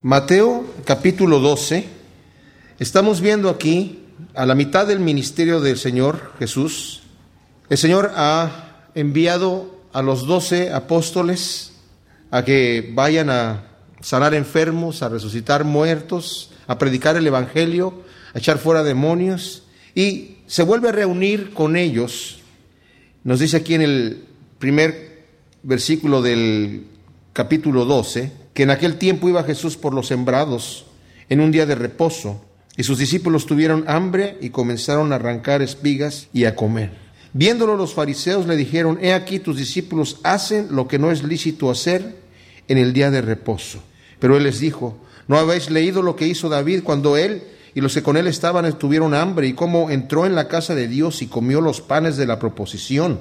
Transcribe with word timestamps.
Mateo 0.00 0.64
capítulo 0.84 1.40
12, 1.40 1.84
estamos 2.78 3.20
viendo 3.20 3.50
aquí 3.50 4.04
a 4.32 4.46
la 4.46 4.54
mitad 4.54 4.86
del 4.86 5.00
ministerio 5.00 5.60
del 5.60 5.76
Señor 5.76 6.34
Jesús. 6.38 7.02
El 7.68 7.78
Señor 7.78 8.12
ha 8.14 8.90
enviado 8.94 9.74
a 9.92 10.00
los 10.02 10.24
doce 10.28 10.72
apóstoles 10.72 11.72
a 12.30 12.44
que 12.44 12.92
vayan 12.94 13.28
a 13.28 13.64
sanar 14.00 14.34
enfermos, 14.34 15.02
a 15.02 15.08
resucitar 15.08 15.64
muertos, 15.64 16.52
a 16.68 16.78
predicar 16.78 17.16
el 17.16 17.26
Evangelio, 17.26 18.04
a 18.34 18.38
echar 18.38 18.58
fuera 18.58 18.84
demonios 18.84 19.64
y 19.96 20.36
se 20.46 20.62
vuelve 20.62 20.90
a 20.90 20.92
reunir 20.92 21.52
con 21.52 21.74
ellos. 21.74 22.38
Nos 23.24 23.40
dice 23.40 23.56
aquí 23.56 23.74
en 23.74 23.82
el 23.82 24.26
primer 24.60 25.24
versículo 25.64 26.22
del 26.22 26.86
capítulo 27.32 27.84
12, 27.84 28.37
que 28.58 28.64
en 28.64 28.70
aquel 28.70 28.96
tiempo 28.96 29.28
iba 29.28 29.44
Jesús 29.44 29.76
por 29.76 29.94
los 29.94 30.08
sembrados 30.08 30.86
en 31.28 31.38
un 31.38 31.52
día 31.52 31.64
de 31.64 31.76
reposo, 31.76 32.44
y 32.76 32.82
sus 32.82 32.98
discípulos 32.98 33.46
tuvieron 33.46 33.84
hambre 33.86 34.36
y 34.40 34.50
comenzaron 34.50 35.12
a 35.12 35.14
arrancar 35.14 35.62
espigas 35.62 36.26
y 36.32 36.44
a 36.44 36.56
comer. 36.56 36.90
Viéndolo 37.32 37.76
los 37.76 37.94
fariseos 37.94 38.48
le 38.48 38.56
dijeron, 38.56 38.98
he 39.00 39.12
aquí 39.12 39.38
tus 39.38 39.56
discípulos 39.56 40.18
hacen 40.24 40.74
lo 40.74 40.88
que 40.88 40.98
no 40.98 41.12
es 41.12 41.22
lícito 41.22 41.70
hacer 41.70 42.16
en 42.66 42.78
el 42.78 42.92
día 42.92 43.12
de 43.12 43.20
reposo. 43.20 43.78
Pero 44.18 44.36
él 44.36 44.42
les 44.42 44.58
dijo, 44.58 44.98
¿no 45.28 45.38
habéis 45.38 45.70
leído 45.70 46.02
lo 46.02 46.16
que 46.16 46.26
hizo 46.26 46.48
David 46.48 46.82
cuando 46.82 47.16
él 47.16 47.44
y 47.76 47.80
los 47.80 47.94
que 47.94 48.02
con 48.02 48.16
él 48.16 48.26
estaban 48.26 48.76
tuvieron 48.76 49.14
hambre 49.14 49.46
y 49.46 49.52
cómo 49.52 49.88
entró 49.88 50.26
en 50.26 50.34
la 50.34 50.48
casa 50.48 50.74
de 50.74 50.88
Dios 50.88 51.22
y 51.22 51.28
comió 51.28 51.60
los 51.60 51.80
panes 51.80 52.16
de 52.16 52.26
la 52.26 52.40
proposición, 52.40 53.20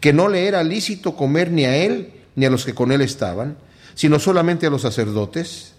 que 0.00 0.12
no 0.12 0.28
le 0.28 0.48
era 0.48 0.64
lícito 0.64 1.14
comer 1.14 1.52
ni 1.52 1.66
a 1.66 1.76
él 1.76 2.14
ni 2.34 2.46
a 2.46 2.50
los 2.50 2.64
que 2.64 2.74
con 2.74 2.90
él 2.90 3.00
estaban? 3.00 3.58
Sino 3.94 4.18
solamente 4.18 4.66
a 4.66 4.70
los 4.70 4.82
sacerdotes? 4.82 5.72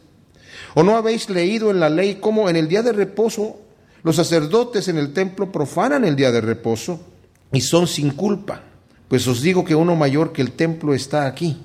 ¿O 0.75 0.83
no 0.83 0.97
habéis 0.97 1.29
leído 1.29 1.71
en 1.71 1.79
la 1.79 1.89
ley 1.89 2.15
cómo 2.19 2.49
en 2.49 2.55
el 2.55 2.67
día 2.67 2.81
de 2.81 2.93
reposo 2.93 3.59
los 4.03 4.15
sacerdotes 4.15 4.87
en 4.87 4.97
el 4.97 5.13
templo 5.13 5.51
profanan 5.51 6.03
el 6.03 6.15
día 6.15 6.31
de 6.31 6.41
reposo 6.41 6.99
y 7.51 7.61
son 7.61 7.87
sin 7.87 8.11
culpa? 8.11 8.63
Pues 9.07 9.27
os 9.27 9.41
digo 9.41 9.63
que 9.63 9.75
uno 9.75 9.95
mayor 9.95 10.33
que 10.33 10.41
el 10.41 10.53
templo 10.53 10.93
está 10.93 11.27
aquí. 11.27 11.57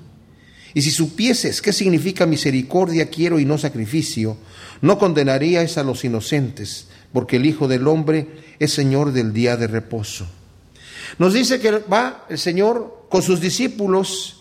Y 0.73 0.83
si 0.83 0.91
supieses 0.91 1.61
qué 1.61 1.73
significa 1.73 2.27
misericordia 2.27 3.09
quiero 3.09 3.39
y 3.39 3.45
no 3.45 3.57
sacrificio, 3.57 4.37
no 4.81 4.99
condenaríais 4.99 5.77
a 5.77 5.83
los 5.83 6.05
inocentes, 6.05 6.87
porque 7.11 7.37
el 7.37 7.47
Hijo 7.47 7.67
del 7.67 7.87
Hombre 7.87 8.27
es 8.59 8.73
Señor 8.73 9.11
del 9.11 9.33
día 9.33 9.57
de 9.57 9.65
reposo. 9.65 10.27
Nos 11.17 11.33
dice 11.33 11.59
que 11.59 11.71
va 11.71 12.25
el 12.29 12.37
Señor 12.37 13.07
con 13.09 13.23
sus 13.23 13.41
discípulos 13.41 14.38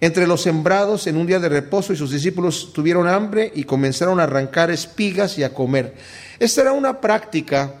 entre 0.00 0.26
los 0.26 0.42
sembrados 0.42 1.06
en 1.06 1.16
un 1.16 1.26
día 1.26 1.38
de 1.38 1.48
reposo 1.48 1.92
y 1.92 1.96
sus 1.96 2.10
discípulos 2.10 2.72
tuvieron 2.72 3.08
hambre 3.08 3.50
y 3.54 3.64
comenzaron 3.64 4.20
a 4.20 4.24
arrancar 4.24 4.70
espigas 4.70 5.38
y 5.38 5.44
a 5.44 5.54
comer. 5.54 5.94
Esta 6.38 6.62
era 6.62 6.72
una 6.72 7.00
práctica 7.00 7.74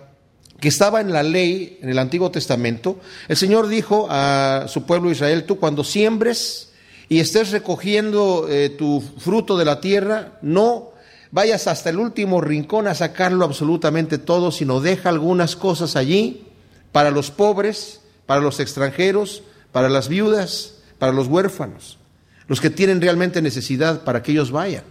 que 0.60 0.68
estaba 0.68 1.00
en 1.00 1.12
la 1.12 1.22
ley 1.22 1.78
en 1.82 1.90
el 1.90 1.98
Antiguo 1.98 2.30
Testamento. 2.30 2.98
El 3.28 3.36
Señor 3.36 3.68
dijo 3.68 4.06
a 4.08 4.66
su 4.68 4.84
pueblo 4.84 5.10
Israel, 5.10 5.44
tú 5.44 5.58
cuando 5.58 5.84
siembres 5.84 6.72
y 7.08 7.20
estés 7.20 7.50
recogiendo 7.50 8.46
eh, 8.48 8.70
tu 8.70 9.02
fruto 9.18 9.58
de 9.58 9.64
la 9.66 9.80
tierra, 9.80 10.38
no 10.40 10.92
vayas 11.32 11.66
hasta 11.66 11.90
el 11.90 11.98
último 11.98 12.40
rincón 12.40 12.86
a 12.86 12.94
sacarlo 12.94 13.44
absolutamente 13.44 14.18
todo, 14.18 14.52
sino 14.52 14.80
deja 14.80 15.08
algunas 15.08 15.56
cosas 15.56 15.96
allí 15.96 16.46
para 16.92 17.10
los 17.10 17.30
pobres, 17.30 18.00
para 18.24 18.40
los 18.40 18.60
extranjeros, 18.60 19.42
para 19.72 19.88
las 19.88 20.08
viudas, 20.08 20.76
para 20.98 21.12
los 21.12 21.26
huérfanos 21.26 21.98
los 22.46 22.60
que 22.60 22.70
tienen 22.70 23.00
realmente 23.00 23.40
necesidad 23.42 24.04
para 24.04 24.22
que 24.22 24.32
ellos 24.32 24.50
vayan. 24.50 24.84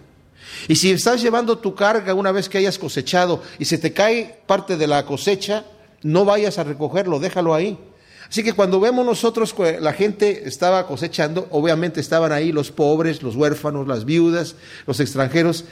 Y 0.67 0.75
si 0.75 0.91
estás 0.91 1.21
llevando 1.21 1.57
tu 1.57 1.75
carga 1.75 2.13
una 2.13 2.31
vez 2.31 2.49
que 2.49 2.57
hayas 2.57 2.77
cosechado 2.77 3.41
y 3.59 3.65
se 3.65 3.77
te 3.77 3.93
cae 3.93 4.39
parte 4.45 4.77
de 4.77 4.87
la 4.87 5.05
cosecha, 5.05 5.65
no 6.03 6.25
vayas 6.25 6.57
a 6.57 6.63
recogerlo, 6.63 7.19
déjalo 7.19 7.53
ahí. 7.53 7.77
Así 8.29 8.43
que 8.43 8.53
cuando 8.53 8.79
vemos 8.79 9.05
nosotros 9.05 9.53
la 9.79 9.93
gente 9.93 10.47
estaba 10.47 10.87
cosechando, 10.87 11.47
obviamente 11.51 11.99
estaban 11.99 12.31
ahí 12.31 12.51
los 12.51 12.71
pobres, 12.71 13.21
los 13.21 13.35
huérfanos, 13.35 13.87
las 13.87 14.05
viudas, 14.05 14.55
los 14.87 14.99
extranjeros, 14.99 15.65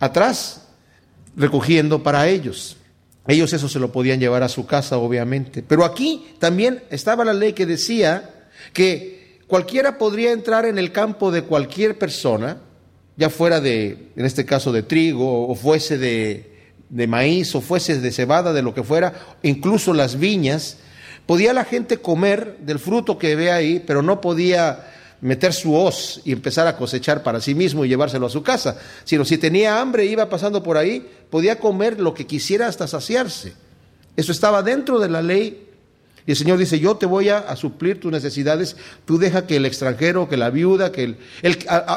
atrás, 0.00 0.68
recogiendo 1.36 2.02
para 2.02 2.26
ellos. 2.28 2.76
Ellos 3.26 3.52
eso 3.52 3.68
se 3.68 3.78
lo 3.78 3.92
podían 3.92 4.20
llevar 4.20 4.42
a 4.42 4.48
su 4.48 4.66
casa, 4.66 4.96
obviamente. 4.96 5.62
Pero 5.62 5.84
aquí 5.84 6.26
también 6.38 6.82
estaba 6.90 7.24
la 7.24 7.34
ley 7.34 7.52
que 7.52 7.66
decía 7.66 8.48
que 8.72 9.17
Cualquiera 9.48 9.96
podría 9.96 10.32
entrar 10.32 10.66
en 10.66 10.78
el 10.78 10.92
campo 10.92 11.30
de 11.30 11.42
cualquier 11.42 11.98
persona, 11.98 12.58
ya 13.16 13.30
fuera 13.30 13.60
de, 13.60 14.10
en 14.14 14.26
este 14.26 14.44
caso, 14.44 14.72
de 14.72 14.82
trigo, 14.82 15.48
o 15.48 15.54
fuese 15.54 15.96
de, 15.96 16.52
de 16.90 17.06
maíz, 17.06 17.54
o 17.54 17.62
fuese 17.62 17.98
de 17.98 18.12
cebada, 18.12 18.52
de 18.52 18.60
lo 18.60 18.74
que 18.74 18.82
fuera, 18.82 19.14
incluso 19.42 19.94
las 19.94 20.18
viñas. 20.18 20.76
Podía 21.24 21.54
la 21.54 21.64
gente 21.64 21.96
comer 21.96 22.58
del 22.60 22.78
fruto 22.78 23.18
que 23.18 23.36
ve 23.36 23.50
ahí, 23.50 23.82
pero 23.84 24.02
no 24.02 24.20
podía 24.20 24.86
meter 25.22 25.54
su 25.54 25.74
hoz 25.74 26.20
y 26.26 26.32
empezar 26.32 26.66
a 26.66 26.76
cosechar 26.76 27.22
para 27.22 27.40
sí 27.40 27.54
mismo 27.54 27.84
y 27.84 27.88
llevárselo 27.88 28.26
a 28.26 28.30
su 28.30 28.42
casa, 28.42 28.78
sino 29.04 29.24
si 29.24 29.38
tenía 29.38 29.80
hambre 29.80 30.04
iba 30.04 30.28
pasando 30.28 30.62
por 30.62 30.76
ahí, 30.76 31.08
podía 31.30 31.58
comer 31.58 31.98
lo 31.98 32.12
que 32.12 32.26
quisiera 32.26 32.66
hasta 32.66 32.86
saciarse. 32.86 33.54
Eso 34.14 34.30
estaba 34.30 34.62
dentro 34.62 34.98
de 34.98 35.08
la 35.08 35.22
ley 35.22 35.67
y 36.28 36.32
el 36.32 36.36
Señor 36.36 36.58
dice, 36.58 36.78
yo 36.78 36.94
te 36.98 37.06
voy 37.06 37.30
a, 37.30 37.56
suplir 37.56 37.98
tus 37.98 38.12
necesidades, 38.12 38.76
tú 39.06 39.16
deja 39.16 39.46
que 39.46 39.56
el 39.56 39.64
extranjero, 39.64 40.28
que 40.28 40.36
la 40.36 40.50
viuda, 40.50 40.92
que 40.92 41.04
el... 41.04 41.16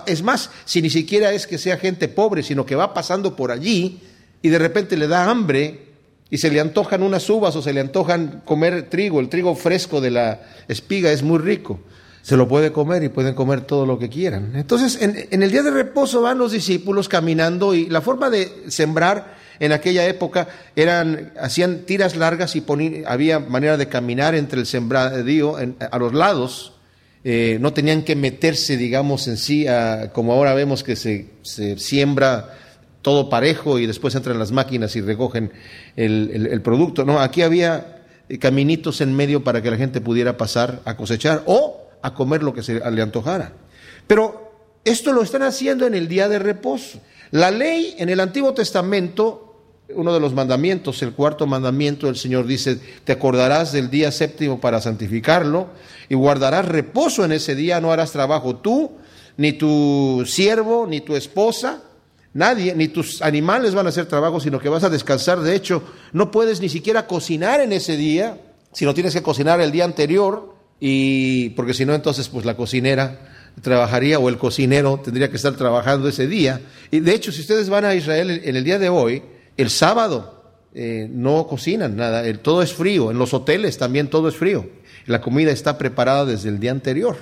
es 0.06 0.24
más, 0.24 0.52
si 0.64 0.82
ni 0.82 0.90
siquiera 0.90 1.34
es 1.34 1.48
que 1.48 1.58
sea 1.58 1.76
gente 1.76 2.08
pobre, 2.08 2.42
sino 2.42 2.66
que 2.66 2.78
va 2.78 2.94
pasando 2.94 3.36
por 3.36 3.52
allí 3.52 4.00
y 4.42 4.48
de 4.48 4.58
repente 4.58 4.96
le 4.96 5.10
da 5.10 5.30
hambre 5.30 5.82
y 6.30 6.38
se 6.38 6.50
le 6.50 6.62
antojan 6.62 7.04
unas 7.04 7.30
uvas 7.30 7.58
o 7.58 7.62
se 7.62 7.74
le 7.74 7.82
antojan 7.82 8.42
comer 8.46 8.90
trigo, 8.90 9.20
el 9.20 9.28
trigo 9.28 9.54
fresco 9.54 10.00
de 10.00 10.12
la 10.12 10.40
espiga 10.70 11.12
es 11.12 11.24
muy 11.24 11.40
rico 11.40 11.82
se 12.22 12.38
lo 12.38 12.48
puede 12.48 12.72
comer 12.72 13.04
y 13.04 13.10
pueden 13.10 13.34
comer 13.34 13.62
todo 13.62 13.88
lo 13.88 13.98
que 13.98 14.08
quieran. 14.08 14.52
Entonces, 14.56 15.02
en, 15.02 15.42
el 15.42 15.52
día 15.52 15.64
de 15.64 15.72
reposo 15.72 16.22
van 16.22 16.38
los 16.38 16.52
discípulos 16.52 17.10
caminando 17.10 17.74
y 17.74 17.88
la 17.90 18.00
forma 18.00 18.30
de 18.30 18.66
sembrar 18.68 19.41
en 19.62 19.72
aquella 19.74 20.08
época 20.08 20.48
eran, 20.76 21.34
hacían 21.40 21.86
tiras 21.86 22.16
largas 22.16 22.56
y 22.56 22.64
había 23.06 23.38
manera 23.38 23.78
de 23.78 23.88
caminar 23.88 24.34
entre 24.34 24.60
el 24.60 24.66
sembradío 24.66 25.56
a 25.56 26.00
los 26.00 26.14
lados. 26.16 26.74
Eh, 27.24 27.60
no 27.62 27.72
tenían 27.72 28.02
que 28.02 28.16
meterse, 28.16 28.76
digamos, 28.76 29.28
en 29.28 29.38
sí, 29.38 29.68
como 30.14 30.34
ahora 30.34 30.56
vemos 30.56 30.84
que 30.84 30.96
se, 30.96 31.28
siembra 31.78 32.58
todo 33.04 33.30
parejo 33.30 33.78
y 33.78 33.86
después 33.86 34.16
entran 34.16 34.40
las 34.40 34.52
máquinas 34.52 34.96
y 34.96 35.02
recogen 35.02 35.52
el, 35.96 36.60
producto. 36.64 37.06
No, 37.06 37.20
aquí 37.20 37.44
había 37.44 38.02
caminitos 38.40 39.00
en 39.00 39.16
medio 39.16 39.44
para 39.44 39.62
que 39.62 39.70
la 39.70 39.78
gente 39.78 40.02
pudiera 40.02 40.38
pasar 40.38 40.82
a 40.86 40.98
cosechar 40.98 41.44
o 41.46 41.88
a 42.02 42.16
comer 42.16 42.42
lo 42.42 42.56
que 42.56 42.64
se 42.64 42.80
le 42.80 43.02
antojara. 43.04 43.54
Pero 44.08 44.54
esto 44.84 45.14
lo 45.14 45.22
están 45.22 45.44
haciendo 45.44 45.86
en 45.86 45.94
el 45.94 46.08
día 46.08 46.28
de 46.28 46.40
reposo. 46.40 47.00
La 47.30 47.52
ley 47.52 47.96
en 48.00 48.10
el 48.10 48.20
Antiguo 48.20 48.54
Testamento 48.54 49.51
uno 49.96 50.14
de 50.14 50.20
los 50.20 50.34
mandamientos, 50.34 51.02
el 51.02 51.14
cuarto 51.14 51.48
mandamiento, 51.48 52.10
el 52.10 52.16
Señor 52.16 52.46
dice, 52.46 52.80
te 53.04 53.12
acordarás 53.12 53.72
del 53.72 53.90
día 53.90 54.12
séptimo 54.12 54.60
para 54.60 54.82
santificarlo 54.82 55.70
y 56.10 56.16
guardarás 56.16 56.66
reposo 56.66 57.26
en 57.26 57.32
ese 57.32 57.56
día, 57.56 57.82
no 57.82 57.92
harás 57.92 58.12
trabajo 58.12 58.58
tú, 58.58 58.92
ni 59.38 59.54
tu 59.54 60.24
siervo, 60.26 60.86
ni 60.88 61.02
tu 61.02 61.16
esposa, 61.16 61.82
nadie, 62.34 62.76
ni 62.76 62.88
tus 62.88 63.22
animales 63.22 63.74
van 63.74 63.86
a 63.86 63.90
hacer 63.90 64.06
trabajo, 64.06 64.40
sino 64.40 64.60
que 64.60 64.70
vas 64.70 64.84
a 64.84 64.90
descansar. 64.90 65.40
De 65.40 65.56
hecho, 65.56 65.84
no 66.14 66.32
puedes 66.32 66.62
ni 66.62 66.70
siquiera 66.70 67.08
cocinar 67.08 67.62
en 67.62 67.74
ese 67.74 67.98
día, 67.98 68.38
sino 68.74 68.94
tienes 68.94 69.14
que 69.14 69.22
cocinar 69.22 69.62
el 69.62 69.72
día 69.72 69.86
anterior, 69.86 70.56
y 70.80 71.50
porque 71.52 71.74
si 71.74 71.86
no, 71.86 71.94
entonces 71.94 72.28
pues 72.30 72.46
la 72.46 72.58
cocinera 72.58 73.32
trabajaría 73.62 74.18
o 74.18 74.30
el 74.30 74.38
cocinero 74.38 75.00
tendría 75.04 75.30
que 75.30 75.36
estar 75.36 75.54
trabajando 75.54 76.08
ese 76.08 76.28
día. 76.28 76.62
Y 76.90 77.00
de 77.02 77.14
hecho, 77.14 77.32
si 77.32 77.42
ustedes 77.42 77.70
van 77.70 77.86
a 77.86 77.96
Israel 77.96 78.42
en 78.44 78.56
el 78.56 78.64
día 78.64 78.80
de 78.80 78.90
hoy, 78.90 79.24
el 79.58 79.70
sábado 79.70 80.42
eh, 80.74 81.08
no 81.12 81.48
cocinan 81.48 81.96
nada, 81.96 82.24
todo 82.42 82.62
es 82.62 82.74
frío. 82.74 83.12
En 83.12 83.18
los 83.18 83.34
hoteles 83.34 83.78
también 83.78 84.10
todo 84.10 84.30
es 84.30 84.36
frío. 84.36 84.70
La 85.06 85.22
comida 85.22 85.52
está 85.52 85.78
preparada 85.78 86.26
desde 86.26 86.50
el 86.50 86.60
día 86.60 86.72
anterior 86.72 87.18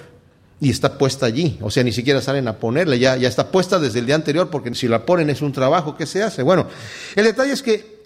y 0.62 0.70
está 0.70 0.98
puesta 0.98 1.26
allí. 1.26 1.58
O 1.62 1.72
sea, 1.72 1.84
ni 1.84 1.92
siquiera 1.92 2.22
salen 2.22 2.48
a 2.48 2.58
ponerla, 2.58 2.96
ya, 2.96 3.16
está 3.16 3.52
puesta 3.52 3.80
desde 3.80 4.00
el 4.00 4.06
día 4.06 4.16
anterior 4.16 4.50
porque 4.50 4.74
si 4.76 4.88
la 4.88 5.06
ponen 5.06 5.30
es 5.30 5.42
un 5.42 5.52
trabajo 5.52 5.96
que 5.96 6.06
se 6.06 6.22
hace. 6.22 6.44
Bueno, 6.44 6.68
el 7.16 7.26
detalle 7.26 7.54
es 7.54 7.64
que 7.64 8.00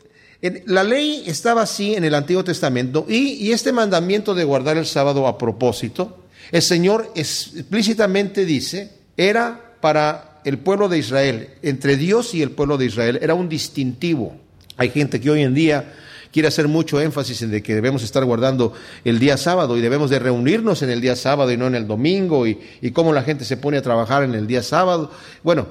la 0.65 0.83
ley 0.83 1.23
estaba 1.25 1.61
así 1.61 1.95
en 1.95 2.03
el 2.03 2.15
Antiguo 2.15 2.43
Testamento 2.43 3.05
y 3.07 3.51
este 3.51 3.71
mandamiento 3.71 4.35
de 4.35 4.43
guardar 4.43 4.77
el 4.77 4.85
sábado 4.85 5.25
a 5.25 5.37
propósito, 5.37 6.19
el 6.51 6.61
Señor 6.61 7.11
explícitamente 7.15 8.45
dice, 8.45 8.91
era 9.15 9.75
para 9.79 10.32
el 10.45 10.59
pueblo 10.59 10.89
de 10.89 10.97
Israel, 10.97 11.49
entre 11.61 11.97
Dios 11.97 12.33
y 12.33 12.41
el 12.41 12.51
pueblo 12.51 12.77
de 12.77 12.85
Israel, 12.85 13.19
era 13.21 13.33
un 13.33 13.49
distintivo. 13.49 14.35
Hay 14.77 14.89
gente 14.89 15.19
que 15.19 15.29
hoy 15.29 15.41
en 15.41 15.53
día 15.53 15.93
quiere 16.33 16.47
hacer 16.47 16.67
mucho 16.67 16.99
énfasis 16.99 17.43
en 17.43 17.61
que 17.61 17.75
debemos 17.75 18.03
estar 18.03 18.25
guardando 18.25 18.73
el 19.05 19.19
día 19.19 19.37
sábado 19.37 19.77
y 19.77 19.81
debemos 19.81 20.09
de 20.09 20.17
reunirnos 20.17 20.81
en 20.81 20.89
el 20.89 20.99
día 20.99 21.15
sábado 21.15 21.51
y 21.51 21.57
no 21.57 21.67
en 21.67 21.75
el 21.75 21.87
domingo 21.87 22.47
y, 22.47 22.57
cómo 22.91 23.13
la 23.13 23.21
gente 23.21 23.45
se 23.45 23.55
pone 23.55 23.77
a 23.77 23.81
trabajar 23.83 24.23
en 24.23 24.33
el 24.33 24.47
día 24.47 24.63
sábado. 24.63 25.11
Bueno, 25.43 25.67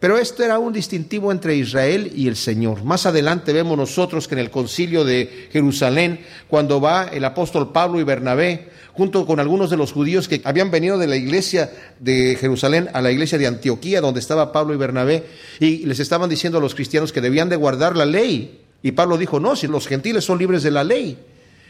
Pero 0.00 0.18
esto 0.18 0.42
era 0.42 0.58
un 0.58 0.72
distintivo 0.72 1.30
entre 1.30 1.54
Israel 1.54 2.10
y 2.12 2.26
el 2.26 2.34
Señor. 2.34 2.82
Más 2.82 3.06
adelante 3.06 3.52
vemos 3.52 3.78
nosotros 3.78 4.26
que 4.26 4.34
en 4.34 4.40
el 4.40 4.50
concilio 4.50 5.04
de 5.04 5.48
Jerusalén, 5.52 6.18
cuando 6.48 6.80
va 6.80 7.04
el 7.04 7.24
apóstol 7.24 7.70
Pablo 7.70 8.00
y 8.00 8.02
Bernabé, 8.02 8.68
junto 8.94 9.26
con 9.26 9.40
algunos 9.40 9.70
de 9.70 9.76
los 9.76 9.92
judíos 9.92 10.28
que 10.28 10.40
habían 10.44 10.70
venido 10.70 10.98
de 10.98 11.06
la 11.06 11.16
iglesia 11.16 11.70
de 11.98 12.36
Jerusalén 12.38 12.88
a 12.92 13.00
la 13.00 13.10
iglesia 13.10 13.38
de 13.38 13.46
Antioquía, 13.46 14.00
donde 14.00 14.20
estaba 14.20 14.52
Pablo 14.52 14.74
y 14.74 14.76
Bernabé, 14.76 15.24
y 15.60 15.86
les 15.86 16.00
estaban 16.00 16.28
diciendo 16.28 16.58
a 16.58 16.60
los 16.60 16.74
cristianos 16.74 17.12
que 17.12 17.20
debían 17.20 17.48
de 17.48 17.56
guardar 17.56 17.96
la 17.96 18.06
ley. 18.06 18.60
Y 18.82 18.92
Pablo 18.92 19.16
dijo, 19.16 19.40
no, 19.40 19.56
si 19.56 19.66
los 19.66 19.86
gentiles 19.86 20.24
son 20.24 20.38
libres 20.38 20.62
de 20.62 20.70
la 20.70 20.84
ley. 20.84 21.18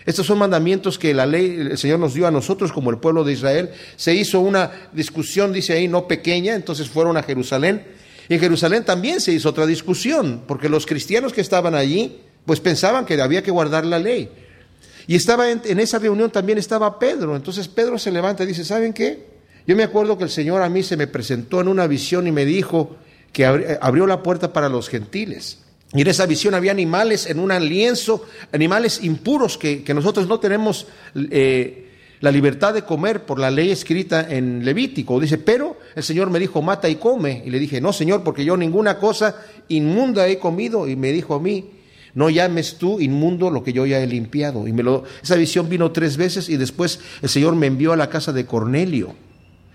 Estos 0.05 0.27
son 0.27 0.39
mandamientos 0.39 0.99
que 0.99 1.15
la 1.15 1.27
ley, 1.27 1.69
el 1.71 1.79
Señor 1.79 2.01
nos 2.01 2.15
dio 2.15 2.27
a 2.27 2.31
nosotros 2.31 2.73
como 2.73 2.91
el 2.91 2.99
pueblo 2.99 3.23
de 3.23 3.35
Israel. 3.35 3.71
Se 3.97 4.15
hizo 4.15 4.41
una 4.41 4.89
discusión, 4.93 5.53
dice 5.53 5.75
ahí, 5.75 5.87
no 5.87 6.09
pequeña, 6.09 6.55
entonces 6.55 6.89
fueron 6.89 7.17
a 7.17 7.23
Jerusalén 7.23 7.83
y 8.29 8.35
en 8.35 8.41
Jerusalén 8.41 8.85
también 8.85 9.21
se 9.21 9.33
hizo 9.33 9.49
otra 9.49 9.67
discusión, 9.67 10.43
porque 10.47 10.69
los 10.69 10.87
cristianos 10.87 11.33
que 11.33 11.41
estaban 11.41 11.75
allí, 11.75 12.21
pues 12.47 12.61
pensaban 12.61 13.05
que 13.05 13.21
había 13.21 13.43
que 13.43 13.51
guardar 13.51 13.85
la 13.85 13.99
ley. 13.99 14.31
Y 15.07 15.17
estaba 15.17 15.51
en, 15.51 15.81
esa 15.81 15.99
reunión 15.99 16.31
también 16.31 16.59
estaba 16.59 16.99
Pedro. 16.99 17.37
Entonces 17.37 17.69
Pedro 17.69 17.99
se 17.99 18.11
levanta 18.11 18.45
y 18.45 18.47
dice, 18.47 18.65
¿saben 18.65 18.93
qué? 18.93 19.27
Yo 19.67 19.77
me 19.77 19.83
acuerdo 19.83 20.19
que 20.19 20.25
el 20.25 20.31
Señor 20.31 20.63
a 20.63 20.69
mí 20.69 20.83
se 20.83 20.97
me 20.97 21.07
presentó 21.07 21.61
en 21.61 21.69
una 21.69 21.87
visión 21.87 22.27
y 22.27 22.33
me 22.33 22.45
dijo 22.45 22.97
que 23.33 23.47
abrió 23.47 24.07
la 24.07 24.23
puerta 24.23 24.53
para 24.53 24.69
los 24.69 24.89
gentiles. 24.89 25.59
Y 25.95 26.01
en 26.03 26.09
esa 26.09 26.27
visión 26.27 26.55
había 26.55 26.73
animales 26.73 27.27
en 27.27 27.39
un 27.39 27.51
lienzo, 27.69 28.25
animales 28.51 29.03
impuros 29.03 29.59
que, 29.59 29.85
nosotros 29.95 30.27
no 30.27 30.41
tenemos 30.41 30.87
eh, 31.15 31.91
la 32.21 32.31
libertad 32.31 32.73
de 32.73 32.83
comer 32.83 33.27
por 33.27 33.39
la 33.39 33.51
ley 33.51 33.71
escrita 33.71 34.27
en 34.29 34.65
Levítico. 34.65 35.21
Dice, 35.21 35.39
pero 35.39 35.77
el 35.95 36.03
Señor 36.03 36.31
me 36.31 36.39
dijo, 36.39 36.63
mata 36.63 36.89
y 36.89 36.97
come. 36.97 37.43
Y 37.45 37.51
le 37.51 37.59
dije, 37.59 37.81
no, 37.81 37.93
Señor, 37.93 38.23
porque 38.23 38.45
yo 38.45 38.57
ninguna 38.57 38.99
cosa 38.99 39.37
inmunda 39.69 40.27
he 40.29 40.39
comido. 40.39 40.89
Y 40.89 40.97
me 40.97 41.13
dijo 41.13 41.35
a 41.35 41.41
mí, 41.41 41.71
no 42.15 42.31
llames 42.31 42.77
tú 42.79 43.01
inmundo 43.01 43.51
lo 43.51 43.65
que 43.65 43.73
yo 43.73 43.87
ya 43.87 44.01
he 44.01 44.07
limpiado. 44.07 44.69
Y 44.69 44.73
me 44.73 44.83
lo, 44.83 45.05
esa 45.23 45.37
visión 45.37 45.69
vino 45.69 45.93
tres 45.93 46.17
veces 46.17 46.49
y 46.49 46.57
después 46.57 47.01
el 47.23 47.29
Señor 47.29 47.57
me 47.57 47.67
envió 47.67 47.93
a 47.93 47.97
la 47.97 48.11
casa 48.11 48.33
de 48.33 48.47
Cornelio, 48.47 49.15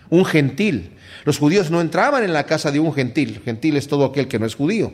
un 0.10 0.26
gentil. 0.26 0.92
Los 1.26 1.40
judíos 1.40 1.72
no 1.72 1.82
entraban 1.82 2.24
en 2.24 2.34
la 2.34 2.46
casa 2.46 2.72
de 2.72 2.80
un 2.80 2.94
gentil. 2.94 3.42
Gentil 3.44 3.76
es 3.78 3.88
todo 3.88 4.06
aquel 4.06 4.28
que 4.28 4.40
no 4.40 4.46
es 4.46 4.56
judío. 4.56 4.94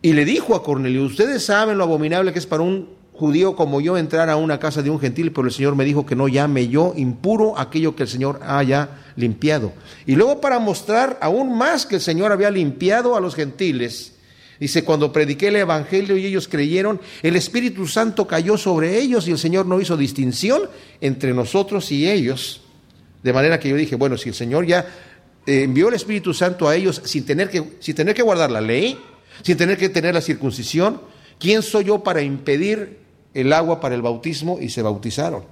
Y 0.00 0.12
le 0.12 0.24
dijo 0.24 0.54
a 0.54 0.62
Cornelio, 0.62 1.04
ustedes 1.04 1.44
saben 1.44 1.78
lo 1.78 1.84
abominable 1.84 2.32
que 2.32 2.38
es 2.38 2.46
para 2.46 2.62
un 2.62 2.98
judío 3.18 3.56
como 3.56 3.80
yo 3.80 3.98
entrar 3.98 4.30
a 4.30 4.36
una 4.36 4.60
casa 4.60 4.80
de 4.80 4.90
un 4.90 5.00
gentil, 5.00 5.32
pero 5.32 5.48
el 5.48 5.52
Señor 5.52 5.74
me 5.74 5.84
dijo 5.84 6.06
que 6.06 6.14
no 6.14 6.28
llame 6.28 6.68
yo 6.68 6.92
impuro 6.96 7.58
aquello 7.58 7.96
que 7.96 8.04
el 8.04 8.08
Señor 8.08 8.38
haya 8.44 8.90
limpiado. 9.16 9.72
Y 10.06 10.14
luego 10.14 10.40
para 10.40 10.60
mostrar 10.60 11.18
aún 11.20 11.58
más 11.58 11.84
que 11.84 11.96
el 11.96 12.00
Señor 12.00 12.30
había 12.30 12.50
limpiado 12.50 13.16
a 13.16 13.20
los 13.20 13.34
gentiles, 13.34 14.14
dice, 14.60 14.84
cuando 14.84 15.12
prediqué 15.12 15.48
el 15.48 15.56
Evangelio 15.56 16.16
y 16.16 16.26
ellos 16.26 16.48
creyeron, 16.48 17.00
el 17.22 17.36
Espíritu 17.36 17.86
Santo 17.86 18.26
cayó 18.26 18.56
sobre 18.56 18.98
ellos 18.98 19.28
y 19.28 19.32
el 19.32 19.38
Señor 19.38 19.66
no 19.66 19.80
hizo 19.80 19.96
distinción 19.96 20.62
entre 21.00 21.32
nosotros 21.34 21.90
y 21.92 22.08
ellos. 22.08 22.62
De 23.22 23.32
manera 23.32 23.58
que 23.58 23.68
yo 23.68 23.76
dije, 23.76 23.96
bueno, 23.96 24.16
si 24.16 24.28
el 24.28 24.34
Señor 24.34 24.66
ya 24.66 24.86
eh, 25.46 25.62
envió 25.62 25.88
el 25.88 25.94
Espíritu 25.94 26.32
Santo 26.34 26.68
a 26.68 26.76
ellos 26.76 27.02
sin 27.04 27.24
tener 27.24 27.50
que, 27.50 27.64
sin 27.80 27.94
tener 27.94 28.14
que 28.14 28.22
guardar 28.22 28.50
la 28.50 28.60
ley, 28.60 28.98
sin 29.42 29.56
tener 29.56 29.76
que 29.76 29.88
tener 29.88 30.14
la 30.14 30.20
circuncisión, 30.20 31.00
¿quién 31.38 31.62
soy 31.62 31.84
yo 31.84 32.02
para 32.02 32.22
impedir 32.22 33.08
el 33.34 33.52
agua 33.52 33.80
para 33.80 33.94
el 33.94 34.02
bautismo 34.02 34.58
y 34.60 34.68
se 34.68 34.82
bautizaron. 34.82 35.44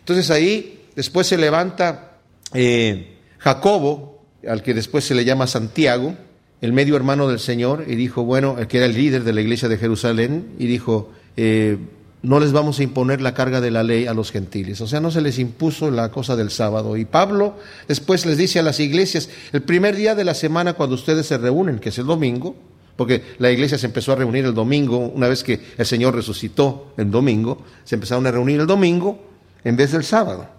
Entonces 0.00 0.30
ahí 0.30 0.86
después 0.96 1.26
se 1.26 1.36
levanta 1.36 2.18
eh, 2.52 3.16
Jacobo, 3.38 4.24
al 4.46 4.62
que 4.62 4.74
después 4.74 5.04
se 5.04 5.14
le 5.14 5.24
llama 5.24 5.46
Santiago, 5.46 6.16
el 6.60 6.72
medio 6.72 6.96
hermano 6.96 7.28
del 7.28 7.38
Señor, 7.38 7.84
y 7.86 7.94
dijo, 7.94 8.24
bueno, 8.24 8.56
el 8.58 8.66
que 8.66 8.78
era 8.78 8.86
el 8.86 8.94
líder 8.94 9.24
de 9.24 9.32
la 9.32 9.40
iglesia 9.40 9.68
de 9.68 9.78
Jerusalén, 9.78 10.54
y 10.58 10.66
dijo, 10.66 11.10
eh, 11.36 11.78
no 12.22 12.40
les 12.40 12.52
vamos 12.52 12.80
a 12.80 12.82
imponer 12.82 13.20
la 13.20 13.34
carga 13.34 13.60
de 13.60 13.70
la 13.70 13.82
ley 13.82 14.06
a 14.06 14.14
los 14.14 14.32
gentiles. 14.32 14.80
O 14.80 14.86
sea, 14.86 15.00
no 15.00 15.10
se 15.10 15.20
les 15.20 15.38
impuso 15.38 15.90
la 15.90 16.10
cosa 16.10 16.34
del 16.34 16.50
sábado. 16.50 16.96
Y 16.96 17.04
Pablo 17.04 17.56
después 17.86 18.26
les 18.26 18.36
dice 18.36 18.58
a 18.58 18.62
las 18.62 18.80
iglesias, 18.80 19.28
el 19.52 19.62
primer 19.62 19.94
día 19.94 20.14
de 20.14 20.24
la 20.24 20.34
semana 20.34 20.74
cuando 20.74 20.96
ustedes 20.96 21.26
se 21.26 21.38
reúnen, 21.38 21.78
que 21.78 21.90
es 21.90 21.98
el 21.98 22.06
domingo, 22.06 22.56
porque 22.96 23.22
la 23.38 23.50
iglesia 23.52 23.78
se 23.78 23.86
empezó 23.86 24.12
a 24.12 24.16
reunir 24.16 24.44
el 24.44 24.54
domingo, 24.54 24.98
una 24.98 25.28
vez 25.28 25.44
que 25.44 25.60
el 25.76 25.86
Señor 25.86 26.16
resucitó 26.16 26.92
el 26.96 27.10
domingo, 27.10 27.62
se 27.84 27.94
empezaron 27.94 28.26
a 28.26 28.32
reunir 28.32 28.60
el 28.60 28.66
domingo 28.66 29.20
en 29.62 29.76
vez 29.76 29.92
del 29.92 30.02
sábado. 30.02 30.57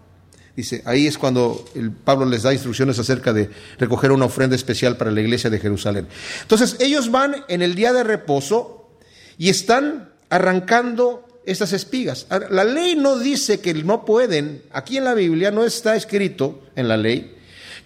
Dice, 0.59 0.81
ahí 0.83 1.07
es 1.07 1.17
cuando 1.17 1.63
el 1.73 1.89
Pablo 1.93 2.25
les 2.25 2.43
da 2.43 2.51
instrucciones 2.51 2.99
acerca 2.99 3.31
de 3.31 3.49
recoger 3.77 4.11
una 4.11 4.25
ofrenda 4.25 4.57
especial 4.57 4.97
para 4.97 5.09
la 5.09 5.21
iglesia 5.21 5.49
de 5.49 5.57
Jerusalén. 5.57 6.05
Entonces, 6.41 6.75
ellos 6.81 7.09
van 7.09 7.45
en 7.47 7.61
el 7.61 7.75
día 7.75 7.93
de 7.93 8.03
reposo 8.03 8.89
y 9.37 9.47
están 9.47 10.09
arrancando 10.29 11.25
estas 11.45 11.71
espigas. 11.71 12.27
La 12.49 12.65
ley 12.65 12.97
no 12.97 13.17
dice 13.17 13.61
que 13.61 13.73
no 13.73 14.03
pueden, 14.03 14.61
aquí 14.73 14.97
en 14.97 15.05
la 15.05 15.13
Biblia 15.13 15.49
no 15.49 15.63
está 15.63 15.95
escrito 15.95 16.59
en 16.75 16.89
la 16.89 16.97
ley 16.97 17.37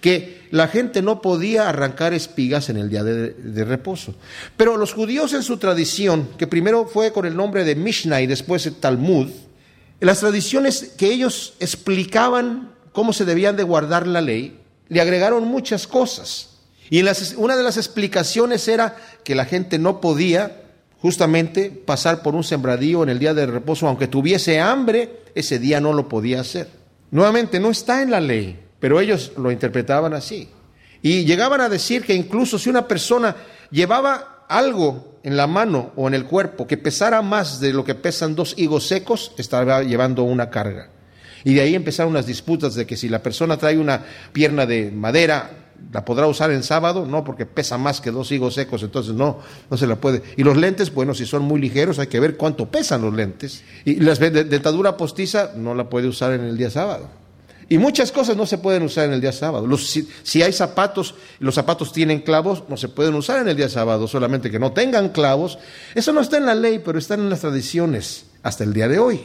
que 0.01 0.41
la 0.49 0.67
gente 0.67 1.03
no 1.03 1.21
podía 1.21 1.69
arrancar 1.69 2.15
espigas 2.15 2.69
en 2.69 2.77
el 2.77 2.89
día 2.89 3.03
de, 3.03 3.65
reposo. 3.65 4.15
Pero 4.57 4.77
los 4.77 4.93
judíos 4.93 5.31
en 5.33 5.43
su 5.43 5.57
tradición, 5.57 6.27
que 6.39 6.47
primero 6.47 6.87
fue 6.87 7.13
con 7.13 7.27
el 7.27 7.37
nombre 7.37 7.65
de 7.65 7.75
Mishnah 7.75 8.23
y 8.23 8.25
después 8.25 8.67
Talmud, 8.79 9.29
las 10.05 10.19
tradiciones 10.19 10.93
que 10.97 11.11
ellos 11.11 11.53
explicaban 11.59 12.73
cómo 12.91 13.13
se 13.13 13.25
debían 13.25 13.55
de 13.55 13.63
guardar 13.63 14.07
la 14.07 14.21
ley, 14.21 14.59
le 14.89 15.01
agregaron 15.01 15.47
muchas 15.47 15.87
cosas. 15.87 16.49
Y 16.89 17.03
una 17.37 17.55
de 17.55 17.63
las 17.63 17.77
explicaciones 17.77 18.67
era 18.67 18.95
que 19.23 19.35
la 19.35 19.45
gente 19.45 19.79
no 19.79 20.01
podía 20.01 20.61
justamente 20.99 21.69
pasar 21.69 22.21
por 22.21 22.35
un 22.35 22.43
sembradío 22.43 23.03
en 23.03 23.09
el 23.09 23.19
día 23.19 23.33
de 23.33 23.45
reposo, 23.45 23.87
aunque 23.87 24.07
tuviese 24.07 24.59
hambre, 24.59 25.21
ese 25.35 25.59
día 25.59 25.81
no 25.81 25.93
lo 25.93 26.07
podía 26.07 26.41
hacer. 26.41 26.69
Nuevamente, 27.11 27.59
no 27.59 27.71
está 27.71 28.01
en 28.01 28.11
la 28.11 28.19
ley, 28.19 28.59
pero 28.79 28.99
ellos 28.99 29.31
lo 29.37 29.51
interpretaban 29.51 30.13
así. 30.13 30.49
Y 31.01 31.25
llegaban 31.25 31.61
a 31.61 31.69
decir 31.69 32.03
que 32.03 32.13
incluso 32.13 32.57
si 32.57 32.69
una 32.69 32.87
persona 32.87 33.35
llevaba 33.69 34.45
algo 34.47 35.12
en 35.23 35.37
la 35.37 35.47
mano 35.47 35.91
o 35.95 36.07
en 36.07 36.13
el 36.13 36.25
cuerpo 36.25 36.67
que 36.67 36.77
pesara 36.77 37.21
más 37.21 37.59
de 37.59 37.73
lo 37.73 37.83
que 37.83 37.95
pesan 37.95 38.35
dos 38.35 38.53
higos 38.57 38.87
secos, 38.87 39.31
estaba 39.37 39.81
llevando 39.81 40.23
una 40.23 40.49
carga. 40.49 40.89
Y 41.45 41.55
de 41.55 41.61
ahí 41.61 41.75
empezaron 41.75 42.13
las 42.13 42.25
disputas 42.25 42.75
de 42.75 42.85
que 42.85 42.97
si 42.97 43.09
la 43.09 43.23
persona 43.23 43.57
trae 43.57 43.77
una 43.77 44.03
pierna 44.31 44.65
de 44.65 44.91
madera, 44.91 45.51
¿la 45.91 46.05
podrá 46.05 46.27
usar 46.27 46.51
en 46.51 46.63
sábado? 46.63 47.05
No, 47.05 47.23
porque 47.23 47.45
pesa 47.45 47.77
más 47.77 48.01
que 48.01 48.11
dos 48.11 48.31
higos 48.31 48.53
secos, 48.53 48.83
entonces 48.83 49.13
no, 49.13 49.39
no 49.69 49.77
se 49.77 49.87
la 49.87 49.95
puede. 49.95 50.21
Y 50.37 50.43
los 50.43 50.57
lentes, 50.57 50.93
bueno, 50.93 51.13
si 51.13 51.25
son 51.25 51.43
muy 51.43 51.59
ligeros, 51.59 51.99
hay 51.99 52.07
que 52.07 52.19
ver 52.19 52.37
cuánto 52.37 52.69
pesan 52.69 53.01
los 53.01 53.13
lentes. 53.13 53.63
Y 53.85 53.95
la 53.95 54.15
dentadura 54.15 54.95
postiza 54.95 55.51
no 55.55 55.75
la 55.75 55.89
puede 55.89 56.07
usar 56.07 56.33
en 56.33 56.41
el 56.41 56.57
día 56.57 56.69
sábado. 56.69 57.22
Y 57.73 57.79
muchas 57.79 58.11
cosas 58.11 58.37
no 58.37 58.45
se 58.45 58.59
pueden 58.59 58.83
usar 58.83 59.05
en 59.05 59.13
el 59.13 59.21
día 59.21 59.31
sábado. 59.31 59.67
si, 59.79 60.43
hay 60.43 60.53
zapatos, 60.53 61.15
los 61.39 61.55
zapatos 61.55 61.91
tienen 61.91 62.19
clavos, 62.19 62.65
no 62.69 62.77
se 62.77 62.87
pueden 62.87 63.15
usar 63.15 63.39
en 63.41 63.47
el 63.47 63.57
día 63.57 63.67
sábado, 63.67 64.07
solamente 64.07 64.51
que 64.51 64.59
no 64.59 64.73
tengan 64.73 65.09
clavos. 65.09 65.57
Eso 65.95 66.13
no 66.13 66.21
está 66.21 66.37
en 66.37 66.45
la 66.45 66.53
ley, 66.53 66.83
pero 66.85 66.99
está 66.99 67.15
en 67.15 67.31
las 67.31 67.39
tradiciones 67.39 68.25
hasta 68.43 68.63
el 68.63 68.73
día 68.73 68.87
de 68.87 68.99
hoy. 68.99 69.21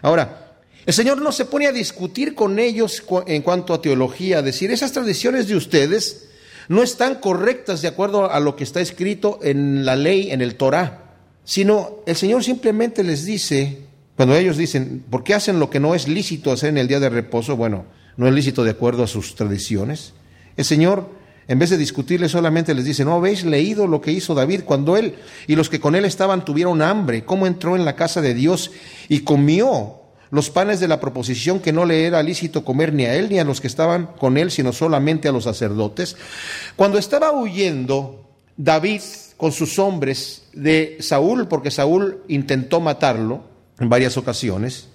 Ahora, 0.00 0.54
el 0.86 0.94
Señor 0.94 1.20
no 1.20 1.32
se 1.32 1.44
pone 1.44 1.66
a 1.66 1.72
discutir 1.72 2.34
con 2.34 2.58
ellos 2.58 3.02
en 3.26 3.42
cuanto 3.42 3.74
a 3.74 3.82
teología, 3.82 4.38
a 4.38 4.42
decir, 4.42 4.70
esas 4.70 4.92
tradiciones 4.92 5.46
de 5.46 5.56
ustedes 5.56 6.30
no 6.68 6.82
están 6.82 7.16
correctas 7.16 7.82
de 7.82 7.88
acuerdo 7.88 8.32
a 8.32 8.40
lo 8.40 8.56
que 8.56 8.64
está 8.64 8.80
escrito 8.80 9.38
en 9.42 9.84
la 9.84 9.96
ley, 9.96 10.30
en 10.30 10.40
el 10.40 10.54
Torah, 10.54 11.12
sino 11.44 11.98
el 12.06 12.16
Señor 12.16 12.42
simplemente 12.42 13.04
les 13.04 13.26
dice, 13.26 13.84
cuando 14.16 14.36
ellos 14.36 14.56
dicen, 14.56 15.04
¿por 15.10 15.24
qué 15.24 15.34
hacen 15.34 15.58
lo 15.58 15.70
que 15.70 15.80
no 15.80 15.94
es 15.94 16.06
lícito 16.06 16.52
hacer 16.52 16.68
en 16.70 16.78
el 16.78 16.88
día 16.88 17.00
de 17.00 17.08
reposo? 17.08 17.56
Bueno, 17.56 17.86
no 18.16 18.28
es 18.28 18.34
lícito 18.34 18.62
de 18.62 18.70
acuerdo 18.70 19.02
a 19.02 19.06
sus 19.06 19.34
tradiciones. 19.34 20.12
El 20.56 20.64
Señor, 20.64 21.08
en 21.48 21.58
vez 21.58 21.70
de 21.70 21.78
discutirle, 21.78 22.28
solamente 22.28 22.74
les 22.74 22.84
dice, 22.84 23.04
¿no 23.04 23.14
habéis 23.14 23.44
leído 23.44 23.86
lo 23.86 24.00
que 24.00 24.12
hizo 24.12 24.34
David 24.34 24.62
cuando 24.64 24.96
él 24.96 25.14
y 25.46 25.56
los 25.56 25.70
que 25.70 25.80
con 25.80 25.94
él 25.94 26.04
estaban 26.04 26.44
tuvieron 26.44 26.82
hambre? 26.82 27.24
¿Cómo 27.24 27.46
entró 27.46 27.74
en 27.74 27.84
la 27.84 27.96
casa 27.96 28.20
de 28.20 28.34
Dios 28.34 28.70
y 29.08 29.20
comió 29.20 29.96
los 30.30 30.50
panes 30.50 30.80
de 30.80 30.88
la 30.88 31.00
proposición 31.00 31.60
que 31.60 31.72
no 31.72 31.84
le 31.84 32.04
era 32.04 32.22
lícito 32.22 32.64
comer 32.64 32.92
ni 32.92 33.04
a 33.04 33.14
él 33.14 33.28
ni 33.30 33.38
a 33.38 33.44
los 33.44 33.60
que 33.60 33.66
estaban 33.66 34.08
con 34.18 34.36
él, 34.36 34.50
sino 34.50 34.72
solamente 34.72 35.28
a 35.28 35.32
los 35.32 35.44
sacerdotes? 35.44 36.16
Cuando 36.76 36.98
estaba 36.98 37.32
huyendo 37.32 38.28
David 38.58 39.00
con 39.38 39.52
sus 39.52 39.78
hombres 39.78 40.44
de 40.52 40.98
Saúl, 41.00 41.48
porque 41.48 41.70
Saúl 41.70 42.22
intentó 42.28 42.80
matarlo, 42.80 43.51
en 43.82 43.88
varias 43.88 44.16
ocasiones. 44.16 44.88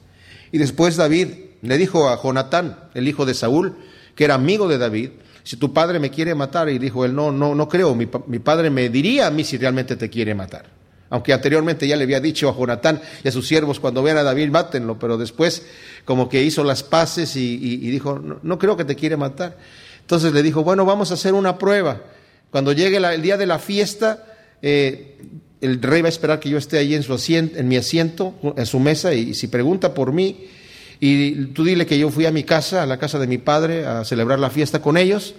Y 0.51 0.57
después 0.57 0.95
David 0.95 1.27
le 1.61 1.77
dijo 1.77 2.09
a 2.09 2.21
Jonatán, 2.21 2.79
el 2.93 3.07
hijo 3.07 3.25
de 3.25 3.33
Saúl, 3.33 3.75
que 4.15 4.23
era 4.23 4.35
amigo 4.35 4.67
de 4.67 4.77
David, 4.77 5.09
si 5.43 5.57
tu 5.57 5.73
padre 5.73 5.99
me 5.99 6.09
quiere 6.09 6.33
matar, 6.35 6.69
y 6.69 6.79
dijo 6.79 7.05
él, 7.05 7.13
no, 7.13 7.31
no, 7.31 7.53
no 7.53 7.67
creo, 7.67 7.93
mi, 7.95 8.05
padre 8.05 8.69
me 8.69 8.89
diría 8.89 9.27
a 9.27 9.31
mí 9.31 9.43
si 9.43 9.57
realmente 9.57 9.97
te 9.97 10.09
quiere 10.09 10.33
matar. 10.33 10.65
Aunque 11.09 11.33
anteriormente 11.33 11.87
ya 11.87 11.95
le 11.95 12.03
había 12.03 12.19
dicho 12.19 12.49
a 12.49 12.55
Jonatán 12.55 13.01
y 13.23 13.27
a 13.27 13.31
sus 13.31 13.47
siervos, 13.47 13.79
cuando 13.79 14.01
vean 14.01 14.17
a 14.17 14.23
David, 14.23 14.49
mátenlo, 14.49 14.97
pero 14.97 15.17
después 15.17 15.65
como 16.05 16.29
que 16.29 16.43
hizo 16.43 16.63
las 16.63 16.83
paces 16.83 17.35
y, 17.35 17.77
dijo, 17.91 18.19
no, 18.19 18.39
no 18.41 18.57
creo 18.57 18.77
que 18.77 18.85
te 18.85 18.95
quiere 18.95 19.17
matar. 19.17 19.57
Entonces 19.99 20.31
le 20.31 20.43
dijo, 20.43 20.63
bueno, 20.63 20.85
vamos 20.85 21.11
a 21.11 21.15
hacer 21.15 21.33
una 21.33 21.57
prueba. 21.57 22.01
Cuando 22.51 22.71
llegue 22.71 22.97
el 22.97 23.21
día 23.21 23.35
de 23.35 23.45
la 23.45 23.59
fiesta, 23.59 24.25
eh, 24.61 25.17
el 25.61 25.81
rey 25.81 26.01
va 26.01 26.07
a 26.07 26.09
esperar 26.09 26.39
que 26.39 26.49
yo 26.49 26.57
esté 26.57 26.77
ahí 26.77 26.93
en, 26.93 27.03
su 27.03 27.13
asiento, 27.13 27.57
en 27.57 27.67
mi 27.67 27.77
asiento, 27.77 28.35
en 28.55 28.65
su 28.65 28.79
mesa, 28.79 29.13
y, 29.13 29.33
si 29.33 29.47
pregunta 29.47 29.93
por 29.93 30.11
mí, 30.11 30.47
y 30.99 31.47
tú 31.47 31.63
dile 31.63 31.85
que 31.85 31.97
yo 31.97 32.09
fui 32.09 32.25
a 32.25 32.31
mi 32.31 32.43
casa, 32.43 32.83
a 32.83 32.85
la 32.85 32.97
casa 32.97 33.19
de 33.19 33.27
mi 33.27 33.37
padre, 33.37 33.85
a 33.85 34.03
celebrar 34.03 34.39
la 34.39 34.49
fiesta 34.49 34.81
con 34.81 34.97
ellos. 34.97 35.35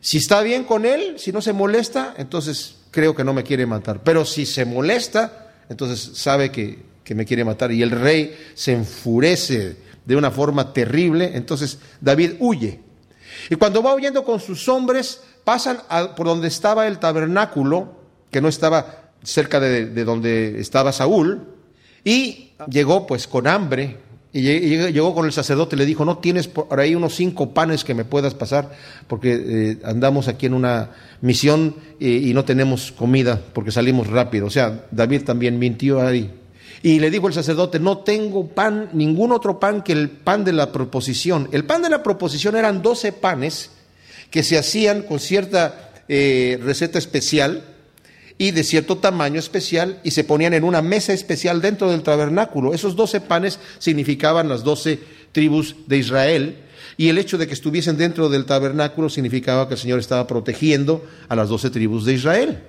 Si 0.00 0.18
está 0.18 0.42
bien 0.42 0.64
con 0.64 0.84
él, 0.84 1.14
si 1.18 1.30
no 1.32 1.40
se 1.40 1.52
molesta, 1.52 2.14
entonces 2.18 2.76
creo 2.90 3.14
que 3.14 3.22
no 3.22 3.32
me 3.32 3.44
quiere 3.44 3.64
matar. 3.66 4.02
Pero 4.02 4.24
si 4.24 4.44
se 4.44 4.64
molesta, 4.64 5.52
entonces 5.68 6.18
sabe 6.18 6.50
que, 6.50 6.80
que 7.04 7.14
me 7.14 7.24
quiere 7.24 7.44
matar. 7.44 7.70
Y 7.70 7.82
el 7.82 7.92
rey 7.92 8.36
se 8.54 8.72
enfurece 8.72 9.76
de 10.04 10.16
una 10.16 10.32
forma 10.32 10.72
terrible, 10.72 11.30
entonces 11.34 11.78
David 12.00 12.32
huye. 12.40 12.80
Y 13.50 13.54
cuando 13.54 13.82
va 13.82 13.94
huyendo 13.94 14.24
con 14.24 14.40
sus 14.40 14.68
hombres, 14.68 15.20
pasan 15.44 15.78
por 16.16 16.26
donde 16.26 16.48
estaba 16.48 16.86
el 16.86 16.98
tabernáculo, 16.98 18.00
que 18.30 18.40
no 18.40 18.48
estaba 18.48 19.01
cerca 19.22 19.60
de, 19.60 20.04
donde 20.04 20.60
estaba 20.60 20.92
Saúl, 20.92 21.46
y 22.04 22.52
llegó 22.68 23.06
pues 23.06 23.26
con 23.26 23.46
hambre, 23.46 23.98
y 24.32 24.40
llegó 24.40 25.14
con 25.14 25.26
el 25.26 25.32
sacerdote 25.32 25.76
le 25.76 25.84
dijo, 25.84 26.06
no 26.06 26.18
tienes 26.18 26.48
por 26.48 26.80
ahí 26.80 26.94
unos 26.94 27.14
cinco 27.14 27.52
panes 27.52 27.84
que 27.84 27.94
me 27.94 28.04
puedas 28.04 28.34
pasar, 28.34 28.72
porque 29.06 29.34
eh, 29.34 29.78
andamos 29.84 30.26
aquí 30.26 30.46
en 30.46 30.54
una 30.54 30.90
misión 31.20 31.76
y 32.00 32.32
no 32.32 32.44
tenemos 32.44 32.92
comida, 32.92 33.40
porque 33.52 33.70
salimos 33.70 34.06
rápido. 34.06 34.46
O 34.46 34.50
sea, 34.50 34.86
David 34.90 35.24
también 35.24 35.58
mintió 35.58 36.00
ahí. 36.00 36.30
Y 36.82 36.98
le 36.98 37.10
dijo 37.10 37.28
el 37.28 37.34
sacerdote, 37.34 37.78
no 37.78 37.98
tengo 37.98 38.48
pan, 38.48 38.88
ningún 38.92 39.30
otro 39.30 39.60
pan 39.60 39.82
que 39.82 39.92
el 39.92 40.10
pan 40.10 40.44
de 40.44 40.52
la 40.52 40.72
proposición. 40.72 41.48
El 41.52 41.64
pan 41.64 41.82
de 41.82 41.90
la 41.90 42.02
proposición 42.02 42.56
eran 42.56 42.82
doce 42.82 43.12
panes 43.12 43.70
que 44.30 44.42
se 44.42 44.58
hacían 44.58 45.02
con 45.02 45.20
cierta 45.20 45.92
eh, 46.08 46.58
receta 46.62 46.98
especial 46.98 47.62
y 48.42 48.50
de 48.50 48.64
cierto 48.64 48.98
tamaño 48.98 49.38
especial 49.38 50.00
y 50.02 50.10
se 50.10 50.24
ponían 50.24 50.52
en 50.52 50.64
una 50.64 50.82
mesa 50.82 51.12
especial 51.12 51.62
dentro 51.62 51.88
del 51.88 52.02
tabernáculo. 52.02 52.74
Esos 52.74 52.96
doce 52.96 53.20
panes 53.20 53.60
significaban 53.78 54.48
las 54.48 54.64
doce 54.64 54.98
tribus 55.30 55.76
de 55.86 55.98
Israel 55.98 56.56
y 56.96 57.08
el 57.08 57.18
hecho 57.18 57.38
de 57.38 57.46
que 57.46 57.54
estuviesen 57.54 57.96
dentro 57.96 58.28
del 58.28 58.44
tabernáculo 58.44 59.08
significaba 59.08 59.68
que 59.68 59.74
el 59.74 59.80
Señor 59.80 60.00
estaba 60.00 60.26
protegiendo 60.26 61.06
a 61.28 61.36
las 61.36 61.50
doce 61.50 61.70
tribus 61.70 62.04
de 62.04 62.14
Israel. 62.14 62.64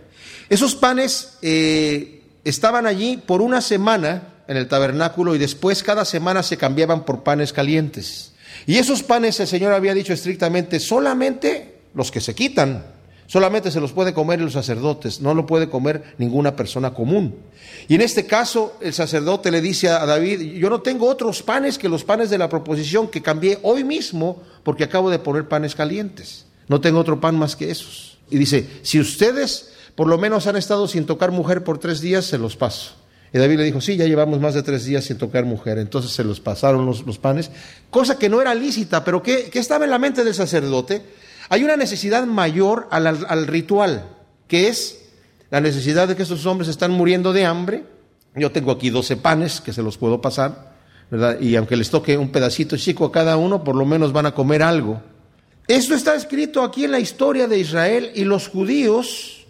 Esos 0.47 0.75
panes 0.75 1.39
eh, 1.41 2.21
estaban 2.43 2.85
allí 2.85 3.17
por 3.17 3.41
una 3.41 3.59
semana 3.59 4.27
en 4.47 4.57
el 4.57 4.67
tabernáculo 4.67 5.33
y 5.33 5.39
después 5.39 5.81
cada 5.81 6.05
semana 6.05 6.43
se 6.43 6.55
cambiaban 6.55 7.03
por 7.03 7.23
panes 7.23 7.51
calientes. 7.51 8.33
Y 8.67 8.77
esos 8.77 9.01
panes 9.01 9.39
el 9.39 9.47
Señor 9.47 9.73
había 9.73 9.95
dicho 9.95 10.13
estrictamente, 10.13 10.79
solamente 10.79 11.79
los 11.95 12.11
que 12.11 12.21
se 12.21 12.35
quitan, 12.35 12.93
solamente 13.27 13.71
se 13.71 13.79
los 13.79 13.91
puede 13.91 14.13
comer 14.13 14.41
los 14.41 14.53
sacerdotes, 14.53 15.21
no 15.21 15.33
lo 15.33 15.45
puede 15.45 15.69
comer 15.69 16.15
ninguna 16.17 16.55
persona 16.55 16.93
común. 16.93 17.35
Y 17.87 17.95
en 17.95 18.01
este 18.01 18.25
caso 18.25 18.77
el 18.81 18.93
sacerdote 18.93 19.51
le 19.51 19.61
dice 19.61 19.89
a 19.89 20.05
David, 20.05 20.41
yo 20.53 20.69
no 20.69 20.81
tengo 20.81 21.07
otros 21.07 21.43
panes 21.43 21.77
que 21.77 21.89
los 21.89 22.03
panes 22.03 22.29
de 22.29 22.37
la 22.37 22.49
proposición 22.49 23.07
que 23.07 23.21
cambié 23.21 23.59
hoy 23.63 23.83
mismo 23.83 24.41
porque 24.63 24.83
acabo 24.83 25.09
de 25.09 25.19
poner 25.19 25.47
panes 25.47 25.75
calientes. 25.75 26.45
No 26.67 26.81
tengo 26.81 26.99
otro 26.99 27.19
pan 27.19 27.37
más 27.37 27.55
que 27.55 27.71
esos. 27.71 28.17
Y 28.29 28.37
dice, 28.37 28.67
si 28.83 28.99
ustedes 28.99 29.73
por 29.95 30.07
lo 30.07 30.17
menos 30.17 30.47
han 30.47 30.55
estado 30.55 30.87
sin 30.87 31.05
tocar 31.05 31.31
mujer 31.31 31.63
por 31.63 31.77
tres 31.77 32.01
días, 32.01 32.25
se 32.25 32.37
los 32.37 32.55
paso. 32.55 32.93
Y 33.33 33.39
David 33.39 33.57
le 33.57 33.63
dijo, 33.63 33.81
sí, 33.81 33.97
ya 33.97 34.05
llevamos 34.05 34.39
más 34.39 34.53
de 34.53 34.61
tres 34.61 34.85
días 34.85 35.05
sin 35.05 35.17
tocar 35.17 35.45
mujer. 35.45 35.79
Entonces 35.79 36.11
se 36.11 36.23
los 36.23 36.39
pasaron 36.39 36.85
los, 36.85 37.17
panes, 37.17 37.49
cosa 37.89 38.17
que 38.17 38.29
no 38.29 38.41
era 38.41 38.53
lícita, 38.53 39.03
pero 39.03 39.23
¿qué, 39.23 39.49
estaba 39.53 39.85
en 39.85 39.91
la 39.91 39.99
mente 39.99 40.23
del 40.23 40.35
sacerdote? 40.35 41.01
Hay 41.49 41.63
una 41.63 41.75
necesidad 41.75 42.25
mayor 42.25 42.87
al, 42.91 43.07
al 43.07 43.47
ritual, 43.47 44.05
que 44.47 44.67
es 44.67 45.03
la 45.49 45.61
necesidad 45.61 46.07
de 46.07 46.15
que 46.15 46.23
esos 46.23 46.45
hombres 46.45 46.69
están 46.69 46.91
muriendo 46.91 47.33
de 47.33 47.45
hambre. 47.45 47.83
Yo 48.35 48.51
tengo 48.51 48.71
aquí 48.71 48.89
doce 48.89 49.17
panes 49.17 49.61
que 49.61 49.73
se 49.73 49.83
los 49.83 49.97
puedo 49.97 50.21
pasar, 50.21 50.73
¿verdad? 51.11 51.39
Y 51.39 51.55
aunque 51.55 51.75
les 51.75 51.89
toque 51.89 52.17
un 52.17 52.31
pedacito 52.31 52.77
chico 52.77 53.05
a 53.05 53.11
cada 53.11 53.37
uno, 53.37 53.63
por 53.63 53.75
lo 53.75 53.85
menos 53.85 54.13
van 54.13 54.25
a 54.25 54.33
comer 54.33 54.63
algo. 54.63 55.01
Esto 55.67 55.95
está 55.95 56.15
escrito 56.15 56.63
aquí 56.63 56.85
en 56.85 56.91
la 56.91 56.99
historia 56.99 57.47
de 57.47 57.59
Israel 57.59 58.11
y 58.15 58.23
los 58.23 58.47
judíos 58.47 59.45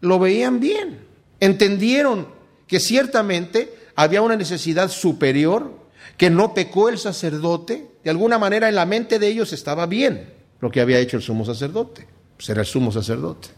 lo 0.00 0.18
veían 0.18 0.60
bien. 0.60 1.00
Entendieron 1.40 2.28
que 2.66 2.78
ciertamente 2.78 3.74
había 3.96 4.22
una 4.22 4.36
necesidad 4.36 4.90
superior, 4.90 5.72
que 6.16 6.30
no 6.30 6.54
pecó 6.54 6.88
el 6.88 6.98
sacerdote, 6.98 7.86
de 8.04 8.10
alguna 8.10 8.38
manera 8.38 8.68
en 8.68 8.76
la 8.76 8.86
mente 8.86 9.18
de 9.18 9.26
ellos 9.26 9.52
estaba 9.52 9.86
bien 9.86 10.37
lo 10.60 10.70
que 10.70 10.80
había 10.80 10.98
hecho 10.98 11.16
el 11.16 11.22
sumo 11.22 11.44
sacerdote, 11.44 12.06
pues 12.36 12.48
era 12.50 12.60
el 12.60 12.66
sumo 12.66 12.92
sacerdote. 12.92 13.48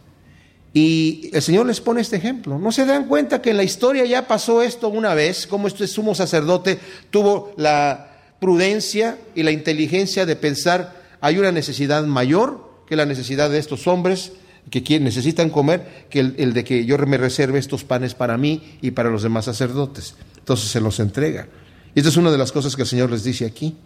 Y 0.73 1.30
el 1.33 1.42
Señor 1.42 1.66
les 1.66 1.80
pone 1.80 2.00
este 2.00 2.16
ejemplo. 2.16 2.59
¿No 2.59 2.71
se 2.71 2.87
dan 2.87 3.09
cuenta 3.09 3.42
que 3.42 3.50
en 3.50 3.57
la 3.57 3.64
historia 3.64 4.04
ya 4.04 4.28
pasó 4.28 4.62
esto 4.62 4.88
una 4.88 5.14
vez, 5.14 5.47
como 5.47 5.66
este 5.66 5.87
sumo 5.88 6.14
sacerdote 6.14 6.78
tuvo 7.11 7.52
la 7.57 8.19
prudencia 8.40 9.19
y 9.35 9.42
la 9.42 9.50
inteligencia 9.50 10.26
de 10.26 10.37
pensar 10.37 11.00
hay 11.21 11.38
una 11.38 11.52
necesidad 11.52 12.04
mayor 12.04 12.71
que 12.87 12.97
la 12.97 13.04
necesidad 13.04 13.50
de 13.50 13.59
estos 13.59 13.87
hombres 13.87 14.33
que 14.71 15.00
necesitan 15.00 15.50
comer 15.50 16.07
que 16.09 16.21
el, 16.21 16.52
de 16.52 16.64
que 16.64 16.85
yo 16.85 16.97
me 16.99 17.19
reserve 17.19 17.59
estos 17.59 17.85
panes 17.85 18.14
para 18.14 18.37
mí 18.37 18.78
y 18.80 18.92
para 18.92 19.11
los 19.11 19.23
demás 19.23 19.47
sacerdotes. 19.47 20.14
Entonces 20.38 20.71
se 20.71 20.80
los 20.80 21.00
entrega. 21.00 21.49
Y 21.95 22.00
esta 22.00 22.11
es 22.11 22.16
una 22.16 22.30
de 22.30 22.38
las 22.38 22.52
cosas 22.52 22.76
que 22.76 22.83
el 22.83 22.88
Señor 22.88 23.11
les 23.11 23.25
dice 23.25 23.47
aquí. 23.47 23.76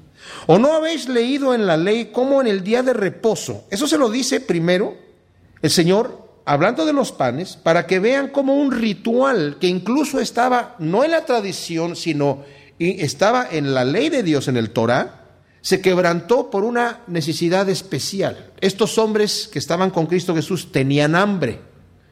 ¿O 0.46 0.58
no 0.58 0.74
habéis 0.74 1.08
leído 1.08 1.54
en 1.54 1.66
la 1.66 1.76
ley 1.76 2.10
cómo 2.12 2.40
en 2.40 2.46
el 2.46 2.62
día 2.62 2.82
de 2.82 2.92
reposo? 2.92 3.64
Eso 3.70 3.86
se 3.86 3.98
lo 3.98 4.10
dice 4.10 4.40
primero 4.40 4.96
el 5.62 5.70
Señor 5.70 6.24
hablando 6.44 6.84
de 6.84 6.92
los 6.92 7.12
panes 7.12 7.56
para 7.56 7.86
que 7.86 7.98
vean 7.98 8.28
como 8.28 8.54
un 8.54 8.70
ritual 8.70 9.56
que 9.60 9.66
incluso 9.66 10.20
estaba 10.20 10.76
no 10.78 11.04
en 11.04 11.12
la 11.12 11.24
tradición, 11.24 11.96
sino 11.96 12.44
estaba 12.78 13.48
en 13.50 13.72
la 13.72 13.84
ley 13.84 14.08
de 14.08 14.22
Dios, 14.22 14.48
en 14.48 14.56
el 14.56 14.70
Torah, 14.70 15.22
se 15.60 15.80
quebrantó 15.80 16.50
por 16.50 16.64
una 16.64 17.00
necesidad 17.06 17.68
especial. 17.70 18.52
Estos 18.60 18.98
hombres 18.98 19.48
que 19.50 19.58
estaban 19.58 19.90
con 19.90 20.06
Cristo 20.06 20.34
Jesús 20.34 20.70
tenían 20.70 21.14
hambre 21.14 21.60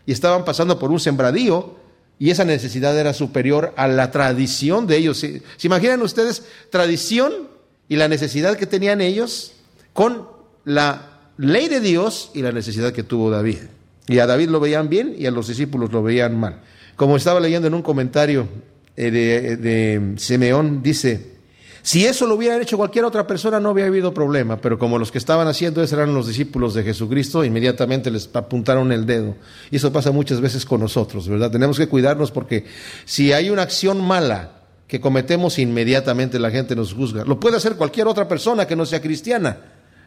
y 0.06 0.12
estaban 0.12 0.44
pasando 0.44 0.78
por 0.78 0.90
un 0.90 1.00
sembradío 1.00 1.76
y 2.18 2.30
esa 2.30 2.44
necesidad 2.44 2.96
era 2.96 3.12
superior 3.12 3.74
a 3.76 3.88
la 3.88 4.10
tradición 4.10 4.86
de 4.86 4.96
ellos. 4.96 5.18
¿Se, 5.18 5.42
imaginan 5.62 6.00
ustedes 6.00 6.44
tradición 6.70 7.48
y 7.92 7.96
la 7.96 8.08
necesidad 8.08 8.56
que 8.56 8.64
tenían 8.64 9.02
ellos 9.02 9.52
con 9.92 10.26
la 10.64 11.20
ley 11.36 11.68
de 11.68 11.78
Dios 11.78 12.30
y 12.32 12.40
la 12.40 12.50
necesidad 12.50 12.90
que 12.94 13.02
tuvo 13.02 13.28
David? 13.28 13.58
Y 14.08 14.18
a 14.18 14.26
David 14.26 14.48
lo 14.48 14.60
veían 14.60 14.88
bien 14.88 15.14
y 15.18 15.26
a 15.26 15.30
los 15.30 15.48
discípulos 15.48 15.92
lo 15.92 16.02
veían 16.02 16.40
mal. 16.40 16.62
Como 16.96 17.18
estaba 17.18 17.38
leyendo 17.38 17.68
en 17.68 17.74
un 17.74 17.82
comentario 17.82 18.48
eh, 18.96 19.10
de, 19.10 19.56
de 19.58 20.14
Simeón, 20.16 20.82
dice, 20.82 21.32
si 21.82 22.06
eso 22.06 22.26
lo 22.26 22.36
hubiera 22.36 22.58
hecho 22.62 22.78
cualquier 22.78 23.04
otra 23.04 23.26
persona 23.26 23.60
no 23.60 23.68
había 23.68 23.84
habido 23.84 24.14
problema, 24.14 24.56
pero 24.56 24.78
como 24.78 24.98
los 24.98 25.12
que 25.12 25.18
estaban 25.18 25.46
haciendo 25.46 25.82
eso 25.82 25.94
eran 25.94 26.14
los 26.14 26.26
discípulos 26.26 26.72
de 26.72 26.84
Jesucristo, 26.84 27.44
inmediatamente 27.44 28.10
les 28.10 28.30
apuntaron 28.32 28.90
el 28.90 29.04
dedo. 29.04 29.36
Y 29.70 29.76
eso 29.76 29.92
pasa 29.92 30.12
muchas 30.12 30.40
veces 30.40 30.64
con 30.64 30.80
nosotros, 30.80 31.28
¿verdad? 31.28 31.50
Tenemos 31.50 31.76
que 31.76 31.88
cuidarnos 31.88 32.30
porque 32.30 32.64
si 33.04 33.34
hay 33.34 33.50
una 33.50 33.60
acción 33.60 34.02
mala 34.02 34.61
que 34.92 35.00
cometemos, 35.00 35.58
inmediatamente 35.58 36.38
la 36.38 36.50
gente 36.50 36.76
nos 36.76 36.92
juzga. 36.92 37.24
Lo 37.24 37.40
puede 37.40 37.56
hacer 37.56 37.76
cualquier 37.76 38.08
otra 38.08 38.28
persona 38.28 38.66
que 38.66 38.76
no 38.76 38.84
sea 38.84 39.00
cristiana. 39.00 39.56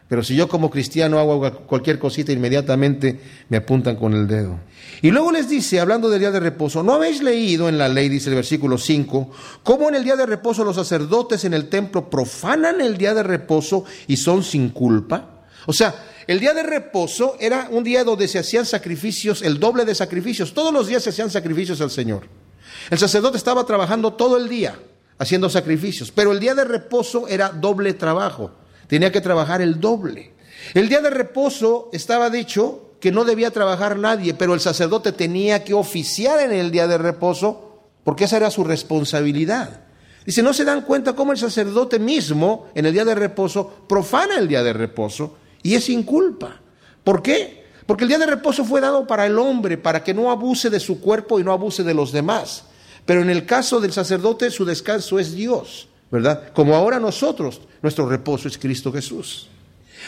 Pero 0.08 0.22
si 0.22 0.36
yo 0.36 0.46
como 0.46 0.70
cristiano 0.70 1.18
hago 1.18 1.66
cualquier 1.66 1.98
cosita, 1.98 2.30
inmediatamente 2.30 3.18
me 3.48 3.56
apuntan 3.56 3.96
con 3.96 4.12
el 4.12 4.28
dedo. 4.28 4.60
Y 5.02 5.10
luego 5.10 5.32
les 5.32 5.48
dice, 5.48 5.80
hablando 5.80 6.08
del 6.08 6.20
día 6.20 6.30
de 6.30 6.38
reposo, 6.38 6.84
¿no 6.84 6.94
habéis 6.94 7.20
leído 7.20 7.68
en 7.68 7.78
la 7.78 7.88
ley, 7.88 8.08
dice 8.08 8.28
el 8.28 8.36
versículo 8.36 8.78
5, 8.78 9.32
cómo 9.64 9.88
en 9.88 9.96
el 9.96 10.04
día 10.04 10.14
de 10.14 10.24
reposo 10.24 10.64
los 10.64 10.76
sacerdotes 10.76 11.44
en 11.44 11.54
el 11.54 11.68
templo 11.68 12.08
profanan 12.08 12.80
el 12.80 12.96
día 12.96 13.12
de 13.12 13.24
reposo 13.24 13.84
y 14.06 14.16
son 14.18 14.44
sin 14.44 14.68
culpa? 14.68 15.40
O 15.66 15.72
sea, 15.72 15.96
el 16.28 16.38
día 16.38 16.54
de 16.54 16.62
reposo 16.62 17.34
era 17.40 17.66
un 17.72 17.82
día 17.82 18.04
donde 18.04 18.28
se 18.28 18.38
hacían 18.38 18.64
sacrificios, 18.64 19.42
el 19.42 19.58
doble 19.58 19.84
de 19.84 19.96
sacrificios. 19.96 20.54
Todos 20.54 20.72
los 20.72 20.86
días 20.86 21.02
se 21.02 21.10
hacían 21.10 21.28
sacrificios 21.28 21.80
al 21.80 21.90
Señor. 21.90 22.45
El 22.90 22.98
sacerdote 22.98 23.36
estaba 23.36 23.64
trabajando 23.64 24.12
todo 24.14 24.36
el 24.36 24.48
día 24.48 24.78
haciendo 25.18 25.48
sacrificios, 25.48 26.10
pero 26.10 26.32
el 26.32 26.40
día 26.40 26.54
de 26.54 26.64
reposo 26.64 27.26
era 27.28 27.48
doble 27.48 27.94
trabajo 27.94 28.52
tenía 28.86 29.12
que 29.12 29.20
trabajar 29.20 29.60
el 29.60 29.80
doble. 29.80 30.32
El 30.74 30.88
día 30.88 31.00
de 31.00 31.10
reposo 31.10 31.90
estaba 31.92 32.30
dicho 32.30 32.90
que 33.00 33.12
no 33.12 33.24
debía 33.24 33.50
trabajar 33.50 33.98
nadie, 33.98 34.34
pero 34.34 34.54
el 34.54 34.60
sacerdote 34.60 35.12
tenía 35.12 35.64
que 35.64 35.74
oficiar 35.74 36.40
en 36.40 36.52
el 36.52 36.70
día 36.70 36.86
de 36.86 36.98
reposo 36.98 37.82
porque 38.04 38.24
esa 38.24 38.38
era 38.38 38.50
su 38.50 38.64
responsabilidad. 38.64 39.80
Dice, 40.24 40.42
¿no 40.42 40.52
se 40.52 40.64
dan 40.64 40.82
cuenta 40.82 41.14
cómo 41.14 41.32
el 41.32 41.38
sacerdote 41.38 41.98
mismo 41.98 42.66
en 42.74 42.86
el 42.86 42.92
día 42.92 43.04
de 43.04 43.14
reposo 43.14 43.84
profana 43.88 44.38
el 44.38 44.48
día 44.48 44.62
de 44.62 44.72
reposo 44.72 45.36
y 45.62 45.74
es 45.74 45.84
sin 45.84 46.02
culpa? 46.02 46.60
¿Por 47.04 47.22
qué? 47.22 47.66
Porque 47.86 48.04
el 48.04 48.08
día 48.08 48.18
de 48.18 48.26
reposo 48.26 48.64
fue 48.64 48.80
dado 48.80 49.06
para 49.06 49.26
el 49.26 49.38
hombre, 49.38 49.78
para 49.78 50.02
que 50.02 50.14
no 50.14 50.30
abuse 50.32 50.70
de 50.70 50.80
su 50.80 51.00
cuerpo 51.00 51.38
y 51.38 51.44
no 51.44 51.52
abuse 51.52 51.84
de 51.84 51.94
los 51.94 52.10
demás. 52.10 52.64
Pero 53.06 53.22
en 53.22 53.30
el 53.30 53.46
caso 53.46 53.80
del 53.80 53.92
sacerdote 53.92 54.50
su 54.50 54.64
descanso 54.64 55.18
es 55.18 55.34
Dios. 55.34 55.88
¿verdad? 56.10 56.52
Como 56.52 56.74
ahora 56.74 57.00
nosotros, 57.00 57.60
nuestro 57.82 58.08
reposo 58.08 58.48
es 58.48 58.58
Cristo 58.58 58.92
Jesús. 58.92 59.48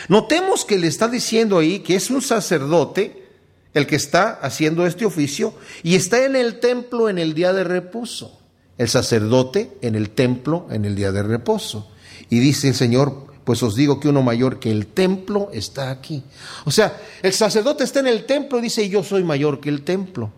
Notemos 0.09 0.65
que 0.65 0.79
le 0.79 0.87
está 0.87 1.09
diciendo 1.09 1.59
ahí 1.59 1.81
que 1.81 1.97
es 1.97 2.11
un 2.11 2.23
sacerdote 2.23 3.27
el 3.75 3.87
que 3.87 3.97
está 3.97 4.31
haciendo 4.31 4.87
este 4.87 5.05
oficio, 5.05 5.55
y 5.83 5.95
está 5.95 6.25
en 6.25 6.37
el 6.37 6.59
templo 6.59 7.09
en 7.09 7.19
el 7.19 7.35
día 7.35 7.53
de 7.53 7.65
reposo. 7.65 8.41
El 8.77 8.89
sacerdote 8.89 9.77
en 9.83 9.95
el 9.95 10.11
templo 10.11 10.67
en 10.71 10.85
el 10.85 10.97
día 10.97 11.13
de 11.13 11.23
reposo. 11.23 11.91
Y 12.31 12.39
dice 12.39 12.69
el 12.69 12.75
Señor, 12.75 13.27
pues 13.45 13.63
os 13.63 13.75
digo 13.75 14.01
que 14.01 14.09
uno 14.09 14.23
mayor 14.23 14.59
que 14.59 14.71
el 14.71 14.87
templo 14.87 15.51
está 15.53 15.91
aquí. 15.91 16.23
O 16.65 16.71
sea, 16.71 16.99
el 17.23 17.33
sacerdote 17.33 17.85
está 17.85 18.01
en 18.01 18.07
el 18.07 18.25
templo 18.25 18.59
y 18.59 18.63
dice, 18.63 18.89
yo 18.89 19.05
soy 19.05 19.23
mayor 19.23 19.61
que 19.61 19.69
el 19.69 19.83
templo. 19.83 20.33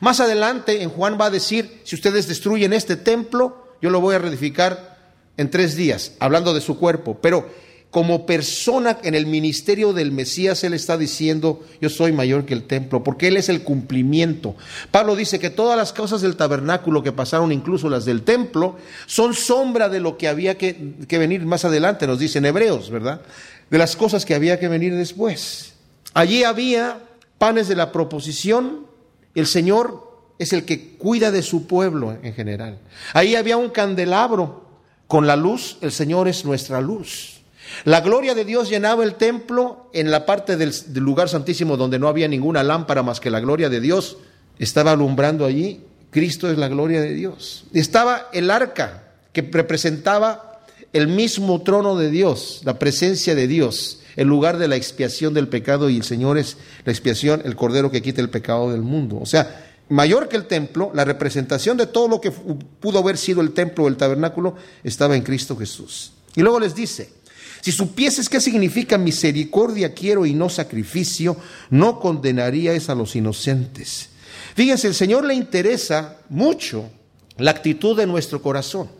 Más 0.00 0.20
adelante 0.20 0.82
en 0.82 0.90
Juan 0.90 1.18
va 1.20 1.26
a 1.26 1.30
decir, 1.30 1.80
si 1.84 1.94
ustedes 1.94 2.26
destruyen 2.26 2.72
este 2.72 2.96
templo, 2.96 3.76
yo 3.82 3.90
lo 3.90 4.00
voy 4.00 4.14
a 4.14 4.18
reedificar 4.18 4.98
en 5.36 5.50
tres 5.50 5.76
días, 5.76 6.12
hablando 6.18 6.52
de 6.54 6.60
su 6.60 6.78
cuerpo. 6.78 7.18
Pero 7.20 7.48
como 7.90 8.24
persona 8.24 8.98
en 9.02 9.14
el 9.14 9.26
ministerio 9.26 9.92
del 9.92 10.12
Mesías, 10.12 10.62
Él 10.64 10.74
está 10.74 10.96
diciendo, 10.96 11.64
yo 11.80 11.88
soy 11.88 12.12
mayor 12.12 12.46
que 12.46 12.54
el 12.54 12.66
templo, 12.66 13.02
porque 13.02 13.28
Él 13.28 13.36
es 13.36 13.48
el 13.48 13.62
cumplimiento. 13.62 14.54
Pablo 14.90 15.16
dice 15.16 15.38
que 15.38 15.50
todas 15.50 15.76
las 15.76 15.92
cosas 15.92 16.20
del 16.20 16.36
tabernáculo 16.36 17.02
que 17.02 17.12
pasaron, 17.12 17.52
incluso 17.52 17.90
las 17.90 18.04
del 18.04 18.22
templo, 18.22 18.76
son 19.06 19.34
sombra 19.34 19.88
de 19.88 20.00
lo 20.00 20.16
que 20.16 20.28
había 20.28 20.56
que, 20.56 20.94
que 21.08 21.18
venir 21.18 21.44
más 21.44 21.64
adelante, 21.64 22.06
nos 22.06 22.20
dicen 22.20 22.44
hebreos, 22.44 22.90
¿verdad? 22.90 23.22
De 23.70 23.78
las 23.78 23.96
cosas 23.96 24.24
que 24.24 24.34
había 24.34 24.60
que 24.60 24.68
venir 24.68 24.94
después. 24.94 25.72
Allí 26.14 26.44
había 26.44 27.00
panes 27.38 27.66
de 27.66 27.76
la 27.76 27.90
proposición, 27.90 28.89
el 29.34 29.46
Señor 29.46 30.10
es 30.38 30.52
el 30.52 30.64
que 30.64 30.96
cuida 30.96 31.30
de 31.30 31.42
su 31.42 31.66
pueblo 31.66 32.16
en 32.22 32.34
general. 32.34 32.78
Ahí 33.12 33.36
había 33.36 33.56
un 33.56 33.70
candelabro 33.70 34.64
con 35.06 35.26
la 35.26 35.36
luz, 35.36 35.76
el 35.80 35.92
Señor 35.92 36.28
es 36.28 36.44
nuestra 36.44 36.80
luz. 36.80 37.40
La 37.84 38.00
gloria 38.00 38.34
de 38.34 38.44
Dios 38.44 38.68
llenaba 38.68 39.04
el 39.04 39.14
templo 39.14 39.90
en 39.92 40.10
la 40.10 40.26
parte 40.26 40.56
del, 40.56 40.72
lugar 40.94 41.28
santísimo 41.28 41.76
donde 41.76 41.98
no 41.98 42.08
había 42.08 42.28
ninguna 42.28 42.62
lámpara 42.62 43.02
más 43.02 43.20
que 43.20 43.30
la 43.30 43.40
gloria 43.40 43.68
de 43.68 43.80
Dios. 43.80 44.18
Estaba 44.58 44.92
alumbrando 44.92 45.44
allí. 45.44 45.82
Cristo 46.10 46.50
es 46.50 46.58
la 46.58 46.68
gloria 46.68 47.00
de 47.00 47.14
Dios. 47.14 47.64
Estaba 47.72 48.28
el 48.32 48.50
arca 48.50 49.04
que 49.32 49.42
representaba 49.42 50.60
el 50.92 51.06
mismo 51.06 51.62
trono 51.62 51.96
de 51.96 52.10
Dios, 52.10 52.62
la 52.64 52.78
presencia 52.78 53.34
de 53.34 53.46
Dios, 53.46 54.00
el 54.20 54.28
lugar 54.28 54.58
de 54.58 54.68
la 54.68 54.76
expiación 54.76 55.32
del 55.32 55.48
pecado 55.48 55.88
y 55.88 55.96
el 55.96 56.02
Señor 56.02 56.36
es 56.36 56.58
la 56.84 56.92
expiación, 56.92 57.40
el 57.46 57.56
cordero 57.56 57.90
que 57.90 58.02
quita 58.02 58.20
el 58.20 58.28
pecado 58.28 58.70
del 58.70 58.82
mundo. 58.82 59.18
O 59.18 59.24
sea, 59.24 59.72
mayor 59.88 60.28
que 60.28 60.36
el 60.36 60.44
templo, 60.46 60.90
la 60.92 61.06
representación 61.06 61.78
de 61.78 61.86
todo 61.86 62.06
lo 62.06 62.20
que 62.20 62.30
pudo 62.30 62.98
haber 62.98 63.16
sido 63.16 63.40
el 63.40 63.52
templo 63.52 63.84
o 63.84 63.88
el 63.88 63.96
tabernáculo 63.96 64.56
estaba 64.84 65.16
en 65.16 65.22
Cristo 65.22 65.56
Jesús. 65.56 66.12
Y 66.36 66.42
luego 66.42 66.60
les 66.60 66.74
dice, 66.74 67.14
si 67.62 67.72
supieses 67.72 68.28
qué 68.28 68.42
significa 68.42 68.98
misericordia 68.98 69.94
quiero 69.94 70.26
y 70.26 70.34
no 70.34 70.50
sacrificio, 70.50 71.38
no 71.70 71.98
condenaríais 71.98 72.90
a 72.90 72.94
los 72.94 73.16
inocentes. 73.16 74.10
Fíjense, 74.54 74.86
el 74.86 74.94
Señor 74.94 75.24
le 75.24 75.32
interesa 75.32 76.18
mucho 76.28 76.90
la 77.38 77.52
actitud 77.52 77.96
de 77.96 78.06
nuestro 78.06 78.42
corazón. 78.42 78.99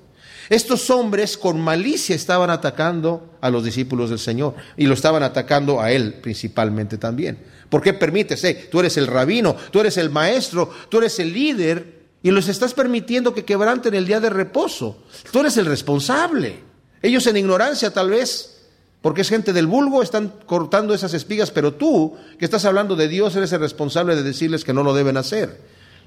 Estos 0.50 0.90
hombres 0.90 1.38
con 1.38 1.60
malicia 1.60 2.16
estaban 2.16 2.50
atacando 2.50 3.38
a 3.40 3.50
los 3.50 3.64
discípulos 3.64 4.10
del 4.10 4.18
Señor 4.18 4.56
y 4.76 4.86
lo 4.86 4.94
estaban 4.94 5.22
atacando 5.22 5.80
a 5.80 5.92
Él 5.92 6.14
principalmente 6.14 6.98
también. 6.98 7.38
¿Por 7.68 7.80
qué 7.80 7.92
permites? 7.92 8.44
Tú 8.68 8.80
eres 8.80 8.96
el 8.96 9.06
rabino, 9.06 9.54
tú 9.70 9.78
eres 9.78 9.96
el 9.96 10.10
maestro, 10.10 10.68
tú 10.88 10.98
eres 10.98 11.20
el 11.20 11.32
líder 11.32 12.00
y 12.20 12.32
los 12.32 12.48
estás 12.48 12.74
permitiendo 12.74 13.32
que 13.32 13.44
quebranten 13.44 13.94
el 13.94 14.08
día 14.08 14.18
de 14.18 14.28
reposo. 14.28 15.04
Tú 15.30 15.38
eres 15.38 15.56
el 15.56 15.66
responsable. 15.66 16.58
Ellos 17.00 17.28
en 17.28 17.36
ignorancia 17.36 17.92
tal 17.92 18.10
vez, 18.10 18.66
porque 19.02 19.20
es 19.20 19.28
gente 19.28 19.52
del 19.52 19.68
vulgo, 19.68 20.02
están 20.02 20.34
cortando 20.46 20.94
esas 20.94 21.14
espigas, 21.14 21.52
pero 21.52 21.74
tú, 21.74 22.16
que 22.40 22.44
estás 22.44 22.64
hablando 22.64 22.96
de 22.96 23.06
Dios, 23.06 23.36
eres 23.36 23.52
el 23.52 23.60
responsable 23.60 24.16
de 24.16 24.24
decirles 24.24 24.64
que 24.64 24.72
no 24.72 24.82
lo 24.82 24.94
deben 24.94 25.16
hacer. 25.16 25.60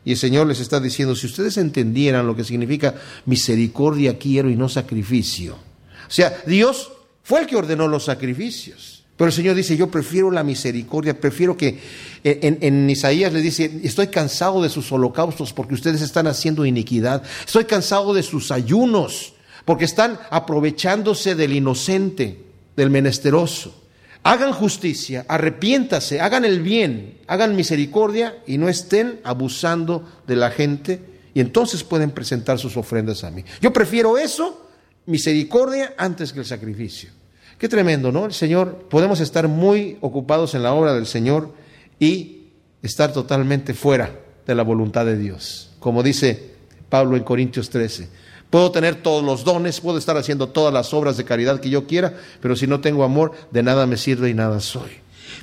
Y 0.05 0.11
el 0.11 0.17
Señor 0.17 0.47
les 0.47 0.59
está 0.59 0.79
diciendo, 0.79 1.15
si 1.15 1.27
ustedes 1.27 1.57
entendieran 1.57 2.27
lo 2.27 2.35
que 2.35 2.43
significa 2.43 2.95
misericordia 3.25 4.17
quiero 4.17 4.49
y 4.49 4.55
no 4.55 4.67
sacrificio. 4.67 5.55
O 5.55 6.11
sea, 6.11 6.41
Dios 6.45 6.91
fue 7.23 7.41
el 7.41 7.47
que 7.47 7.55
ordenó 7.55 7.87
los 7.87 8.05
sacrificios. 8.05 9.03
Pero 9.15 9.27
el 9.27 9.33
Señor 9.33 9.55
dice, 9.55 9.77
yo 9.77 9.89
prefiero 9.91 10.31
la 10.31 10.43
misericordia, 10.43 11.19
prefiero 11.19 11.55
que 11.55 11.79
en, 12.23 12.57
en, 12.61 12.89
Isaías 12.89 13.31
le 13.31 13.41
dice, 13.41 13.79
estoy 13.83 14.07
cansado 14.07 14.61
de 14.61 14.69
sus 14.69 14.91
holocaustos 14.91 15.53
porque 15.53 15.75
ustedes 15.75 16.01
están 16.01 16.25
haciendo 16.25 16.65
iniquidad, 16.65 17.21
estoy 17.45 17.65
cansado 17.65 18.13
de 18.13 18.23
sus 18.23 18.51
ayunos 18.51 19.33
porque 19.65 19.85
están 19.85 20.19
aprovechándose 20.31 21.35
del 21.35 21.53
inocente, 21.53 22.43
del 22.75 22.89
menesteroso. 22.89 23.82
Hagan 24.23 24.53
justicia, 24.53 25.25
arrepiéntase, 25.27 26.21
hagan 26.21 26.45
el 26.45 26.61
bien, 26.61 27.19
hagan 27.27 27.55
misericordia 27.57 28.37
y 28.47 28.57
no 28.57 28.69
estén 28.69 29.19
abusando 29.23 30.07
de 30.25 30.37
la 30.37 30.49
gente 30.49 31.01
y 31.33 31.41
entonces 31.41 31.83
pueden 31.83 32.11
presentar 32.11 32.57
sus 32.57 32.77
ofrendas 32.77 33.25
a 33.25 33.31
mí. 33.31 33.43
Yo 33.61 33.73
prefiero 33.73 34.17
eso, 34.17 34.69
misericordia, 35.07 35.93
antes 35.97 36.31
que 36.31 36.39
el 36.39 36.45
sacrificio. 36.45 37.09
Qué 37.57 37.67
tremendo, 37.67 38.11
¿no? 38.11 38.25
El 38.25 38.33
Señor, 38.33 38.87
podemos 38.89 39.19
estar 39.19 39.47
muy 39.47 39.97
ocupados 39.99 40.55
en 40.55 40.63
la 40.63 40.73
obra 40.73 40.93
del 40.93 41.05
Señor 41.05 41.53
y 41.99 42.47
estar 42.81 43.11
totalmente 43.11 43.73
fuera 43.73 44.19
de 44.45 44.55
la 44.55 44.63
voluntad 44.63 45.05
de 45.05 45.17
Dios. 45.17 45.71
Como 45.79 46.01
dice 46.01 46.53
Pablo 46.89 47.17
en 47.17 47.23
Corintios 47.23 47.69
13. 47.69 48.22
Puedo 48.53 48.69
tener 48.69 49.01
todos 49.01 49.23
los 49.23 49.43
dones, 49.43 49.81
puedo 49.81 49.97
estar 49.97 50.15
haciendo 50.15 50.49
todas 50.49 50.71
las 50.71 50.93
obras 50.93 51.17
de 51.17 51.25
caridad 51.25 51.59
que 51.59 51.71
yo 51.71 51.87
quiera, 51.87 52.13
pero 52.39 52.55
si 52.55 52.67
no 52.67 52.81
tengo 52.81 53.03
amor, 53.03 53.31
de 53.49 53.63
nada 53.63 53.87
me 53.87 53.97
sirve 53.97 54.29
y 54.29 54.35
nada 54.35 54.59
soy. 54.59 54.91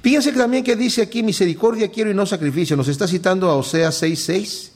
Fíjense 0.01 0.31
también 0.31 0.63
que 0.63 0.77
dice 0.77 1.03
aquí, 1.03 1.25
misericordia 1.25 1.91
quiero 1.91 2.13
y 2.13 2.15
no 2.15 2.25
sacrificio. 2.25 2.77
Nos 2.77 2.87
está 2.87 3.09
citando 3.09 3.51
a 3.51 3.57
Oseas 3.57 4.01
6.6. 4.01 4.69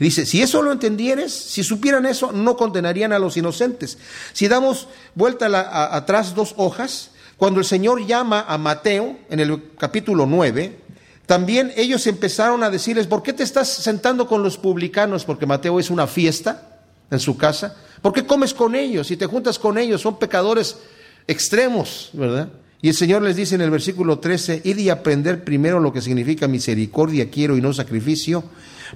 Dice, 0.00 0.24
si 0.24 0.40
eso 0.40 0.62
lo 0.62 0.72
entendieres, 0.72 1.34
si 1.34 1.62
supieran 1.62 2.06
eso, 2.06 2.32
no 2.32 2.56
condenarían 2.56 3.12
a 3.12 3.18
los 3.18 3.36
inocentes. 3.36 3.98
Si 4.32 4.48
damos 4.48 4.88
vuelta 5.14 5.94
atrás 5.94 6.34
dos 6.34 6.54
hojas, 6.56 7.10
cuando 7.36 7.60
el 7.60 7.66
Señor 7.66 8.06
llama 8.06 8.46
a 8.48 8.56
Mateo 8.56 9.18
en 9.28 9.38
el 9.38 9.64
capítulo 9.76 10.24
9, 10.24 10.78
también 11.26 11.74
ellos 11.76 12.06
empezaron 12.06 12.62
a 12.62 12.70
decirles, 12.70 13.06
¿por 13.06 13.22
qué 13.22 13.34
te 13.34 13.42
estás 13.42 13.68
sentando 13.68 14.26
con 14.26 14.42
los 14.42 14.56
publicanos? 14.56 15.26
Porque 15.26 15.44
Mateo 15.44 15.78
es 15.78 15.90
una 15.90 16.06
fiesta 16.06 16.70
en 17.12 17.20
su 17.20 17.36
casa? 17.36 17.76
¿Por 18.00 18.12
qué 18.12 18.26
comes 18.26 18.52
con 18.52 18.74
ellos 18.74 19.10
y 19.10 19.16
te 19.16 19.26
juntas 19.26 19.58
con 19.58 19.78
ellos? 19.78 20.00
Son 20.00 20.18
pecadores 20.18 20.76
extremos, 21.28 22.10
¿verdad? 22.12 22.48
Y 22.80 22.88
el 22.88 22.94
Señor 22.94 23.22
les 23.22 23.36
dice 23.36 23.54
en 23.54 23.60
el 23.60 23.70
versículo 23.70 24.18
13, 24.18 24.62
id 24.64 24.76
y 24.78 24.90
aprender 24.90 25.44
primero 25.44 25.78
lo 25.78 25.92
que 25.92 26.02
significa 26.02 26.48
misericordia 26.48 27.30
quiero 27.30 27.56
y 27.56 27.60
no 27.60 27.72
sacrificio, 27.72 28.42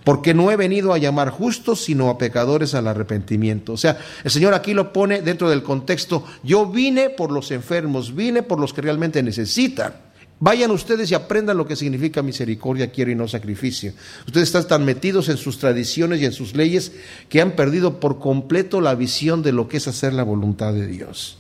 porque 0.02 0.34
no 0.34 0.50
he 0.50 0.56
venido 0.56 0.92
a 0.92 0.98
llamar 0.98 1.30
justos, 1.30 1.84
sino 1.84 2.10
a 2.10 2.18
pecadores 2.18 2.74
al 2.74 2.88
arrepentimiento. 2.88 3.74
O 3.74 3.76
sea, 3.76 3.98
el 4.24 4.30
Señor 4.32 4.54
aquí 4.54 4.74
lo 4.74 4.92
pone 4.92 5.22
dentro 5.22 5.48
del 5.48 5.62
contexto, 5.62 6.24
yo 6.42 6.66
vine 6.66 7.10
por 7.10 7.30
los 7.30 7.52
enfermos, 7.52 8.14
vine 8.14 8.42
por 8.42 8.58
los 8.58 8.72
que 8.72 8.82
realmente 8.82 9.22
necesitan. 9.22 10.05
Vayan 10.38 10.70
ustedes 10.70 11.10
y 11.10 11.14
aprendan 11.14 11.56
lo 11.56 11.66
que 11.66 11.76
significa 11.76 12.22
misericordia, 12.22 12.90
quiero 12.90 13.10
y 13.10 13.14
no 13.14 13.26
sacrificio. 13.26 13.94
Ustedes 14.26 14.48
están 14.48 14.68
tan 14.68 14.84
metidos 14.84 15.30
en 15.30 15.38
sus 15.38 15.58
tradiciones 15.58 16.20
y 16.20 16.26
en 16.26 16.32
sus 16.32 16.54
leyes 16.54 16.92
que 17.30 17.40
han 17.40 17.52
perdido 17.52 18.00
por 18.00 18.18
completo 18.18 18.82
la 18.82 18.94
visión 18.94 19.42
de 19.42 19.52
lo 19.52 19.66
que 19.66 19.78
es 19.78 19.88
hacer 19.88 20.12
la 20.12 20.24
voluntad 20.24 20.74
de 20.74 20.86
Dios. 20.86 21.38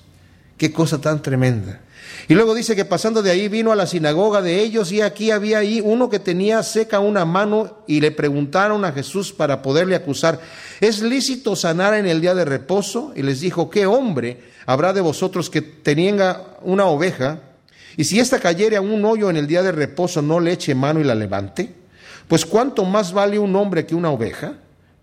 Qué 0.56 0.72
cosa 0.72 0.98
tan 0.98 1.20
tremenda. 1.20 1.82
Y 2.28 2.34
luego 2.34 2.54
dice 2.54 2.74
que 2.74 2.86
pasando 2.86 3.22
de 3.22 3.30
ahí 3.30 3.48
vino 3.48 3.70
a 3.70 3.76
la 3.76 3.86
sinagoga 3.86 4.40
de 4.40 4.62
ellos 4.62 4.90
y 4.92 5.02
aquí 5.02 5.30
había 5.30 5.58
ahí 5.58 5.82
uno 5.84 6.08
que 6.08 6.18
tenía 6.18 6.62
seca 6.62 6.98
una 6.98 7.26
mano 7.26 7.78
y 7.86 8.00
le 8.00 8.12
preguntaron 8.12 8.84
a 8.86 8.92
Jesús 8.92 9.32
para 9.32 9.60
poderle 9.60 9.94
acusar, 9.94 10.40
¿es 10.80 11.02
lícito 11.02 11.54
sanar 11.54 11.92
en 11.92 12.06
el 12.06 12.22
día 12.22 12.34
de 12.34 12.46
reposo? 12.46 13.12
Y 13.14 13.22
les 13.22 13.40
dijo, 13.40 13.68
¿qué 13.68 13.84
hombre 13.84 14.40
habrá 14.64 14.94
de 14.94 15.02
vosotros 15.02 15.50
que 15.50 15.60
tenga 15.60 16.56
una 16.62 16.86
oveja? 16.86 17.40
Y 17.96 18.04
si 18.04 18.20
ésta 18.20 18.40
cayere 18.40 18.76
a 18.76 18.80
un 18.80 19.04
hoyo 19.04 19.30
en 19.30 19.36
el 19.36 19.46
día 19.46 19.62
de 19.62 19.72
reposo, 19.72 20.22
no 20.22 20.40
le 20.40 20.52
eche 20.52 20.74
mano 20.74 21.00
y 21.00 21.04
la 21.04 21.14
levante, 21.14 21.72
pues 22.28 22.44
cuánto 22.44 22.84
más 22.84 23.12
vale 23.12 23.38
un 23.38 23.56
hombre 23.56 23.86
que 23.86 23.94
una 23.94 24.10
oveja. 24.10 24.54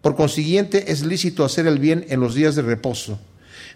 Por 0.02 0.16
consiguiente, 0.16 0.92
es 0.92 1.04
lícito 1.04 1.46
hacer 1.46 1.66
el 1.66 1.80
bien 1.80 2.06
en 2.10 2.20
los 2.20 2.36
días 2.36 2.56
de 2.56 2.62
reposo. 2.62 3.20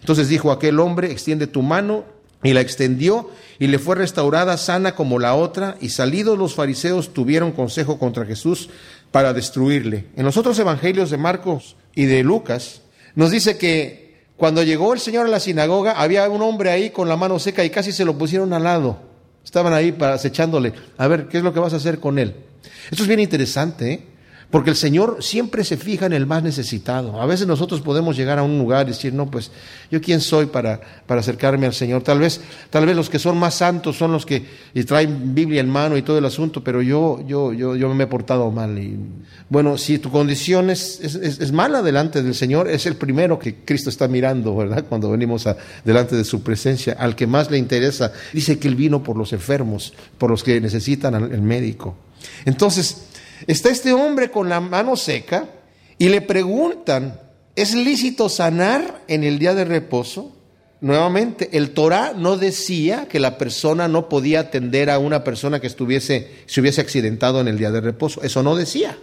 Entonces 0.00 0.28
dijo 0.28 0.52
aquel 0.52 0.78
hombre, 0.78 1.10
extiende 1.10 1.46
tu 1.46 1.62
mano, 1.62 2.04
y 2.42 2.52
la 2.52 2.60
extendió, 2.60 3.30
y 3.58 3.66
le 3.66 3.80
fue 3.80 3.96
restaurada 3.96 4.56
sana 4.58 4.94
como 4.94 5.18
la 5.18 5.34
otra, 5.34 5.76
y 5.80 5.88
salidos 5.88 6.38
los 6.38 6.54
fariseos 6.54 7.12
tuvieron 7.12 7.50
consejo 7.50 7.98
contra 7.98 8.24
Jesús 8.24 8.70
para 9.10 9.32
destruirle. 9.32 10.06
En 10.16 10.24
los 10.24 10.36
otros 10.36 10.58
evangelios 10.58 11.10
de 11.10 11.16
Marcos 11.16 11.76
y 11.94 12.04
de 12.04 12.22
Lucas, 12.22 12.82
nos 13.16 13.32
dice 13.32 13.58
que 13.58 14.22
cuando 14.36 14.62
llegó 14.62 14.92
el 14.92 15.00
Señor 15.00 15.26
a 15.26 15.30
la 15.30 15.40
sinagoga, 15.40 16.00
había 16.00 16.28
un 16.28 16.42
hombre 16.42 16.70
ahí 16.70 16.90
con 16.90 17.08
la 17.08 17.16
mano 17.16 17.40
seca 17.40 17.64
y 17.64 17.70
casi 17.70 17.90
se 17.90 18.04
lo 18.04 18.16
pusieron 18.16 18.52
al 18.52 18.62
lado. 18.62 19.07
Estaban 19.48 19.72
ahí 19.72 19.96
acechándole. 19.98 20.74
A 20.98 21.08
ver, 21.08 21.26
¿qué 21.26 21.38
es 21.38 21.42
lo 21.42 21.54
que 21.54 21.58
vas 21.58 21.72
a 21.72 21.76
hacer 21.76 22.00
con 22.00 22.18
él? 22.18 22.34
Esto 22.90 23.04
es 23.04 23.08
bien 23.08 23.18
interesante, 23.18 23.92
¿eh? 23.92 24.06
Porque 24.50 24.70
el 24.70 24.76
Señor 24.76 25.18
siempre 25.20 25.62
se 25.62 25.76
fija 25.76 26.06
en 26.06 26.14
el 26.14 26.24
más 26.24 26.42
necesitado. 26.42 27.20
A 27.20 27.26
veces 27.26 27.46
nosotros 27.46 27.82
podemos 27.82 28.16
llegar 28.16 28.38
a 28.38 28.42
un 28.42 28.58
lugar 28.58 28.86
y 28.86 28.92
decir, 28.92 29.12
no, 29.12 29.30
pues 29.30 29.50
yo 29.90 30.00
quién 30.00 30.22
soy 30.22 30.46
para, 30.46 30.80
para 31.06 31.20
acercarme 31.20 31.66
al 31.66 31.74
Señor. 31.74 32.02
Tal 32.02 32.18
vez, 32.18 32.40
tal 32.70 32.86
vez 32.86 32.96
los 32.96 33.10
que 33.10 33.18
son 33.18 33.36
más 33.36 33.56
santos 33.56 33.98
son 33.98 34.10
los 34.10 34.24
que 34.24 34.46
traen 34.86 35.34
Biblia 35.34 35.60
en 35.60 35.68
mano 35.68 35.98
y 35.98 36.02
todo 36.02 36.16
el 36.16 36.24
asunto, 36.24 36.64
pero 36.64 36.80
yo, 36.80 37.22
yo, 37.26 37.52
yo, 37.52 37.76
yo 37.76 37.94
me 37.94 38.04
he 38.04 38.06
portado 38.06 38.50
mal. 38.50 38.74
Bueno, 39.50 39.76
si 39.76 39.98
tu 39.98 40.10
condición 40.10 40.70
es, 40.70 41.00
es, 41.00 41.52
mala 41.52 41.82
delante 41.82 42.22
del 42.22 42.34
Señor, 42.34 42.68
es 42.70 42.86
el 42.86 42.96
primero 42.96 43.38
que 43.38 43.56
Cristo 43.66 43.90
está 43.90 44.08
mirando, 44.08 44.56
¿verdad? 44.56 44.86
Cuando 44.88 45.10
venimos 45.10 45.46
delante 45.84 46.16
de 46.16 46.24
su 46.24 46.42
presencia, 46.42 46.96
al 46.98 47.16
que 47.16 47.26
más 47.26 47.50
le 47.50 47.58
interesa. 47.58 48.12
Dice 48.32 48.58
que 48.58 48.68
Él 48.68 48.76
vino 48.76 49.02
por 49.02 49.18
los 49.18 49.34
enfermos, 49.34 49.92
por 50.16 50.30
los 50.30 50.42
que 50.42 50.58
necesitan 50.58 51.14
el 51.14 51.42
médico. 51.42 51.96
Entonces, 52.46 53.08
Está 53.46 53.70
este 53.70 53.92
hombre 53.92 54.30
con 54.30 54.48
la 54.48 54.60
mano 54.60 54.96
seca 54.96 55.48
y 55.96 56.08
le 56.08 56.20
preguntan, 56.20 57.20
¿es 57.54 57.74
lícito 57.74 58.28
sanar 58.28 59.02
en 59.08 59.24
el 59.24 59.38
día 59.38 59.54
de 59.54 59.64
reposo? 59.64 60.34
Nuevamente, 60.80 61.50
el 61.52 61.70
Torah 61.70 62.12
no 62.16 62.36
decía 62.36 63.08
que 63.08 63.18
la 63.18 63.36
persona 63.36 63.88
no 63.88 64.08
podía 64.08 64.40
atender 64.40 64.90
a 64.90 64.98
una 64.98 65.24
persona 65.24 65.60
que 65.60 65.66
estuviese, 65.66 66.42
se 66.46 66.60
hubiese 66.60 66.80
accidentado 66.80 67.40
en 67.40 67.48
el 67.48 67.58
día 67.58 67.72
de 67.72 67.80
reposo. 67.80 68.22
Eso 68.22 68.42
no 68.42 68.54
decía. 68.54 68.96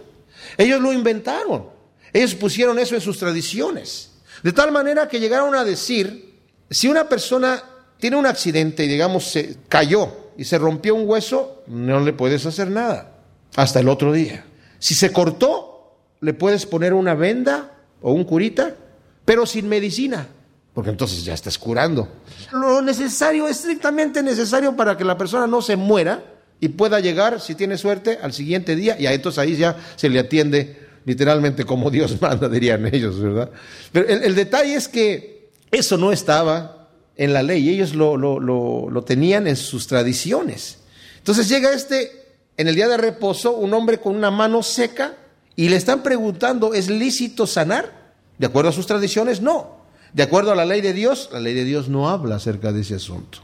Ellos 0.56 0.80
lo 0.80 0.92
inventaron. 0.92 1.66
Ellos 2.12 2.34
pusieron 2.34 2.78
eso 2.78 2.94
en 2.94 3.02
sus 3.02 3.18
tradiciones. 3.18 4.12
De 4.42 4.52
tal 4.52 4.72
manera 4.72 5.08
que 5.08 5.20
llegaron 5.20 5.54
a 5.54 5.64
decir, 5.64 6.40
si 6.70 6.88
una 6.88 7.08
persona 7.08 7.62
tiene 7.98 8.16
un 8.16 8.26
accidente 8.26 8.84
y 8.84 8.88
digamos 8.88 9.24
se 9.24 9.56
cayó 9.68 10.32
y 10.38 10.44
se 10.44 10.58
rompió 10.58 10.94
un 10.94 11.08
hueso, 11.08 11.62
no 11.66 12.00
le 12.00 12.12
puedes 12.14 12.46
hacer 12.46 12.70
nada 12.70 13.15
hasta 13.56 13.80
el 13.80 13.88
otro 13.88 14.12
día. 14.12 14.44
Si 14.78 14.94
se 14.94 15.10
cortó, 15.10 15.96
le 16.20 16.34
puedes 16.34 16.66
poner 16.66 16.94
una 16.94 17.14
venda 17.14 17.72
o 18.00 18.12
un 18.12 18.24
curita, 18.24 18.76
pero 19.24 19.46
sin 19.46 19.68
medicina, 19.68 20.28
porque 20.74 20.90
entonces 20.90 21.24
ya 21.24 21.34
estás 21.34 21.58
curando. 21.58 22.08
Lo 22.52 22.80
necesario, 22.82 23.48
estrictamente 23.48 24.22
necesario 24.22 24.76
para 24.76 24.96
que 24.96 25.04
la 25.04 25.18
persona 25.18 25.46
no 25.46 25.62
se 25.62 25.76
muera 25.76 26.22
y 26.60 26.68
pueda 26.68 27.00
llegar, 27.00 27.40
si 27.40 27.54
tiene 27.54 27.78
suerte, 27.78 28.18
al 28.22 28.32
siguiente 28.32 28.76
día, 28.76 28.96
y 28.98 29.06
entonces 29.06 29.38
ahí 29.38 29.56
ya 29.56 29.76
se 29.96 30.08
le 30.08 30.18
atiende 30.20 30.86
literalmente 31.06 31.64
como 31.64 31.90
Dios 31.90 32.16
manda, 32.20 32.48
dirían 32.48 32.86
ellos, 32.86 33.18
¿verdad? 33.20 33.50
Pero 33.90 34.08
el, 34.08 34.34
detalle 34.34 34.74
es 34.74 34.88
que 34.88 35.50
eso 35.70 35.96
no 35.96 36.12
estaba 36.12 36.88
en 37.16 37.32
la 37.32 37.42
ley, 37.42 37.70
ellos 37.70 37.94
lo, 37.94 38.16
lo, 38.18 38.38
lo 38.38 39.02
tenían 39.02 39.46
en 39.46 39.56
sus 39.56 39.86
tradiciones. 39.86 40.78
Entonces 41.18 41.48
llega 41.48 41.72
este 41.72 42.25
en 42.56 42.68
el 42.68 42.74
día 42.74 42.88
de 42.88 42.96
reposo 42.96 43.52
un 43.52 43.74
hombre 43.74 43.98
con 43.98 44.14
una 44.14 44.30
mano 44.30 44.62
seca 44.62 45.14
y 45.54 45.68
le 45.68 45.76
están 45.76 46.02
preguntando, 46.02 46.74
¿es 46.74 46.88
lícito 46.88 47.46
sanar? 47.46 48.14
¿De 48.38 48.46
acuerdo 48.46 48.70
a 48.70 48.72
sus 48.72 48.86
tradiciones? 48.86 49.40
No. 49.40 49.76
¿De 50.12 50.22
acuerdo 50.22 50.52
a 50.52 50.54
la 50.54 50.64
ley 50.64 50.80
de 50.80 50.92
Dios? 50.92 51.30
La 51.32 51.40
ley 51.40 51.54
de 51.54 51.64
Dios 51.64 51.88
no 51.88 52.08
habla 52.08 52.36
acerca 52.36 52.72
de 52.72 52.82
ese 52.82 52.94
asunto. 52.94 53.38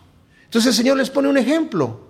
Entonces 0.44 0.70
el 0.70 0.76
Señor 0.76 0.96
les 0.96 1.10
pone 1.10 1.28
un 1.28 1.38
ejemplo. 1.38 2.00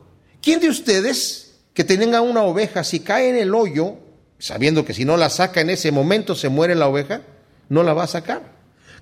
¿Quién 0.40 0.60
de 0.60 0.68
ustedes 0.68 1.54
que 1.74 1.84
tenga 1.84 2.20
una 2.20 2.42
oveja, 2.42 2.84
si 2.84 3.00
cae 3.00 3.30
en 3.30 3.36
el 3.36 3.54
hoyo, 3.54 3.96
sabiendo 4.38 4.84
que 4.84 4.94
si 4.94 5.04
no 5.04 5.16
la 5.16 5.30
saca 5.30 5.60
en 5.60 5.70
ese 5.70 5.92
momento 5.92 6.34
se 6.34 6.48
muere 6.48 6.74
la 6.74 6.88
oveja, 6.88 7.22
no 7.68 7.82
la 7.82 7.94
va 7.94 8.04
a 8.04 8.08
sacar? 8.08 8.42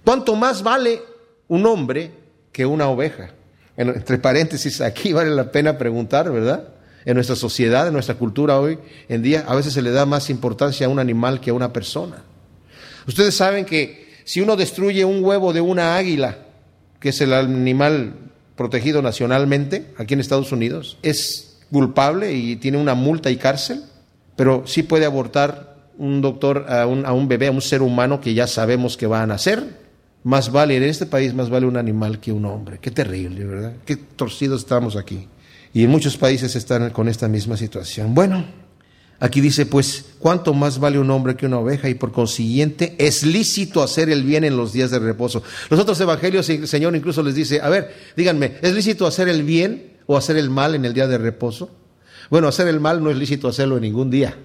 ¿Cuánto 0.05 0.37
más 0.37 0.63
vale 0.63 1.03
un 1.49 1.67
hombre 1.67 2.13
que 2.53 2.67
una 2.67 2.89
oveja? 2.89 3.31
Entre 3.77 4.19
paréntesis, 4.19 4.81
aquí 4.83 5.13
vale 5.13 5.31
la 5.31 5.51
pena 5.51 5.79
preguntar, 5.79 6.31
¿verdad? 6.31 6.69
En 7.05 7.15
nuestra 7.15 7.37
sociedad, 7.37 7.87
en 7.87 7.95
nuestra 7.95 8.17
cultura 8.17 8.61
hoy 8.61 8.79
en 9.09 9.23
día, 9.23 9.45
a 9.49 9.55
veces 9.55 9.73
se 9.73 9.83
le 9.83 9.91
da 9.91 10.05
más 10.07 10.29
importancia 10.29 10.87
a 10.87 10.91
un 10.91 10.99
animal 10.99 11.41
que 11.41 11.51
a 11.51 11.55
una 11.55 11.73
persona. 11.73 12.23
Ustedes 13.07 13.35
saben 13.35 13.65
que 13.65 14.11
si 14.25 14.41
uno 14.41 14.57
destruye 14.57 15.05
un 15.05 15.25
huevo 15.25 15.53
de 15.53 15.61
una 15.61 15.97
águila, 15.97 16.39
que 17.01 17.09
es 17.09 17.21
el 17.21 17.33
animal 17.33 18.15
protegido 18.55 19.01
nacionalmente 19.01 19.87
aquí 19.97 20.15
en 20.15 20.21
Estados 20.21 20.53
Unidos, 20.53 20.99
es 21.03 21.59
culpable 21.71 22.33
y 22.33 22.57
tiene 22.57 22.79
una 22.79 22.95
multa 22.95 23.31
y 23.31 23.37
cárcel, 23.37 23.83
pero 24.37 24.65
sí 24.67 24.83
puede 24.83 25.07
abortar 25.07 25.77
un 25.99 26.21
doctor 26.21 26.67
a 26.69 26.87
un, 26.87 27.29
bebé, 27.29 27.49
a 27.49 27.51
un 27.51 27.61
ser 27.61 27.83
humano 27.83 28.21
que 28.21 28.35
ya 28.35 28.47
sabemos 28.47 28.97
que 28.97 29.07
va 29.07 29.23
a 29.23 29.27
nacer. 29.27 29.81
Más 30.23 30.53
vale 30.53 30.77
en 30.77 30.83
este 30.83 31.07
país, 31.07 31.33
más 31.35 31.49
vale 31.49 31.67
un 31.67 31.77
animal 31.77 32.21
que 32.21 32.33
un 32.33 32.45
hombre. 32.45 32.79
Qué 32.79 32.91
terrible, 32.91 33.45
¿verdad? 33.45 33.73
Qué 33.87 33.97
torcidos 33.97 34.61
estamos 34.61 34.97
aquí. 34.97 35.27
Y 35.73 35.85
en 35.85 35.91
muchos 35.91 36.17
países 36.17 36.57
están 36.57 36.91
con 36.91 37.09
esta 37.09 37.29
misma 37.29 37.57
situación. 37.57 38.15
Bueno, 38.15 38.45
aquí 39.21 39.41
dice, 39.41 39.67
pues, 39.67 40.05
¿cuánto 40.19 40.53
más 40.53 40.81
vale 40.81 40.99
un 40.99 41.11
hombre 41.11 41.37
que 41.37 41.47
una 41.47 41.59
oveja? 41.59 41.89
Y 41.89 41.95
por 41.95 42.11
consiguiente, 42.11 42.97
es 42.99 43.23
lícito 43.23 43.83
hacer 43.83 44.11
el 44.11 44.25
bien 44.25 44.45
en 44.45 44.57
los 44.57 44.73
días 44.73 44.91
de 44.91 44.99
reposo. 44.99 45.43
Los 45.69 45.79
otros 45.79 46.01
evangelios, 46.01 46.49
el 46.49 46.67
Señor 46.67 46.97
incluso 46.97 47.23
les 47.23 47.35
dice, 47.35 47.61
a 47.61 47.69
ver, 47.69 47.95
díganme, 48.17 48.57
¿es 48.63 48.75
lícito 48.75 49.07
hacer 49.07 49.29
el 49.29 49.45
bien 49.45 49.99
o 50.07 50.17
hacer 50.17 50.37
el 50.37 50.51
mal 50.51 50.75
en 50.75 50.85
el 50.85 50.93
día 50.93 51.07
de 51.07 51.19
reposo? 51.19 51.71
Bueno, 52.31 52.49
hacer 52.49 52.67
el 52.69 52.81
mal 52.81 53.03
no 53.03 53.11
es 53.11 53.17
lícito 53.17 53.49
hacerlo 53.49 53.77
en 53.77 53.83
ningún 53.83 54.11
día. 54.11 54.37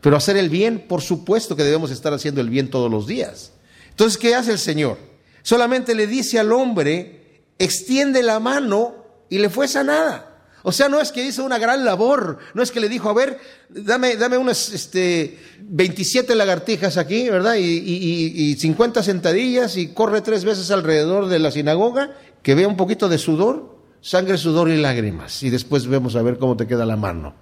Pero 0.00 0.16
hacer 0.16 0.36
el 0.36 0.50
bien, 0.50 0.84
por 0.86 1.00
supuesto 1.00 1.56
que 1.56 1.64
debemos 1.64 1.90
estar 1.90 2.12
haciendo 2.12 2.42
el 2.42 2.50
bien 2.50 2.68
todos 2.68 2.90
los 2.90 3.06
días. 3.06 3.52
Entonces, 3.88 4.18
¿qué 4.18 4.34
hace 4.34 4.52
el 4.52 4.58
Señor? 4.58 4.98
Solamente 5.42 5.94
le 5.94 6.06
dice 6.06 6.38
al 6.38 6.52
hombre, 6.52 7.44
extiende 7.58 8.22
la 8.22 8.40
mano 8.40 8.96
y 9.30 9.38
le 9.38 9.48
fue 9.48 9.66
sanada. 9.68 10.33
O 10.66 10.72
sea, 10.72 10.88
no 10.88 10.98
es 10.98 11.12
que 11.12 11.22
hizo 11.22 11.44
una 11.44 11.58
gran 11.58 11.84
labor, 11.84 12.38
no 12.54 12.62
es 12.62 12.72
que 12.72 12.80
le 12.80 12.88
dijo, 12.88 13.10
a 13.10 13.12
ver, 13.12 13.38
dame, 13.68 14.16
dame 14.16 14.38
unas 14.38 14.72
este, 14.72 15.38
27 15.60 16.34
lagartijas 16.34 16.96
aquí, 16.96 17.28
¿verdad? 17.28 17.56
Y, 17.56 17.64
y, 17.64 18.50
y 18.50 18.54
50 18.54 19.02
sentadillas 19.02 19.76
y 19.76 19.88
corre 19.88 20.22
tres 20.22 20.46
veces 20.46 20.70
alrededor 20.70 21.28
de 21.28 21.38
la 21.38 21.50
sinagoga, 21.50 22.16
que 22.42 22.54
vea 22.54 22.66
un 22.66 22.78
poquito 22.78 23.10
de 23.10 23.18
sudor, 23.18 23.76
sangre, 24.00 24.38
sudor 24.38 24.70
y 24.70 24.78
lágrimas. 24.78 25.42
Y 25.42 25.50
después 25.50 25.86
vemos 25.86 26.16
a 26.16 26.22
ver 26.22 26.38
cómo 26.38 26.56
te 26.56 26.66
queda 26.66 26.86
la 26.86 26.96
mano. 26.96 27.34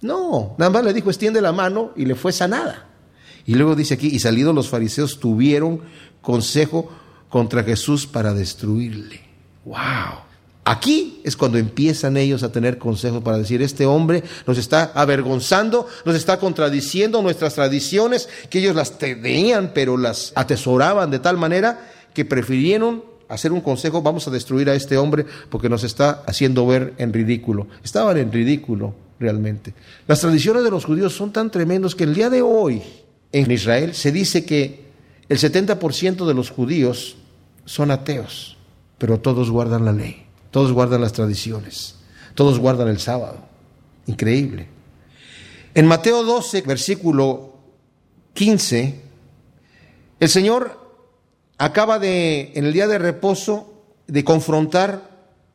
No, 0.00 0.54
nada 0.56 0.70
más 0.70 0.82
le 0.82 0.94
dijo, 0.94 1.10
extiende 1.10 1.42
la 1.42 1.52
mano 1.52 1.92
y 1.94 2.06
le 2.06 2.14
fue 2.14 2.32
sanada. 2.32 2.88
Y 3.44 3.54
luego 3.54 3.76
dice 3.76 3.92
aquí, 3.94 4.08
y 4.08 4.18
salidos 4.18 4.54
los 4.54 4.70
fariseos 4.70 5.20
tuvieron 5.20 5.82
consejo 6.22 6.90
contra 7.28 7.64
Jesús 7.64 8.06
para 8.06 8.32
destruirle. 8.32 9.20
¡Wow! 9.66 10.31
Aquí 10.64 11.20
es 11.24 11.36
cuando 11.36 11.58
empiezan 11.58 12.16
ellos 12.16 12.44
a 12.44 12.52
tener 12.52 12.78
consejos 12.78 13.22
para 13.22 13.38
decir, 13.38 13.62
este 13.62 13.84
hombre 13.84 14.22
nos 14.46 14.58
está 14.58 14.92
avergonzando, 14.94 15.88
nos 16.04 16.14
está 16.14 16.38
contradiciendo 16.38 17.20
nuestras 17.20 17.54
tradiciones, 17.54 18.28
que 18.48 18.60
ellos 18.60 18.76
las 18.76 18.96
tenían, 18.96 19.72
pero 19.74 19.96
las 19.96 20.32
atesoraban 20.36 21.10
de 21.10 21.18
tal 21.18 21.36
manera 21.36 21.90
que 22.14 22.24
prefirieron 22.24 23.02
hacer 23.28 23.50
un 23.50 23.60
consejo, 23.60 24.02
vamos 24.02 24.28
a 24.28 24.30
destruir 24.30 24.68
a 24.70 24.74
este 24.74 24.96
hombre 24.98 25.26
porque 25.48 25.68
nos 25.68 25.82
está 25.82 26.22
haciendo 26.26 26.66
ver 26.66 26.94
en 26.98 27.12
ridículo. 27.12 27.66
Estaban 27.82 28.18
en 28.18 28.30
ridículo 28.30 28.94
realmente. 29.18 29.74
Las 30.06 30.20
tradiciones 30.20 30.62
de 30.62 30.70
los 30.70 30.84
judíos 30.84 31.14
son 31.14 31.32
tan 31.32 31.50
tremendos 31.50 31.96
que 31.96 32.04
el 32.04 32.14
día 32.14 32.30
de 32.30 32.42
hoy 32.42 32.82
en 33.32 33.50
Israel 33.50 33.94
se 33.94 34.12
dice 34.12 34.44
que 34.44 34.84
el 35.28 35.38
70% 35.38 36.26
de 36.26 36.34
los 36.34 36.50
judíos 36.50 37.16
son 37.64 37.90
ateos, 37.90 38.58
pero 38.98 39.18
todos 39.18 39.50
guardan 39.50 39.86
la 39.86 39.92
ley. 39.92 40.21
Todos 40.52 40.70
guardan 40.70 41.00
las 41.00 41.12
tradiciones. 41.12 41.96
Todos 42.36 42.60
guardan 42.60 42.86
el 42.86 43.00
sábado. 43.00 43.38
Increíble. 44.06 44.68
En 45.74 45.86
Mateo 45.86 46.22
12, 46.22 46.60
versículo 46.62 47.56
15, 48.34 49.00
el 50.20 50.28
Señor 50.28 50.78
acaba 51.58 51.98
de, 51.98 52.52
en 52.54 52.66
el 52.66 52.72
día 52.72 52.86
de 52.86 52.98
reposo, 52.98 53.72
de 54.06 54.24
confrontar 54.24 55.10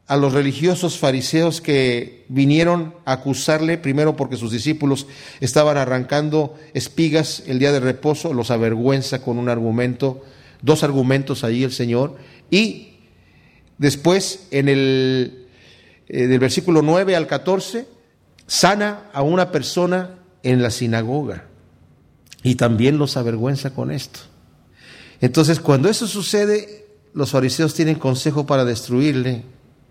a 0.07 0.17
los 0.17 0.33
religiosos 0.33 0.97
fariseos 0.97 1.61
que 1.61 2.25
vinieron 2.29 2.95
a 3.05 3.13
acusarle, 3.13 3.77
primero 3.77 4.15
porque 4.15 4.37
sus 4.37 4.51
discípulos 4.51 5.05
estaban 5.41 5.77
arrancando 5.77 6.55
espigas 6.73 7.43
el 7.45 7.59
día 7.59 7.71
de 7.71 7.81
reposo, 7.81 8.33
los 8.33 8.49
avergüenza 8.49 9.21
con 9.21 9.37
un 9.37 9.49
argumento, 9.49 10.23
dos 10.61 10.83
argumentos 10.83 11.43
ahí 11.43 11.63
el 11.63 11.71
Señor, 11.71 12.15
y 12.49 12.96
Después, 13.77 14.47
en 14.51 14.69
el 14.69 15.47
eh, 16.09 16.27
del 16.27 16.39
versículo 16.39 16.81
9 16.81 17.15
al 17.15 17.27
14, 17.27 17.85
sana 18.45 19.09
a 19.13 19.21
una 19.21 19.51
persona 19.51 20.19
en 20.43 20.61
la 20.61 20.71
sinagoga 20.71 21.45
y 22.43 22.55
también 22.55 22.97
los 22.97 23.17
avergüenza 23.17 23.73
con 23.73 23.91
esto. 23.91 24.21
Entonces, 25.19 25.59
cuando 25.59 25.89
eso 25.89 26.07
sucede, 26.07 26.85
los 27.13 27.31
fariseos 27.31 27.73
tienen 27.73 27.95
consejo 27.95 28.45
para 28.45 28.63
destruirle. 28.63 29.43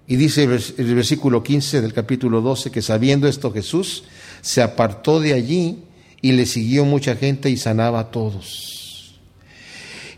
Y 0.07 0.17
dice 0.17 0.45
el 0.45 0.95
versículo 0.95 1.43
15 1.43 1.81
del 1.81 1.93
capítulo 1.93 2.41
12 2.41 2.71
que 2.71 2.81
sabiendo 2.81 3.27
esto 3.27 3.53
Jesús 3.53 4.05
se 4.41 4.63
apartó 4.63 5.19
de 5.19 5.35
allí 5.35 5.83
y 6.23 6.33
le 6.33 6.47
siguió 6.47 6.85
mucha 6.85 7.17
gente 7.17 7.51
y 7.51 7.57
sanaba 7.57 7.99
a 7.99 8.11
todos. 8.13 8.86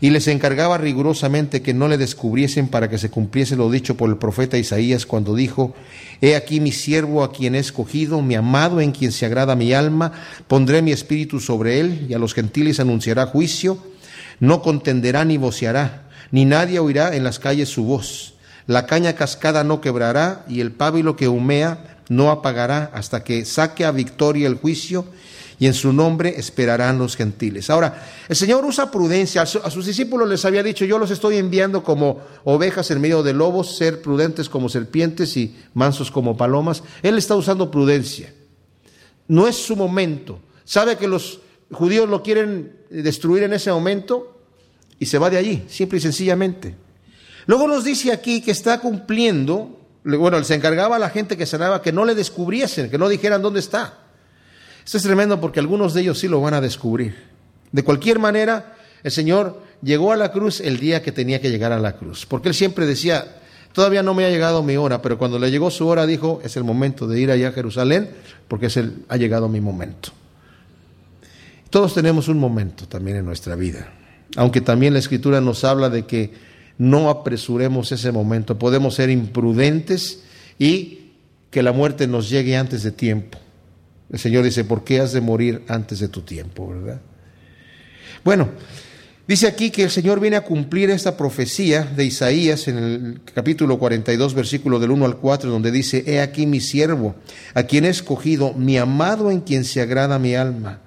Y 0.01 0.11
les 0.11 0.27
encargaba 0.27 0.77
rigurosamente 0.77 1.61
que 1.61 1.73
no 1.73 1.87
le 1.87 1.97
descubriesen 1.97 2.67
para 2.67 2.89
que 2.89 2.97
se 2.97 3.09
cumpliese 3.09 3.55
lo 3.55 3.69
dicho 3.69 3.95
por 3.95 4.09
el 4.09 4.17
profeta 4.17 4.57
Isaías 4.57 5.05
cuando 5.05 5.35
dijo, 5.35 5.75
He 6.21 6.35
aquí 6.35 6.59
mi 6.59 6.71
siervo 6.71 7.23
a 7.23 7.31
quien 7.31 7.55
he 7.55 7.59
escogido, 7.59 8.21
mi 8.21 8.35
amado 8.35 8.79
en 8.79 8.91
quien 8.91 9.11
se 9.11 9.25
agrada 9.25 9.55
mi 9.55 9.73
alma, 9.73 10.13
pondré 10.47 10.81
mi 10.81 10.91
espíritu 10.91 11.39
sobre 11.39 11.79
él 11.79 12.05
y 12.09 12.13
a 12.13 12.19
los 12.19 12.33
gentiles 12.33 12.79
anunciará 12.79 13.25
juicio, 13.25 13.77
no 14.39 14.61
contenderá 14.61 15.25
ni 15.25 15.37
voceará, 15.37 16.07
ni 16.31 16.45
nadie 16.45 16.79
oirá 16.79 17.15
en 17.15 17.23
las 17.23 17.39
calles 17.39 17.69
su 17.69 17.83
voz. 17.83 18.35
La 18.67 18.85
caña 18.85 19.13
cascada 19.13 19.63
no 19.63 19.81
quebrará 19.81 20.45
y 20.47 20.61
el 20.61 20.71
pábilo 20.71 21.15
que 21.15 21.27
humea 21.27 21.97
no 22.07 22.31
apagará 22.31 22.91
hasta 22.93 23.23
que 23.23 23.43
saque 23.45 23.83
a 23.83 23.91
victoria 23.91 24.47
el 24.47 24.55
juicio 24.55 25.05
y 25.59 25.67
en 25.67 25.73
su 25.73 25.91
nombre 25.91 26.35
esperarán 26.37 26.97
los 26.97 27.17
gentiles. 27.17 27.69
Ahora, 27.69 28.07
el 28.29 28.35
Señor 28.35 28.63
usa 28.63 28.89
prudencia. 28.89 29.41
A, 29.41 29.45
sus 29.45 29.85
discípulos 29.85 30.29
les 30.29 30.45
había 30.45 30.63
dicho, 30.63 30.85
yo 30.85 30.97
los 30.97 31.11
estoy 31.11 31.35
enviando 31.35 31.83
como 31.83 32.21
ovejas 32.45 32.89
en 32.91 33.01
medio 33.01 33.21
de 33.23 33.33
lobos, 33.33 33.75
ser 33.75 34.01
prudentes 34.01 34.47
como 34.47 34.69
serpientes 34.69 35.35
y 35.35 35.57
mansos 35.73 36.11
como 36.11 36.37
palomas. 36.37 36.81
Él 37.03 37.17
está 37.17 37.35
usando 37.35 37.69
prudencia. 37.69 38.33
No 39.27 39.49
es 39.49 39.57
su 39.57 39.75
momento. 39.75 40.39
Sabe 40.63 40.95
que 40.95 41.09
los 41.09 41.41
judíos 41.71 42.07
lo 42.07 42.23
quieren 42.23 42.77
destruir 42.89 43.43
en 43.43 43.51
ese 43.51 43.69
momento 43.69 44.37
y 44.97 45.07
se 45.07 45.17
va 45.17 45.29
de 45.29 45.37
allí, 45.37 45.65
simple 45.67 45.97
y 45.97 46.01
sencillamente. 46.01 46.75
Luego 47.47 47.67
nos 47.67 47.83
dice 47.83 48.13
aquí 48.13 48.41
que 48.41 48.51
está 48.51 48.79
cumpliendo, 48.79 49.77
bueno, 50.05 50.41
se 50.45 50.55
encargaba 50.55 50.95
a 50.95 50.99
la 50.99 51.09
gente 51.09 51.35
que 51.35 51.45
sanaba 51.45 51.81
que 51.81 51.91
no 51.91 52.05
le 52.05 52.15
descubriesen, 52.15 52.89
que 52.89 52.97
no 52.97 53.09
dijeran 53.09 53.41
dónde 53.41 53.59
está. 53.59 54.08
Esto 54.89 54.97
es 54.97 55.03
tremendo 55.03 55.39
porque 55.39 55.59
algunos 55.59 55.93
de 55.93 56.01
ellos 56.01 56.17
sí 56.17 56.27
lo 56.27 56.41
van 56.41 56.55
a 56.55 56.61
descubrir. 56.61 57.15
De 57.71 57.83
cualquier 57.83 58.17
manera, 58.17 58.75
el 59.03 59.11
Señor 59.11 59.61
llegó 59.83 60.11
a 60.11 60.15
la 60.15 60.31
cruz 60.31 60.61
el 60.61 60.79
día 60.79 61.03
que 61.03 61.11
tenía 61.11 61.39
que 61.39 61.51
llegar 61.51 61.71
a 61.71 61.77
la 61.77 61.95
cruz, 61.95 62.25
porque 62.25 62.49
Él 62.49 62.55
siempre 62.55 62.87
decía, 62.87 63.39
todavía 63.71 64.01
no 64.01 64.15
me 64.15 64.25
ha 64.25 64.31
llegado 64.31 64.63
mi 64.63 64.77
hora, 64.77 64.99
pero 64.99 65.19
cuando 65.19 65.37
le 65.37 65.51
llegó 65.51 65.69
su 65.69 65.85
hora 65.85 66.07
dijo, 66.07 66.41
es 66.43 66.57
el 66.57 66.63
momento 66.63 67.07
de 67.07 67.21
ir 67.21 67.29
allá 67.29 67.49
a 67.49 67.51
Jerusalén, 67.51 68.09
porque 68.47 68.65
es 68.65 68.79
ha 69.07 69.15
llegado 69.15 69.47
mi 69.47 69.61
momento. 69.61 70.09
Todos 71.69 71.93
tenemos 71.93 72.27
un 72.27 72.39
momento 72.39 72.87
también 72.87 73.17
en 73.17 73.25
nuestra 73.25 73.53
vida, 73.53 73.93
aunque 74.37 74.59
también 74.59 74.93
la 74.93 74.99
Escritura 74.99 75.39
nos 75.39 75.65
habla 75.65 75.91
de 75.91 76.07
que 76.07 76.33
no 76.79 77.11
apresuremos 77.11 77.91
ese 77.91 78.11
momento, 78.11 78.57
podemos 78.57 78.95
ser 78.95 79.11
imprudentes 79.11 80.23
y 80.57 81.11
que 81.51 81.61
la 81.61 81.73
muerte 81.73 82.07
nos 82.07 82.27
llegue 82.27 82.57
antes 82.57 82.81
de 82.81 82.91
tiempo. 82.91 83.37
El 84.11 84.19
Señor 84.19 84.43
dice, 84.43 84.63
¿por 84.63 84.83
qué 84.83 84.99
has 84.99 85.13
de 85.13 85.21
morir 85.21 85.63
antes 85.67 85.99
de 85.99 86.07
tu 86.07 86.21
tiempo, 86.21 86.67
verdad? 86.67 86.99
Bueno, 88.23 88.49
dice 89.27 89.47
aquí 89.47 89.69
que 89.69 89.83
el 89.83 89.91
Señor 89.91 90.19
viene 90.19 90.35
a 90.35 90.43
cumplir 90.43 90.89
esta 90.89 91.15
profecía 91.15 91.83
de 91.83 92.05
Isaías 92.05 92.67
en 92.67 92.77
el 92.77 93.21
capítulo 93.33 93.77
42, 93.77 94.33
versículo 94.33 94.79
del 94.79 94.91
1 94.91 95.05
al 95.05 95.17
4, 95.17 95.49
donde 95.49 95.71
dice, 95.71 96.03
He 96.07 96.21
aquí 96.21 96.47
mi 96.47 96.59
siervo, 96.59 97.15
a 97.53 97.63
quien 97.63 97.85
he 97.85 97.89
escogido, 97.89 98.53
mi 98.53 98.77
amado 98.77 99.29
en 99.29 99.41
quien 99.41 99.63
se 99.63 99.81
agrada 99.81 100.17
mi 100.17 100.35
alma. 100.35 100.81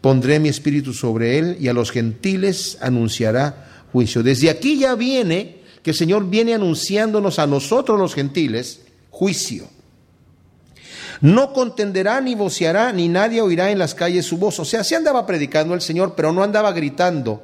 Pondré 0.00 0.38
mi 0.38 0.48
espíritu 0.48 0.94
sobre 0.94 1.38
él 1.38 1.56
y 1.60 1.66
a 1.66 1.72
los 1.72 1.90
gentiles 1.90 2.78
anunciará 2.80 3.86
juicio. 3.92 4.22
Desde 4.22 4.50
aquí 4.50 4.78
ya 4.78 4.94
viene 4.94 5.58
que 5.82 5.90
el 5.90 5.96
Señor 5.96 6.30
viene 6.30 6.54
anunciándonos 6.54 7.40
a 7.40 7.48
nosotros 7.48 7.98
los 7.98 8.14
gentiles 8.14 8.82
juicio. 9.10 9.68
No 11.20 11.52
contenderá 11.52 12.20
ni 12.20 12.34
voceará, 12.34 12.92
ni 12.92 13.08
nadie 13.08 13.40
oirá 13.40 13.70
en 13.70 13.78
las 13.78 13.94
calles 13.94 14.26
su 14.26 14.38
voz. 14.38 14.58
O 14.60 14.64
sea, 14.64 14.84
sí 14.84 14.94
andaba 14.94 15.26
predicando 15.26 15.74
el 15.74 15.80
Señor, 15.80 16.14
pero 16.16 16.32
no 16.32 16.42
andaba 16.42 16.72
gritando, 16.72 17.42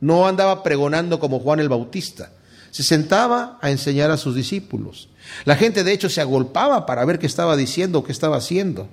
no 0.00 0.26
andaba 0.28 0.62
pregonando 0.62 1.18
como 1.18 1.40
Juan 1.40 1.60
el 1.60 1.68
Bautista. 1.68 2.30
Se 2.70 2.82
sentaba 2.82 3.58
a 3.62 3.70
enseñar 3.70 4.10
a 4.10 4.16
sus 4.16 4.34
discípulos. 4.34 5.08
La 5.44 5.56
gente 5.56 5.82
de 5.82 5.92
hecho 5.92 6.08
se 6.08 6.20
agolpaba 6.20 6.86
para 6.86 7.04
ver 7.04 7.18
qué 7.18 7.26
estaba 7.26 7.56
diciendo, 7.56 8.04
qué 8.04 8.12
estaba 8.12 8.36
haciendo. 8.36 8.88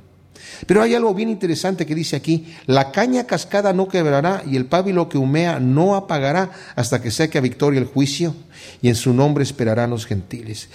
Pero 0.68 0.82
hay 0.82 0.96
algo 0.96 1.14
bien 1.14 1.30
interesante 1.30 1.86
que 1.86 1.96
dice 1.96 2.16
aquí, 2.16 2.56
la 2.66 2.92
caña 2.92 3.26
cascada 3.26 3.74
no 3.74 3.88
quebrará 3.88 4.44
y 4.50 4.56
el 4.56 4.66
pábilo 4.66 5.10
que 5.10 5.18
humea 5.18 5.60
no 5.60 5.96
apagará 5.96 6.52
hasta 6.76 7.02
que 7.02 7.12
saque 7.12 7.38
a 7.38 7.42
victoria 7.42 7.80
el 7.80 7.88
juicio 7.88 8.36
y 8.82 8.90
en 8.90 8.96
su 8.96 9.14
nombre 9.14 9.44
esperarán 9.44 9.90
los 9.90 10.06
gentiles. 10.06 10.70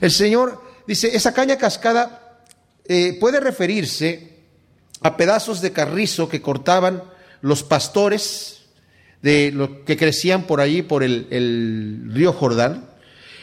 El 0.00 0.10
Señor 0.10 0.62
dice, 0.86 1.16
esa 1.16 1.32
caña 1.32 1.56
cascada 1.56 2.29
eh, 2.86 3.16
puede 3.20 3.40
referirse 3.40 4.38
a 5.02 5.16
pedazos 5.16 5.60
de 5.60 5.72
carrizo 5.72 6.28
que 6.28 6.42
cortaban 6.42 7.02
los 7.40 7.62
pastores 7.62 8.62
de 9.22 9.52
lo 9.52 9.84
que 9.84 9.96
crecían 9.96 10.44
por 10.44 10.60
allí, 10.60 10.82
por 10.82 11.02
el, 11.02 11.26
el 11.30 12.10
río 12.12 12.32
Jordán, 12.32 12.88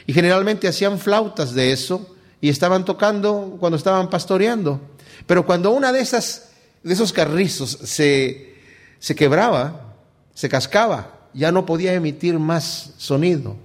y 0.05 0.13
generalmente 0.13 0.67
hacían 0.67 0.99
flautas 0.99 1.53
de 1.53 1.71
eso 1.71 2.15
y 2.41 2.49
estaban 2.49 2.85
tocando 2.85 3.57
cuando 3.59 3.77
estaban 3.77 4.09
pastoreando. 4.09 4.81
Pero 5.25 5.45
cuando 5.45 5.71
una 5.71 5.91
de 5.91 5.99
esas 5.99 6.47
de 6.87 6.93
esos 6.93 7.11
carrizos 7.11 7.77
se, 7.83 8.55
se 8.99 9.15
quebraba, 9.15 9.95
se 10.33 10.47
cascaba, 10.47 11.29
ya 11.33 11.51
no 11.51 11.65
podía 11.65 11.93
emitir 11.93 12.39
más 12.39 12.93
sonido. 12.97 13.57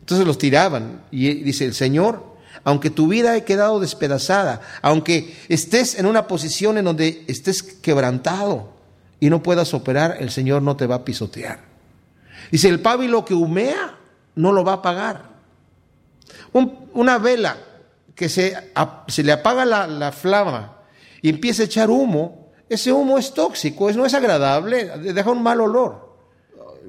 Entonces 0.00 0.26
los 0.26 0.36
tiraban 0.36 1.04
y 1.10 1.32
dice 1.42 1.64
el 1.64 1.74
Señor 1.74 2.27
aunque 2.64 2.90
tu 2.90 3.08
vida 3.08 3.32
haya 3.32 3.44
quedado 3.44 3.80
despedazada, 3.80 4.60
aunque 4.82 5.36
estés 5.48 5.98
en 5.98 6.06
una 6.06 6.26
posición 6.26 6.78
en 6.78 6.84
donde 6.84 7.24
estés 7.28 7.62
quebrantado 7.62 8.70
y 9.20 9.30
no 9.30 9.42
puedas 9.42 9.74
operar, 9.74 10.16
el 10.20 10.30
Señor 10.30 10.62
no 10.62 10.76
te 10.76 10.86
va 10.86 10.96
a 10.96 11.04
pisotear. 11.04 11.60
Dice, 12.50 12.68
el 12.68 12.80
pábilo 12.80 13.24
que 13.24 13.34
humea 13.34 13.96
no 14.34 14.52
lo 14.52 14.64
va 14.64 14.72
a 14.72 14.76
apagar. 14.76 15.24
una 16.52 17.18
vela 17.18 17.56
que 18.14 18.28
se, 18.28 18.56
se 19.08 19.22
le 19.22 19.32
apaga 19.32 19.64
la, 19.64 19.86
la, 19.86 20.12
flama 20.12 20.78
y 21.22 21.28
empieza 21.28 21.62
a 21.62 21.66
echar 21.66 21.90
humo, 21.90 22.50
ese 22.68 22.92
humo 22.92 23.18
es 23.18 23.32
tóxico, 23.32 23.90
no 23.92 24.04
es 24.04 24.14
agradable, 24.14 24.86
deja 25.12 25.30
un 25.30 25.42
mal 25.42 25.60
olor. 25.60 26.08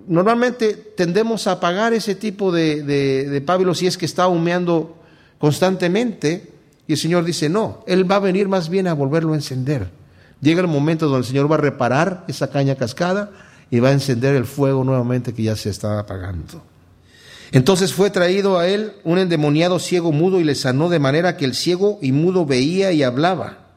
Normalmente 0.08 0.74
tendemos 0.74 1.46
a 1.46 1.54
apagar 1.54 1.94
ese 1.94 2.16
tipo 2.16 2.52
de, 2.52 2.84
de, 2.84 3.30
de 3.30 3.42
pábilo 3.42 3.76
si 3.76 3.86
es 3.86 3.98
que 3.98 4.06
está 4.06 4.28
humeando 4.28 4.99
constantemente 5.40 6.54
y 6.88 6.94
el 6.94 6.98
Señor 6.98 7.24
dice, 7.24 7.50
no, 7.50 7.84
Él 7.88 8.10
va 8.10 8.18
a 8.18 8.20
venir 8.20 8.48
más 8.48 8.70
bien 8.70 8.88
a 8.88 8.94
volverlo 8.94 9.34
a 9.34 9.36
encender. 9.36 9.90
Llega 10.42 10.62
el 10.62 10.68
momento 10.68 11.06
donde 11.06 11.20
el 11.20 11.26
Señor 11.26 11.52
va 11.52 11.56
a 11.56 11.60
reparar 11.60 12.26
esa 12.28 12.50
caña 12.50 12.76
cascada 12.76 13.32
y 13.72 13.80
va 13.80 13.90
a 13.90 13.94
encender 13.94 14.36
el 14.36 14.46
fuego 14.46 14.84
nuevamente 14.84 15.34
que 15.34 15.44
ya 15.44 15.56
se 15.56 15.70
estaba 15.70 16.00
apagando. 16.00 16.64
Entonces 17.52 17.94
fue 17.94 18.10
traído 18.10 18.60
a 18.60 18.68
él 18.68 18.94
un 19.04 19.18
endemoniado 19.18 19.80
ciego 19.80 20.12
mudo 20.12 20.40
y 20.40 20.44
le 20.44 20.56
sanó 20.56 20.90
de 20.90 21.00
manera 21.00 21.36
que 21.36 21.46
el 21.46 21.56
ciego 21.56 22.00
y 22.02 22.12
mudo 22.12 22.46
veía 22.46 22.92
y 22.92 23.04
hablaba. 23.04 23.70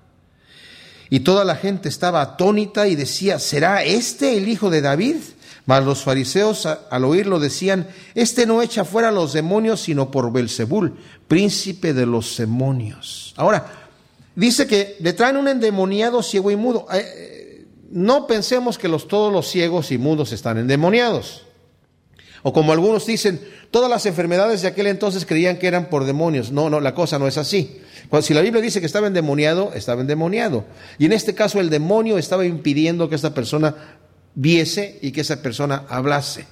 Y 1.09 1.21
toda 1.21 1.45
la 1.45 1.57
gente 1.57 1.89
estaba 1.89 2.23
atónita 2.23 2.89
y 2.89 2.97
decía, 2.97 3.39
¿será 3.39 3.83
este 3.83 4.37
el 4.37 4.49
hijo 4.49 4.71
de 4.71 4.81
David? 4.81 5.17
Mas 5.65 5.85
los 5.85 6.03
fariseos 6.03 6.67
al 6.67 7.05
oírlo 7.05 7.39
decían, 7.39 7.87
este 8.15 8.47
no 8.47 8.63
echa 8.63 8.85
fuera 8.85 9.09
a 9.09 9.13
los 9.13 9.33
demonios 9.33 9.81
sino 9.81 10.11
por 10.11 10.33
Belzebul, 10.33 10.97
príncipe 11.29 11.95
de 11.95 12.07
los 12.07 12.37
demonios. 12.37 13.33
Ahora, 13.37 13.67
dice 14.35 14.67
que 14.67 14.97
le 15.01 15.13
traen 15.13 15.37
un 15.37 15.49
endemoniado 15.49 16.23
ciego 16.23 16.51
y 16.51 16.57
mudo. 16.57 16.87
Eh, 16.93 16.99
eh, 17.01 17.67
no 17.91 18.27
pensemos 18.27 18.77
que 18.77 18.89
los, 18.89 19.07
todos 19.07 19.33
los 19.33 19.47
ciegos 19.49 19.93
y 19.93 19.99
mudos 19.99 20.33
están 20.33 20.59
endemoniados. 20.59 21.45
O 22.43 22.53
como 22.53 22.73
algunos 22.73 23.07
dicen, 23.07 23.41
todas 23.71 23.89
las 23.89 24.05
enfermedades 24.07 24.63
de 24.63 24.69
aquel 24.69 24.89
entonces 24.89 25.25
creían 25.27 25.59
que 25.59 25.69
eran 25.69 25.89
por 25.89 26.05
demonios. 26.05 26.51
No, 26.51 26.71
no, 26.71 26.81
la 26.81 26.95
cosa 26.95 27.21
no 27.21 27.29
es 27.29 27.39
así. 27.39 27.81
si 28.21 28.35
la 28.35 28.41
Biblia 28.41 28.61
dice 28.61 28.81
que 28.81 28.87
estaba 28.87 29.07
endemoniado, 29.07 29.73
estaba 29.75 30.01
endemoniado. 30.01 30.65
Y 30.99 31.07
en 31.07 31.13
este 31.13 31.35
caso 31.35 31.61
el 31.61 31.71
demonio 31.71 32.19
estaba 32.19 32.45
impidiendo 32.45 33.09
que 33.09 33.15
esta 33.15 33.33
persona 33.33 33.77
viese 34.35 34.99
y 35.03 35.13
que 35.13 35.23
esa 35.23 35.43
persona 35.43 35.85
hablase. 35.89 36.47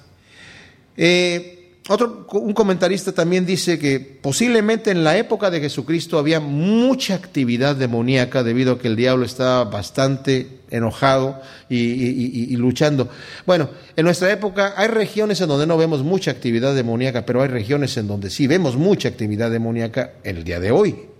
Eh, 0.97 1.61
otro, 1.89 2.27
un 2.33 2.53
comentarista 2.53 3.11
también 3.11 3.45
dice 3.45 3.79
que 3.79 3.99
posiblemente 3.99 4.91
en 4.91 5.03
la 5.03 5.17
época 5.17 5.49
de 5.49 5.59
Jesucristo 5.59 6.19
había 6.19 6.39
mucha 6.39 7.15
actividad 7.15 7.75
demoníaca 7.75 8.43
debido 8.43 8.73
a 8.73 8.79
que 8.79 8.87
el 8.87 8.95
diablo 8.95 9.25
estaba 9.25 9.63
bastante 9.63 10.59
enojado 10.69 11.41
y, 11.69 12.55
luchando. 12.55 13.09
Bueno, 13.47 13.69
en 13.95 14.05
nuestra 14.05 14.31
época 14.31 14.75
hay 14.77 14.89
regiones 14.89 15.41
en 15.41 15.49
donde 15.49 15.65
no 15.65 15.75
vemos 15.75 16.03
mucha 16.03 16.29
actividad 16.31 16.75
demoníaca, 16.75 17.25
pero 17.25 17.41
hay 17.41 17.49
regiones 17.49 17.97
en 17.97 18.07
donde 18.07 18.29
sí 18.29 18.45
vemos 18.45 18.77
mucha 18.77 19.09
actividad 19.09 19.49
demoníaca 19.49 20.13
el 20.23 20.43
día 20.43 20.59
de 20.59 20.71
hoy. 20.71 21.10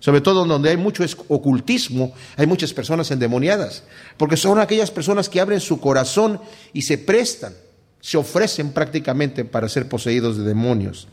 Sobre 0.00 0.20
todo 0.20 0.44
donde 0.44 0.70
hay 0.70 0.76
mucho 0.76 1.04
ocultismo, 1.28 2.12
hay 2.36 2.46
muchas 2.46 2.72
personas 2.72 3.10
endemoniadas, 3.10 3.82
porque 4.16 4.36
son 4.36 4.60
aquellas 4.60 4.90
personas 4.90 5.28
que 5.28 5.40
abren 5.40 5.60
su 5.60 5.80
corazón 5.80 6.40
y 6.72 6.82
se 6.82 6.98
prestan, 6.98 7.54
se 8.00 8.16
ofrecen 8.16 8.72
prácticamente 8.72 9.44
para 9.44 9.68
ser 9.68 9.88
poseídos 9.88 10.36
de 10.36 10.44
demonios. 10.44 11.08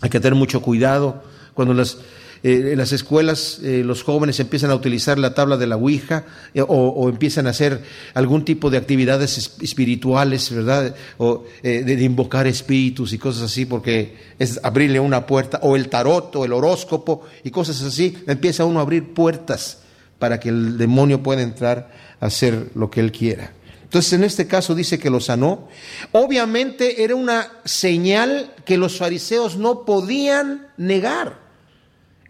Hay 0.00 0.10
que 0.10 0.20
tener 0.20 0.34
mucho 0.34 0.62
cuidado 0.62 1.22
cuando 1.54 1.74
las 1.74 1.98
eh, 2.44 2.72
en 2.72 2.78
las 2.78 2.92
escuelas 2.92 3.58
eh, 3.62 3.82
los 3.82 4.02
jóvenes 4.02 4.38
empiezan 4.38 4.70
a 4.70 4.74
utilizar 4.74 5.18
la 5.18 5.32
tabla 5.32 5.56
de 5.56 5.66
la 5.66 5.76
Ouija 5.76 6.26
eh, 6.52 6.62
o, 6.62 7.08
empiezan 7.08 7.46
a 7.46 7.50
hacer 7.50 7.82
algún 8.12 8.44
tipo 8.44 8.68
de 8.68 8.76
actividades 8.76 9.56
espirituales, 9.62 10.54
¿verdad? 10.54 10.94
O 11.16 11.44
de, 11.62 12.04
invocar 12.04 12.46
espíritus 12.46 13.14
y 13.14 13.18
cosas 13.18 13.44
así, 13.44 13.64
porque 13.64 14.18
es 14.38 14.60
abrirle 14.62 15.00
una 15.00 15.24
puerta, 15.24 15.58
o 15.62 15.74
el 15.74 15.88
tarot 15.88 16.36
o 16.36 16.44
el 16.44 16.52
horóscopo 16.52 17.22
y 17.44 17.50
cosas 17.50 17.80
así, 17.80 18.14
empieza 18.26 18.66
uno 18.66 18.80
a 18.80 18.82
abrir 18.82 19.14
puertas 19.14 19.78
para 20.18 20.38
que 20.38 20.50
el 20.50 20.76
demonio 20.76 21.22
pueda 21.22 21.40
entrar 21.40 21.92
a 22.20 22.26
hacer 22.26 22.72
lo 22.74 22.90
que 22.90 23.00
él 23.00 23.10
quiera. 23.10 23.52
Entonces, 23.84 24.12
en 24.12 24.22
este 24.22 24.46
caso 24.46 24.74
dice 24.74 24.98
que 24.98 25.08
lo 25.08 25.20
sanó. 25.20 25.68
Obviamente 26.12 27.04
era 27.04 27.14
una 27.14 27.48
señal 27.64 28.52
que 28.66 28.76
los 28.76 28.98
fariseos 28.98 29.56
no 29.56 29.86
podían 29.86 30.66
negar. 30.76 31.43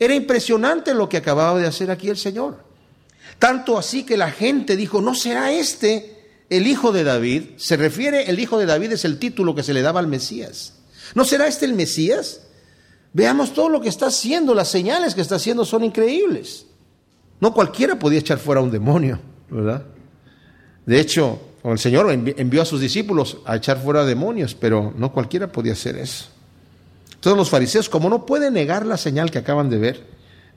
Era 0.05 0.14
impresionante 0.14 0.93
lo 0.93 1.09
que 1.09 1.17
acababa 1.17 1.59
de 1.59 1.67
hacer 1.67 1.90
aquí 1.90 2.11
el 2.11 2.19
Señor. 2.19 2.59
Tanto 3.38 3.79
así 3.79 4.05
que 4.05 4.19
la 4.19 4.31
gente 4.31 4.77
dijo, 4.77 5.01
¿no 5.01 5.14
será 5.14 5.51
este 5.51 6.43
el 6.51 6.67
hijo 6.67 6.93
de 6.93 7.05
David? 7.05 7.53
Se 7.57 7.79
refiere, 7.79 8.29
el 8.29 8.38
hijo 8.38 8.59
de 8.59 8.67
David 8.67 8.93
es 8.93 9.07
el 9.07 9.19
título 9.19 9.55
que 9.55 9.62
se 9.62 9.73
le 9.73 9.81
daba 9.81 10.01
al 10.01 10.07
Mesías. 10.07 10.75
¿No 11.14 11.25
será 11.25 11.47
este 11.47 11.64
el 11.64 11.73
Mesías? 11.73 12.43
Veamos 13.14 13.55
todo 13.55 13.71
lo 13.71 13.81
que 13.81 13.88
está 13.88 14.09
haciendo, 14.09 14.55
las 14.55 14.69
señales 14.69 15.14
que 15.14 15.23
está 15.23 15.37
haciendo 15.37 15.64
son 15.64 15.85
increíbles. 15.85 16.67
No 17.40 17.55
cualquiera 17.55 17.99
podía 17.99 18.19
echar 18.19 18.37
fuera 18.38 18.61
a 18.61 18.64
un 18.64 18.71
demonio, 18.71 19.21
¿verdad? 19.49 19.87
De 20.85 21.01
hecho, 21.01 21.40
el 21.64 21.79
Señor 21.79 22.12
envió 22.12 22.61
a 22.61 22.67
sus 22.67 22.79
discípulos 22.79 23.38
a 23.47 23.57
echar 23.57 23.83
fuera 23.83 24.05
demonios, 24.05 24.55
pero 24.55 24.93
no 24.99 25.12
cualquiera 25.12 25.51
podía 25.51 25.73
hacer 25.73 25.97
eso. 25.97 26.34
Todos 27.24 27.38
los 27.38 27.48
fariseos, 27.48 27.88
como 27.88 28.10
no 28.10 28.26
pueden 28.26 28.52
negar 28.52 28.84
la 28.84 28.98
señal 28.98 29.30
que 29.30 29.38
acaban 29.38 29.70
de 29.70 29.78
ver, 29.78 30.06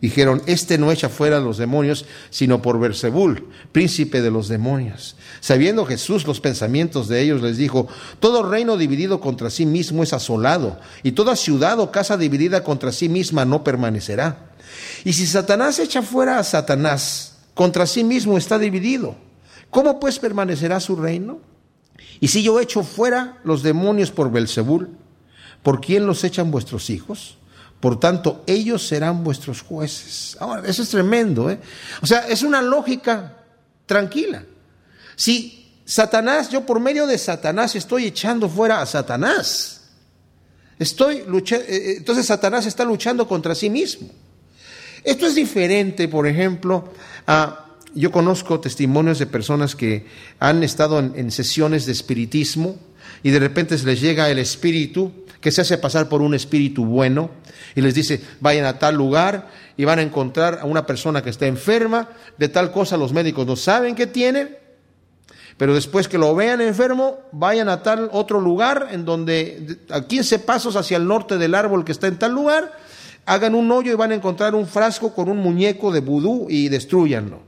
dijeron, 0.01 0.41
este 0.47 0.77
no 0.77 0.91
echa 0.91 1.08
fuera 1.08 1.38
a 1.38 1.39
los 1.39 1.58
demonios, 1.58 2.03
sino 2.30 2.62
por 2.62 2.77
Bersebul, 2.77 3.47
príncipe 3.71 4.21
de 4.21 4.32
los 4.32 4.49
demonios. 4.49 5.15
Sabiendo 5.39 5.86
Jesús 5.86 6.27
los 6.27 6.41
pensamientos 6.41 7.08
de 7.08 7.21
ellos, 7.21 7.41
les 7.41 7.56
dijo, 7.56 7.88
todo 8.19 8.43
reino 8.43 8.75
dividido 8.75 9.21
contra 9.21 9.49
sí 9.49 9.65
mismo 9.65 10.03
es 10.03 10.12
asolado, 10.12 10.77
y 11.03 11.13
toda 11.13 11.38
ciudad 11.38 11.80
o 11.80 11.89
casa 11.89 12.17
dividida 12.17 12.65
contra 12.65 12.91
sí 12.91 13.08
misma 13.08 13.45
no 13.45 13.63
permanecerá. 13.63 14.51
Y 15.06 15.13
si 15.13 15.25
Satanás 15.25 15.80
echa 15.80 16.01
fuera 16.01 16.38
a 16.38 16.43
Satanás, 16.43 17.38
contra 17.53 17.86
sí 17.86 18.03
mismo 18.03 18.38
está 18.38 18.60
dividido. 18.60 19.15
¿Cómo 19.69 20.01
pues 20.01 20.19
permanecerá 20.19 20.82
su 20.82 20.97
reino? 20.97 21.39
Y 22.19 22.27
si 22.27 22.43
yo 22.43 22.60
echo 22.60 22.84
fuera 22.84 23.38
los 23.45 23.63
demonios 23.63 24.12
por 24.12 24.34
Belzebul, 24.34 25.07
¿por 25.63 25.82
quién 25.82 26.06
los 26.06 26.24
echan 26.24 26.52
vuestros 26.52 26.89
hijos? 26.89 27.38
Por 27.80 28.00
tanto, 28.00 28.43
ellos 28.48 28.88
serán 28.88 29.24
vuestros 29.24 29.62
jueces. 29.62 30.36
Ahora, 30.39 30.67
eso 30.67 30.82
es 30.82 30.89
tremendo, 30.89 31.50
¿eh? 31.50 31.60
O 32.02 32.08
sea, 32.08 32.28
es 32.28 32.41
una 32.41 32.62
lógica 32.62 33.38
tranquila. 33.86 34.43
Si 35.15 35.82
Satanás, 35.86 36.50
yo 36.50 36.65
por 36.65 36.80
medio 36.80 37.06
de 37.06 37.17
Satanás 37.17 37.76
estoy 37.76 38.06
echando 38.06 38.50
fuera 38.50 38.82
a 38.82 38.86
Satanás, 38.86 39.82
estoy 40.80 41.24
luchando, 41.28 41.65
eh, 41.65 41.76
eh, 41.76 41.93
entonces 41.98 42.26
Satanás 42.26 42.65
está 42.65 42.84
luchando 42.84 43.28
contra 43.28 43.56
sí 43.56 43.70
mismo. 43.70 44.10
Esto 45.04 45.28
es 45.28 45.36
diferente, 45.36 46.08
por 46.08 46.28
ejemplo, 46.28 46.91
a 47.28 47.63
yo 47.96 48.12
conozco 48.12 48.60
testimonios 48.60 49.17
de 49.17 49.26
personas 49.26 49.76
que 49.76 50.06
han 50.39 50.63
estado 50.63 51.00
en, 51.00 51.32
sesiones 51.32 51.86
de 51.86 51.93
espiritismo 51.93 52.78
y 53.24 53.32
de 53.32 53.39
repente 53.39 53.78
se 53.78 53.86
les 53.86 54.02
llega 54.02 54.30
el 54.30 54.38
espíritu 54.38 55.12
que 55.41 55.52
se 55.52 55.62
hace 55.62 55.78
pasar 55.78 56.10
por 56.10 56.21
un 56.21 56.34
espíritu 56.34 56.86
bueno 56.86 57.30
y 57.76 57.82
les 57.82 57.93
dice, 57.93 58.21
vayan 58.39 58.65
a 58.65 58.80
tal 58.80 58.95
lugar 58.95 59.50
y 59.78 59.86
van 59.86 60.00
a 60.00 60.02
encontrar 60.02 60.60
a 60.62 60.65
una 60.65 60.86
persona 60.86 61.21
que 61.21 61.30
está 61.30 61.45
enferma 61.45 62.10
de 62.38 62.50
tal 62.50 62.71
cosa, 62.71 62.97
los 62.97 63.13
médicos 63.13 63.45
no 63.45 63.56
saben 63.56 63.95
qué 63.95 64.08
tiene, 64.08 64.58
pero 65.58 65.73
después 65.73 66.08
que 66.08 66.17
lo 66.17 66.36
vean 66.36 66.62
enfermo, 66.62 67.19
vayan 67.32 67.69
a 67.69 67.84
tal 67.84 68.10
otro 68.12 68.39
lugar 68.39 68.89
en 68.91 69.06
donde 69.06 69.80
a 69.89 70.02
15 70.02 70.39
pasos 70.39 70.76
hacia 70.76 70.97
el 70.97 71.08
norte 71.08 71.38
del 71.38 71.56
árbol 71.56 71.84
que 71.84 71.91
está 71.91 72.08
en 72.08 72.17
tal 72.17 72.34
lugar, 72.34 72.78
hagan 73.26 73.56
un 73.56 73.71
hoyo 73.71 73.91
y 73.91 73.95
van 73.95 74.12
a 74.12 74.15
encontrar 74.15 74.56
un 74.56 74.67
frasco 74.67 75.13
con 75.13 75.30
un 75.30 75.38
muñeco 75.38 75.91
de 75.91 76.00
vudú 76.00 76.47
y 76.50 76.69
destruyanlo 76.69 77.41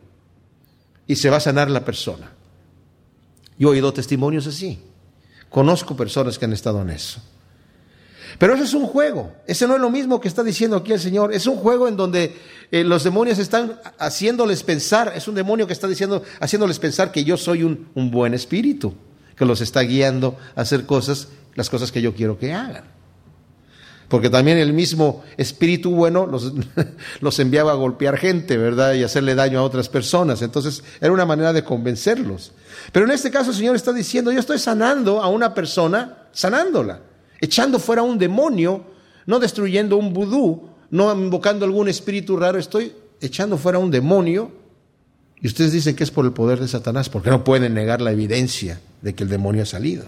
y 1.07 1.15
se 1.15 1.29
va 1.29 1.37
a 1.37 1.39
sanar 1.39 1.71
la 1.71 1.83
persona. 1.83 2.31
Yo 3.57 3.69
he 3.69 3.71
oído 3.71 3.91
testimonios 3.91 4.45
así. 4.45 4.79
Conozco 5.49 5.95
personas 5.95 6.37
que 6.37 6.45
han 6.45 6.53
estado 6.53 6.81
en 6.81 6.91
eso. 6.91 7.19
Pero 8.39 8.55
eso 8.55 8.63
es 8.63 8.73
un 8.73 8.87
juego. 8.87 9.33
Ese 9.45 9.67
no 9.67 9.75
es 9.75 9.81
lo 9.81 9.91
mismo 9.91 10.19
que 10.19 10.29
está 10.29 10.43
diciendo 10.43 10.77
aquí 10.77 10.93
el 10.93 10.99
Señor. 10.99 11.33
Es 11.33 11.45
un 11.45 11.57
juego 11.57 11.87
en 11.89 11.97
donde 11.97 12.35
eh, 12.71 12.85
los 12.85 13.03
demonios 13.03 13.37
están 13.37 13.79
haciéndoles 13.99 14.63
pensar. 14.63 15.11
Es 15.13 15.27
un 15.27 15.35
demonio 15.35 15.67
que 15.67 15.73
está 15.73 15.87
diciendo, 15.87 16.23
haciéndoles 16.39 16.79
pensar 16.79 17.11
que 17.11 17.25
yo 17.25 17.35
soy 17.35 17.63
un, 17.63 17.89
un 17.95 18.09
buen 18.09 18.33
espíritu, 18.33 18.93
que 19.35 19.45
los 19.45 19.59
está 19.59 19.81
guiando 19.81 20.37
a 20.55 20.61
hacer 20.61 20.85
cosas, 20.85 21.27
las 21.53 21.69
cosas 21.69 21.91
que 21.91 22.01
yo 22.01 22.15
quiero 22.15 22.39
que 22.39 22.53
hagan 22.53 22.99
porque 24.09 24.31
también 24.31 24.57
el 24.57 24.73
mismo 24.73 25.23
espíritu 25.37 25.91
bueno 25.91 26.25
los, 26.25 26.51
los, 27.21 27.39
enviaba 27.39 27.71
a 27.71 27.75
golpear 27.75 28.17
gente, 28.17 28.57
¿verdad? 28.57 28.95
Y 28.95 29.03
hacerle 29.03 29.35
daño 29.35 29.59
a 29.59 29.63
otras 29.63 29.87
personas. 29.87 30.41
Entonces 30.41 30.83
era 30.99 31.13
una 31.13 31.27
manera 31.27 31.53
de 31.53 31.63
convencerlos. 31.63 32.51
Pero 32.91 33.05
en 33.05 33.11
este 33.11 33.29
caso 33.29 33.51
el 33.51 33.55
Señor 33.55 33.75
está 33.75 33.93
diciendo, 33.93 34.31
yo 34.31 34.39
estoy 34.39 34.57
sanando 34.57 35.21
a 35.21 35.27
una 35.27 35.53
persona, 35.53 36.27
sanándola, 36.31 37.01
echando 37.39 37.79
fuera 37.79 38.01
un 38.01 38.17
demonio, 38.17 38.83
no 39.25 39.39
destruyendo 39.39 39.97
un 39.97 40.13
vudú, 40.13 40.69
no 40.89 41.11
invocando 41.13 41.65
algún 41.65 41.87
espíritu 41.87 42.37
raro, 42.37 42.57
estoy 42.57 42.93
echando 43.21 43.57
fuera 43.57 43.79
un 43.79 43.91
demonio. 43.91 44.51
Y 45.41 45.47
ustedes 45.47 45.71
dicen 45.71 45.95
que 45.95 46.03
es 46.03 46.11
por 46.11 46.25
el 46.25 46.33
poder 46.33 46.59
de 46.59 46.67
Satanás, 46.67 47.09
porque 47.09 47.29
no 47.29 47.43
pueden 47.43 47.73
negar 47.73 48.01
la 48.01 48.11
evidencia 48.11 48.81
de 49.01 49.15
que 49.15 49.23
el 49.23 49.29
demonio 49.29 49.63
ha 49.63 49.65
salido. 49.65 50.05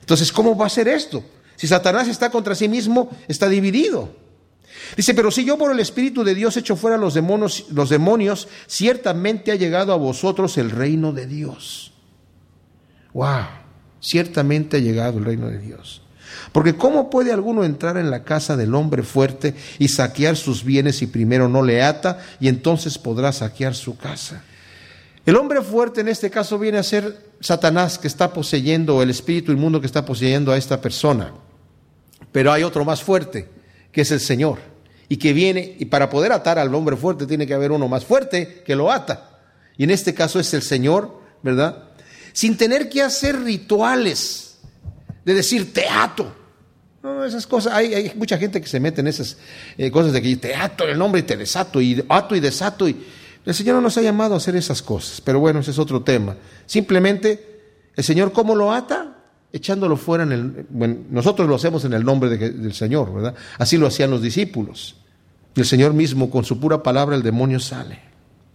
Entonces, 0.00 0.32
¿cómo 0.32 0.56
va 0.56 0.66
a 0.66 0.70
ser 0.70 0.88
esto? 0.88 1.22
Si 1.56 1.66
Satanás 1.66 2.08
está 2.08 2.30
contra 2.30 2.54
sí 2.54 2.68
mismo, 2.68 3.10
está 3.28 3.48
dividido. 3.48 4.10
Dice, 4.96 5.14
pero 5.14 5.30
si 5.30 5.44
yo 5.44 5.58
por 5.58 5.70
el 5.70 5.80
Espíritu 5.80 6.24
de 6.24 6.34
Dios 6.34 6.56
echo 6.56 6.76
fuera 6.76 6.96
los 6.96 7.14
demonios, 7.14 7.66
los 7.70 7.88
demonios, 7.90 8.48
ciertamente 8.66 9.52
ha 9.52 9.56
llegado 9.56 9.92
a 9.92 9.96
vosotros 9.96 10.56
el 10.58 10.70
reino 10.70 11.12
de 11.12 11.26
Dios. 11.26 11.92
¡Wow! 13.12 13.46
Ciertamente 14.00 14.76
ha 14.78 14.80
llegado 14.80 15.18
el 15.18 15.24
reino 15.24 15.48
de 15.48 15.58
Dios. 15.58 16.03
Porque 16.52 16.76
¿cómo 16.76 17.10
puede 17.10 17.32
alguno 17.32 17.64
entrar 17.64 17.96
en 17.96 18.10
la 18.10 18.24
casa 18.24 18.56
del 18.56 18.74
hombre 18.74 19.02
fuerte 19.02 19.54
y 19.78 19.88
saquear 19.88 20.36
sus 20.36 20.64
bienes 20.64 20.96
si 20.96 21.06
primero 21.06 21.48
no 21.48 21.62
le 21.62 21.82
ata 21.82 22.18
y 22.40 22.48
entonces 22.48 22.98
podrá 22.98 23.32
saquear 23.32 23.74
su 23.74 23.96
casa? 23.96 24.42
El 25.26 25.36
hombre 25.36 25.62
fuerte 25.62 26.02
en 26.02 26.08
este 26.08 26.30
caso 26.30 26.58
viene 26.58 26.78
a 26.78 26.82
ser 26.82 27.18
Satanás 27.40 27.98
que 27.98 28.08
está 28.08 28.32
poseyendo, 28.32 29.02
el 29.02 29.10
espíritu 29.10 29.52
inmundo 29.52 29.80
que 29.80 29.86
está 29.86 30.04
poseyendo 30.04 30.52
a 30.52 30.56
esta 30.58 30.80
persona. 30.80 31.32
Pero 32.30 32.52
hay 32.52 32.62
otro 32.62 32.84
más 32.84 33.02
fuerte, 33.02 33.48
que 33.90 34.02
es 34.02 34.10
el 34.10 34.20
Señor, 34.20 34.58
y 35.08 35.16
que 35.16 35.32
viene, 35.32 35.76
y 35.78 35.86
para 35.86 36.10
poder 36.10 36.32
atar 36.32 36.58
al 36.58 36.74
hombre 36.74 36.96
fuerte 36.96 37.26
tiene 37.26 37.46
que 37.46 37.54
haber 37.54 37.72
uno 37.72 37.88
más 37.88 38.04
fuerte 38.04 38.62
que 38.66 38.76
lo 38.76 38.92
ata. 38.92 39.40
Y 39.78 39.84
en 39.84 39.90
este 39.90 40.14
caso 40.14 40.38
es 40.40 40.52
el 40.52 40.62
Señor, 40.62 41.20
¿verdad? 41.42 41.84
Sin 42.34 42.56
tener 42.56 42.90
que 42.90 43.02
hacer 43.02 43.40
rituales 43.42 44.43
de 45.24 45.34
decir 45.34 45.72
teatro. 45.72 46.32
No, 47.02 47.24
esas 47.24 47.46
cosas, 47.46 47.74
hay, 47.74 48.12
mucha 48.16 48.38
gente 48.38 48.60
que 48.60 48.66
se 48.66 48.80
mete 48.80 49.00
en 49.00 49.08
esas 49.08 49.36
eh, 49.76 49.90
cosas 49.90 50.12
de 50.12 50.22
que 50.22 50.36
te 50.36 50.54
ato 50.54 50.84
el 50.84 50.98
nombre 50.98 51.20
y 51.20 51.24
te 51.24 51.36
desato, 51.36 51.80
y 51.80 52.02
ato 52.08 52.34
y 52.34 52.40
desato, 52.40 52.88
y 52.88 52.96
el 53.44 53.54
Señor 53.54 53.74
no 53.76 53.82
nos 53.82 53.98
ha 53.98 54.02
llamado 54.02 54.34
a 54.34 54.36
hacer 54.38 54.56
esas 54.56 54.80
cosas, 54.80 55.20
pero 55.20 55.38
bueno, 55.38 55.60
ese 55.60 55.72
es 55.72 55.78
otro 55.78 56.02
tema. 56.02 56.36
Simplemente, 56.64 57.90
el 57.94 58.02
Señor, 58.02 58.32
¿cómo 58.32 58.54
lo 58.54 58.72
ata? 58.72 59.18
Echándolo 59.52 59.96
fuera 59.96 60.24
en 60.24 60.32
el... 60.32 60.66
Bueno, 60.70 60.96
nosotros 61.10 61.46
lo 61.46 61.54
hacemos 61.54 61.84
en 61.84 61.92
el 61.92 62.04
nombre 62.04 62.36
del 62.36 62.72
Señor, 62.72 63.12
¿verdad? 63.12 63.34
Así 63.58 63.76
lo 63.76 63.86
hacían 63.86 64.10
los 64.10 64.22
discípulos. 64.22 64.96
Y 65.54 65.60
el 65.60 65.66
Señor 65.66 65.92
mismo, 65.92 66.30
con 66.30 66.44
su 66.44 66.58
pura 66.58 66.82
palabra, 66.82 67.14
el 67.14 67.22
demonio 67.22 67.60
sale. 67.60 68.00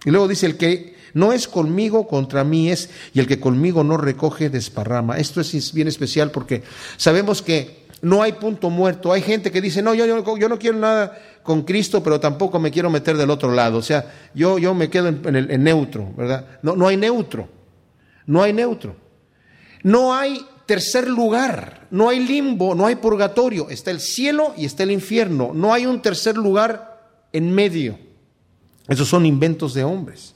Y 0.04 0.10
luego 0.10 0.28
dice, 0.28 0.48
el 0.48 0.58
que 0.58 0.96
no 1.14 1.34
es 1.34 1.48
conmigo, 1.48 2.08
contra 2.08 2.44
mí 2.44 2.70
es, 2.70 2.90
y 3.14 3.20
el 3.20 3.28
que 3.28 3.40
conmigo 3.40 3.84
no 3.84 3.98
recoge, 3.98 4.50
desparrama. 4.50 5.18
Esto 5.18 5.42
es 5.42 5.74
bien 5.74 5.88
especial 5.88 6.32
porque 6.32 6.64
sabemos 6.98 7.42
que 7.42 7.80
no 8.02 8.22
hay 8.22 8.34
punto 8.34 8.70
muerto. 8.70 9.12
Hay 9.12 9.22
gente 9.22 9.52
que 9.52 9.62
dice, 9.62 9.82
no, 9.82 9.94
yo, 9.94 10.06
yo, 10.06 10.50
no 10.50 10.60
quiero 10.60 10.78
nada 10.78 11.18
con 11.44 11.64
Cristo, 11.64 12.02
pero 12.04 12.20
tampoco 12.20 12.60
me 12.60 12.72
quiero 12.72 12.90
meter 12.90 13.18
del 13.18 13.30
otro 13.30 13.52
lado. 13.52 13.78
O 13.78 13.82
sea, 13.82 14.14
yo, 14.34 14.58
yo 14.58 14.74
me 14.74 14.90
quedo 14.90 15.08
en, 15.08 15.36
el, 15.36 15.52
en 15.52 15.64
neutro, 15.64 16.12
¿verdad? 16.16 16.46
No, 16.62 16.76
no 16.76 16.88
hay 16.88 16.98
neutro. 16.98 17.50
No 18.26 18.44
hay 18.44 18.54
neutro. 18.54 18.96
No 19.84 20.14
hay 20.14 20.46
tercer 20.66 21.08
lugar. 21.08 21.88
No 21.92 22.10
hay 22.10 22.20
limbo, 22.20 22.76
no 22.76 22.86
hay 22.86 22.96
purgatorio. 22.96 23.70
Está 23.70 23.92
el 23.92 24.00
cielo 24.00 24.54
y 24.56 24.66
está 24.66 24.84
el 24.84 24.92
infierno. 24.92 25.52
No 25.54 25.74
hay 25.74 25.86
un 25.86 26.02
tercer 26.02 26.38
lugar 26.38 27.02
en 27.34 27.52
medio. 27.52 27.98
Esos 28.88 29.08
son 29.08 29.26
inventos 29.26 29.74
de 29.74 29.84
hombres. 29.84 30.36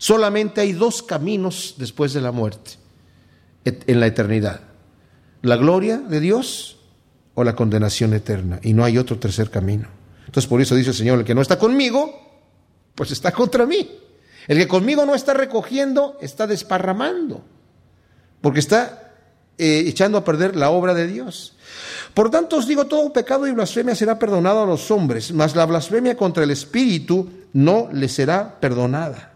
Solamente 0.00 0.62
hay 0.62 0.72
dos 0.72 1.02
caminos 1.02 1.74
después 1.76 2.14
de 2.14 2.22
la 2.22 2.32
muerte, 2.32 2.70
en 3.66 4.00
la 4.00 4.06
eternidad. 4.06 4.62
La 5.42 5.56
gloria 5.56 5.98
de 5.98 6.20
Dios 6.20 6.78
o 7.34 7.44
la 7.44 7.54
condenación 7.54 8.14
eterna. 8.14 8.60
Y 8.62 8.72
no 8.72 8.82
hay 8.82 8.96
otro 8.96 9.18
tercer 9.18 9.50
camino. 9.50 9.88
Entonces 10.24 10.48
por 10.48 10.62
eso 10.62 10.74
dice 10.74 10.88
el 10.88 10.96
Señor, 10.96 11.18
el 11.18 11.26
que 11.26 11.34
no 11.34 11.42
está 11.42 11.58
conmigo, 11.58 12.18
pues 12.94 13.10
está 13.10 13.30
contra 13.30 13.66
mí. 13.66 13.90
El 14.48 14.56
que 14.56 14.66
conmigo 14.66 15.04
no 15.04 15.14
está 15.14 15.34
recogiendo, 15.34 16.16
está 16.22 16.46
desparramando, 16.46 17.44
porque 18.40 18.60
está 18.60 19.12
eh, 19.58 19.84
echando 19.86 20.16
a 20.16 20.24
perder 20.24 20.56
la 20.56 20.70
obra 20.70 20.94
de 20.94 21.08
Dios. 21.08 21.56
Por 22.14 22.30
tanto 22.30 22.56
os 22.56 22.66
digo, 22.66 22.86
todo 22.86 23.12
pecado 23.12 23.46
y 23.46 23.52
blasfemia 23.52 23.94
será 23.94 24.18
perdonado 24.18 24.62
a 24.62 24.66
los 24.66 24.90
hombres, 24.90 25.30
mas 25.34 25.54
la 25.54 25.66
blasfemia 25.66 26.16
contra 26.16 26.44
el 26.44 26.52
Espíritu 26.52 27.28
no 27.52 27.90
le 27.92 28.08
será 28.08 28.58
perdonada. 28.60 29.29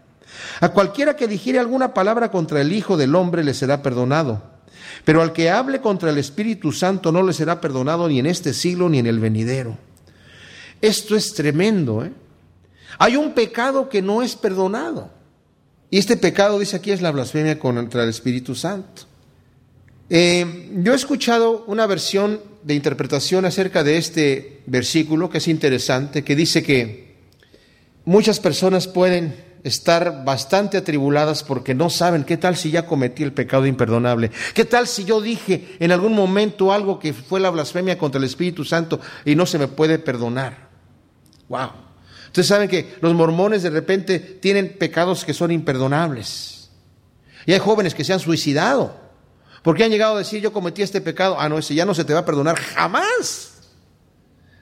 A 0.61 0.69
cualquiera 0.69 1.15
que 1.15 1.27
dijere 1.27 1.59
alguna 1.59 1.93
palabra 1.93 2.31
contra 2.31 2.61
el 2.61 2.71
Hijo 2.71 2.97
del 2.97 3.15
Hombre 3.15 3.43
le 3.43 3.53
será 3.53 3.81
perdonado, 3.81 4.41
pero 5.03 5.21
al 5.21 5.33
que 5.33 5.49
hable 5.49 5.81
contra 5.81 6.09
el 6.09 6.17
Espíritu 6.17 6.71
Santo 6.71 7.11
no 7.11 7.23
le 7.23 7.33
será 7.33 7.61
perdonado 7.61 8.07
ni 8.07 8.19
en 8.19 8.25
este 8.25 8.53
siglo 8.53 8.89
ni 8.89 8.99
en 8.99 9.07
el 9.07 9.19
venidero. 9.19 9.77
Esto 10.81 11.15
es 11.15 11.33
tremendo. 11.33 12.05
¿eh? 12.05 12.11
Hay 12.99 13.15
un 13.15 13.33
pecado 13.33 13.89
que 13.89 14.01
no 14.01 14.21
es 14.21 14.35
perdonado. 14.35 15.09
Y 15.89 15.97
este 15.97 16.17
pecado, 16.17 16.59
dice 16.59 16.77
aquí, 16.77 16.91
es 16.91 17.01
la 17.01 17.11
blasfemia 17.11 17.59
contra 17.59 18.03
el 18.03 18.09
Espíritu 18.09 18.55
Santo. 18.55 19.03
Eh, 20.09 20.69
yo 20.83 20.93
he 20.93 20.95
escuchado 20.95 21.63
una 21.67 21.87
versión 21.87 22.39
de 22.63 22.75
interpretación 22.75 23.45
acerca 23.45 23.83
de 23.83 23.97
este 23.97 24.61
versículo 24.65 25.29
que 25.29 25.39
es 25.39 25.47
interesante, 25.47 26.23
que 26.23 26.35
dice 26.35 26.63
que 26.63 27.15
muchas 28.05 28.39
personas 28.39 28.87
pueden 28.87 29.35
estar 29.65 30.23
bastante 30.23 30.77
atribuladas 30.77 31.43
porque 31.43 31.73
no 31.73 31.89
saben 31.89 32.23
qué 32.23 32.37
tal 32.37 32.55
si 32.55 32.69
ya 32.69 32.85
cometí 32.85 33.23
el 33.23 33.33
pecado 33.33 33.65
imperdonable, 33.65 34.29
qué 34.53 34.63
tal 34.63 34.87
si 34.87 35.05
yo 35.05 35.19
dije 35.21 35.75
en 35.79 35.91
algún 35.91 36.13
momento 36.13 36.71
algo 36.71 36.99
que 36.99 37.13
fue 37.13 37.39
la 37.39 37.49
blasfemia 37.49 37.97
contra 37.97 38.19
el 38.19 38.25
Espíritu 38.25 38.63
Santo 38.63 39.01
y 39.25 39.35
no 39.35 39.47
se 39.47 39.57
me 39.57 39.67
puede 39.67 39.97
perdonar. 39.97 40.69
Wow. 41.49 41.71
Ustedes 42.27 42.47
saben 42.47 42.69
que 42.69 42.95
los 43.01 43.15
mormones 43.15 43.63
de 43.63 43.71
repente 43.71 44.19
tienen 44.19 44.77
pecados 44.77 45.25
que 45.25 45.33
son 45.33 45.51
imperdonables. 45.51 46.69
Y 47.47 47.53
hay 47.53 47.59
jóvenes 47.59 47.95
que 47.95 48.03
se 48.03 48.13
han 48.13 48.19
suicidado 48.19 48.95
porque 49.63 49.83
han 49.83 49.89
llegado 49.89 50.13
a 50.13 50.19
decir 50.19 50.41
yo 50.41 50.53
cometí 50.53 50.83
este 50.83 51.01
pecado. 51.01 51.37
Ah, 51.39 51.49
no, 51.49 51.57
ese 51.57 51.73
ya 51.73 51.85
no 51.85 51.95
se 51.95 52.05
te 52.05 52.13
va 52.13 52.19
a 52.19 52.25
perdonar 52.25 52.55
jamás. 52.55 53.53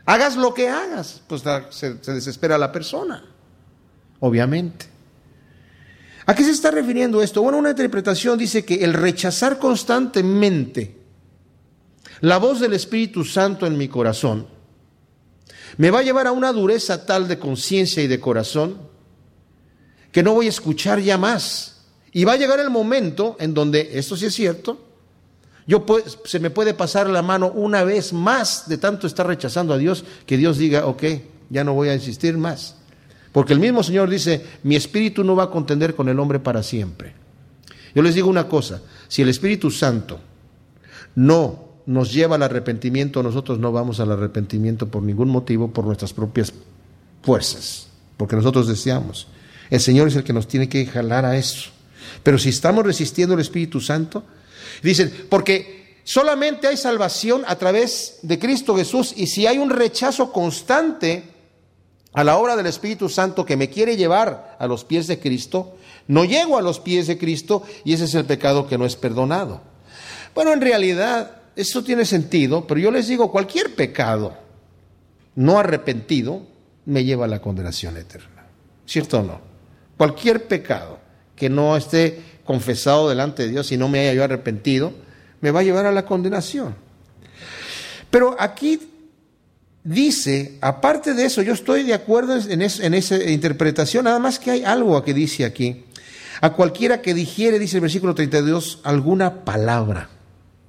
Hagas 0.05 0.37
lo 0.37 0.53
que 0.53 0.69
hagas, 0.69 1.21
pues 1.27 1.43
se, 1.71 2.01
se 2.01 2.13
desespera 2.13 2.57
la 2.57 2.71
persona, 2.71 3.25
obviamente. 4.19 4.92
¿A 6.26 6.36
qué 6.36 6.43
se 6.43 6.51
está 6.51 6.71
refiriendo 6.71 7.21
esto? 7.21 7.41
Bueno, 7.41 7.57
una 7.57 7.71
interpretación 7.71 8.38
dice 8.38 8.63
que 8.63 8.84
el 8.84 8.93
rechazar 8.93 9.59
constantemente 9.59 10.97
la 12.21 12.38
voz 12.38 12.61
del 12.61 12.74
Espíritu 12.74 13.26
Santo 13.26 13.67
en 13.67 13.78
mi 13.78 13.89
corazón 13.89 14.47
me 15.78 15.91
va 15.91 15.99
a 15.99 16.03
llevar 16.03 16.28
a 16.28 16.32
una 16.32 16.53
dureza 16.53 17.05
tal 17.05 17.28
de 17.28 17.39
conciencia 17.39 18.01
y 18.01 18.07
de 18.07 18.19
corazón 18.19 18.78
que 20.11 20.24
no 20.24 20.34
voy 20.34 20.45
a 20.45 20.49
escuchar 20.49 20.99
ya 20.99 21.17
más. 21.17 21.82
Y 22.11 22.24
va 22.24 22.34
a 22.34 22.38
llegar 22.38 22.59
el 22.59 22.69
momento 22.69 23.36
en 23.39 23.53
donde, 23.53 23.97
esto 23.97 24.15
sí 24.15 24.28
es 24.28 24.36
cierto, 24.36 24.80
yo 25.65 25.84
se 26.26 26.39
me 26.39 26.51
puede 26.51 26.74
pasar 26.74 27.09
la 27.09 27.24
mano 27.24 27.51
una 27.51 27.84
vez 27.84 28.13
más 28.13 28.69
de 28.69 28.78
tanto 28.78 29.07
estar 29.07 29.26
rechazando 29.26 29.74
a 29.74 29.78
Dios 29.78 30.05
que 30.26 30.38
Dios 30.38 30.57
diga, 30.57 30.86
ok, 30.86 31.03
ya 31.49 31.63
no 31.63 31.74
voy 31.74 31.89
a 31.89 31.95
insistir 31.95 32.38
más. 32.38 32.76
Porque 33.34 33.51
el 33.51 33.59
mismo 33.59 33.84
Señor 33.84 34.09
dice, 34.09 34.45
mi 34.63 34.75
espíritu 34.75 35.23
no 35.23 35.36
va 35.36 35.45
a 35.45 35.49
contender 35.49 35.95
con 35.95 36.07
el 36.07 36.19
hombre 36.19 36.39
para 36.39 36.63
siempre. 36.63 37.13
Yo 37.93 38.01
les 38.01 38.15
digo 38.15 38.29
una 38.29 38.47
cosa, 38.47 38.81
si 39.07 39.21
el 39.21 39.29
Espíritu 39.29 39.69
Santo 39.69 40.19
no 41.15 41.73
nos 41.86 42.13
lleva 42.13 42.36
al 42.36 42.43
arrepentimiento, 42.43 43.21
nosotros 43.21 43.59
no 43.59 43.71
vamos 43.71 43.99
al 43.99 44.11
arrepentimiento 44.11 44.88
por 44.88 45.03
ningún 45.03 45.29
motivo, 45.29 45.71
por 45.71 45.86
nuestras 45.86 46.13
propias 46.13 46.53
fuerzas, 47.21 47.88
porque 48.17 48.36
nosotros 48.36 48.67
deseamos. 48.67 49.27
El 49.69 49.79
Señor 49.79 50.07
es 50.07 50.15
el 50.15 50.23
que 50.23 50.34
nos 50.34 50.47
tiene 50.47 50.69
que 50.69 50.86
jalar 50.86 51.25
a 51.25 51.36
eso. 51.36 51.71
Pero 52.21 52.38
si 52.38 52.49
estamos 52.49 52.86
resistiendo 52.86 53.34
al 53.34 53.41
Espíritu 53.41 53.81
Santo, 53.81 54.23
dicen, 54.81 55.11
porque 55.29 55.97
solamente 56.03 56.67
hay 56.67 56.77
salvación 56.77 57.43
a 57.47 57.55
través 57.57 58.19
de 58.21 58.39
Cristo 58.39 58.75
Jesús 58.75 59.13
y 59.15 59.27
si 59.27 59.47
hay 59.47 59.57
un 59.57 59.69
rechazo 59.69 60.31
constante 60.31 61.32
a 62.14 62.24
la 62.24 62.38
obra 62.38 62.55
del 62.55 62.68
Espíritu 62.68 63.09
Santo 63.09 63.45
que 63.45 63.57
me 63.57 63.70
quiere 63.70 63.97
llevar 63.97 64.55
a 64.59 64.68
los 64.68 64.86
pies 64.86 65.07
de 65.07 65.20
Cristo, 65.20 65.78
no 66.07 66.26
llego 66.26 66.57
a 66.57 66.61
los 66.61 66.80
pies 66.80 67.07
de 67.07 67.18
Cristo 67.18 67.64
y 67.84 67.93
ese 67.93 68.05
es 68.05 68.14
el 68.16 68.26
pecado 68.26 68.68
que 68.68 68.78
no 68.78 68.86
es 68.86 68.95
perdonado. 68.95 69.61
Bueno, 70.36 70.53
en 70.53 70.61
realidad 70.61 71.41
eso 71.55 71.84
tiene 71.84 72.05
sentido, 72.05 72.66
pero 72.68 72.80
yo 72.80 72.91
les 72.91 73.07
digo, 73.07 73.32
cualquier 73.32 73.76
pecado 73.76 74.34
no 75.36 75.59
arrepentido 75.59 76.45
me 76.86 77.03
lleva 77.03 77.26
a 77.26 77.30
la 77.30 77.41
condenación 77.41 77.97
eterna. 77.97 78.45
¿Cierto 78.86 79.20
o 79.20 79.24
no? 79.24 79.41
Cualquier 79.97 80.47
pecado 80.47 80.99
que 81.36 81.49
no 81.49 81.78
esté 81.78 82.22
confesado 82.45 83.09
delante 83.09 83.43
de 83.43 83.49
Dios 83.49 83.72
y 83.72 83.78
no 83.78 83.89
me 83.89 83.99
haya 84.01 84.14
yo 84.14 84.24
arrepentido, 84.24 84.93
me 85.41 85.51
va 85.51 85.61
a 85.61 85.64
llevar 85.64 85.86
a 85.86 85.91
la 85.91 86.05
condenación. 86.05 86.76
Pero 88.09 88.36
aquí 88.38 88.80
dice, 89.84 90.57
aparte 90.61 91.13
de 91.13 91.25
eso, 91.25 91.41
yo 91.41 91.53
estoy 91.53 91.84
de 91.84 91.93
acuerdo 91.93 92.38
en, 92.38 92.61
esa 92.61 93.15
interpretación, 93.29 94.05
nada 94.05 94.19
más 94.19 94.39
que 94.39 94.51
hay 94.51 94.63
algo 94.63 95.01
que 95.03 95.13
dice 95.13 95.45
aquí. 95.45 95.86
A 96.41 96.53
cualquiera 96.53 97.01
que 97.01 97.13
dijere, 97.13 97.59
dice 97.59 97.77
el 97.77 97.81
versículo 97.81 98.15
32, 98.15 98.79
alguna 98.84 99.45
palabra 99.45 100.09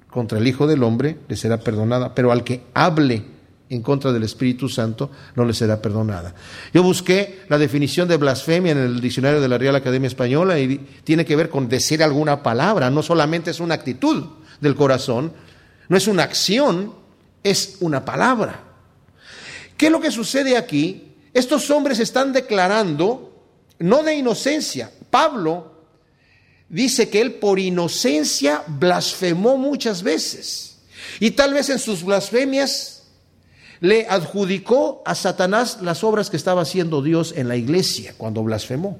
contra 0.09 0.37
el 0.37 0.47
Hijo 0.47 0.67
del 0.67 0.83
Hombre 0.83 1.17
le 1.27 1.35
será 1.35 1.59
perdonada, 1.59 2.15
pero 2.15 2.31
al 2.31 2.43
que 2.43 2.63
hable 2.73 3.25
en 3.69 3.81
contra 3.81 4.13
del 4.13 4.23
Espíritu 4.23 4.69
Santo 4.69 5.09
no 5.35 5.43
le 5.43 5.53
será 5.53 5.81
perdonada. 5.81 6.35
Yo 6.73 6.83
busqué 6.83 7.41
la 7.49 7.57
definición 7.57 8.07
de 8.07 8.17
blasfemia 8.17 8.71
en 8.71 8.77
el 8.77 9.01
diccionario 9.01 9.41
de 9.41 9.47
la 9.47 9.57
Real 9.57 9.75
Academia 9.75 10.07
Española 10.07 10.59
y 10.59 10.77
tiene 11.03 11.25
que 11.25 11.35
ver 11.35 11.49
con 11.49 11.67
decir 11.67 12.03
alguna 12.03 12.43
palabra, 12.43 12.89
no 12.89 13.01
solamente 13.01 13.51
es 13.51 13.59
una 13.59 13.73
actitud 13.73 14.23
del 14.61 14.75
corazón, 14.75 15.33
no 15.89 15.97
es 15.97 16.07
una 16.07 16.23
acción, 16.23 16.93
es 17.43 17.77
una 17.81 18.05
palabra. 18.05 18.64
¿Qué 19.77 19.87
es 19.87 19.91
lo 19.91 19.99
que 19.99 20.11
sucede 20.11 20.57
aquí? 20.57 21.15
Estos 21.33 21.69
hombres 21.69 21.99
están 21.99 22.31
declarando 22.31 23.43
no 23.79 24.03
de 24.03 24.15
inocencia. 24.15 24.91
Pablo 25.09 25.73
dice 26.69 27.09
que 27.09 27.21
él 27.21 27.33
por 27.33 27.59
inocencia 27.59 28.63
blasfemó 28.67 29.57
muchas 29.57 30.01
veces. 30.01 30.77
Y 31.19 31.31
tal 31.31 31.53
vez 31.53 31.69
en 31.69 31.79
sus 31.79 32.03
blasfemias 32.03 33.03
le 33.81 34.07
adjudicó 34.07 35.03
a 35.05 35.13
Satanás 35.15 35.79
las 35.81 36.03
obras 36.03 36.29
que 36.29 36.37
estaba 36.37 36.61
haciendo 36.61 37.01
Dios 37.01 37.33
en 37.35 37.47
la 37.47 37.57
iglesia 37.57 38.15
cuando 38.17 38.43
blasfemó. 38.43 38.97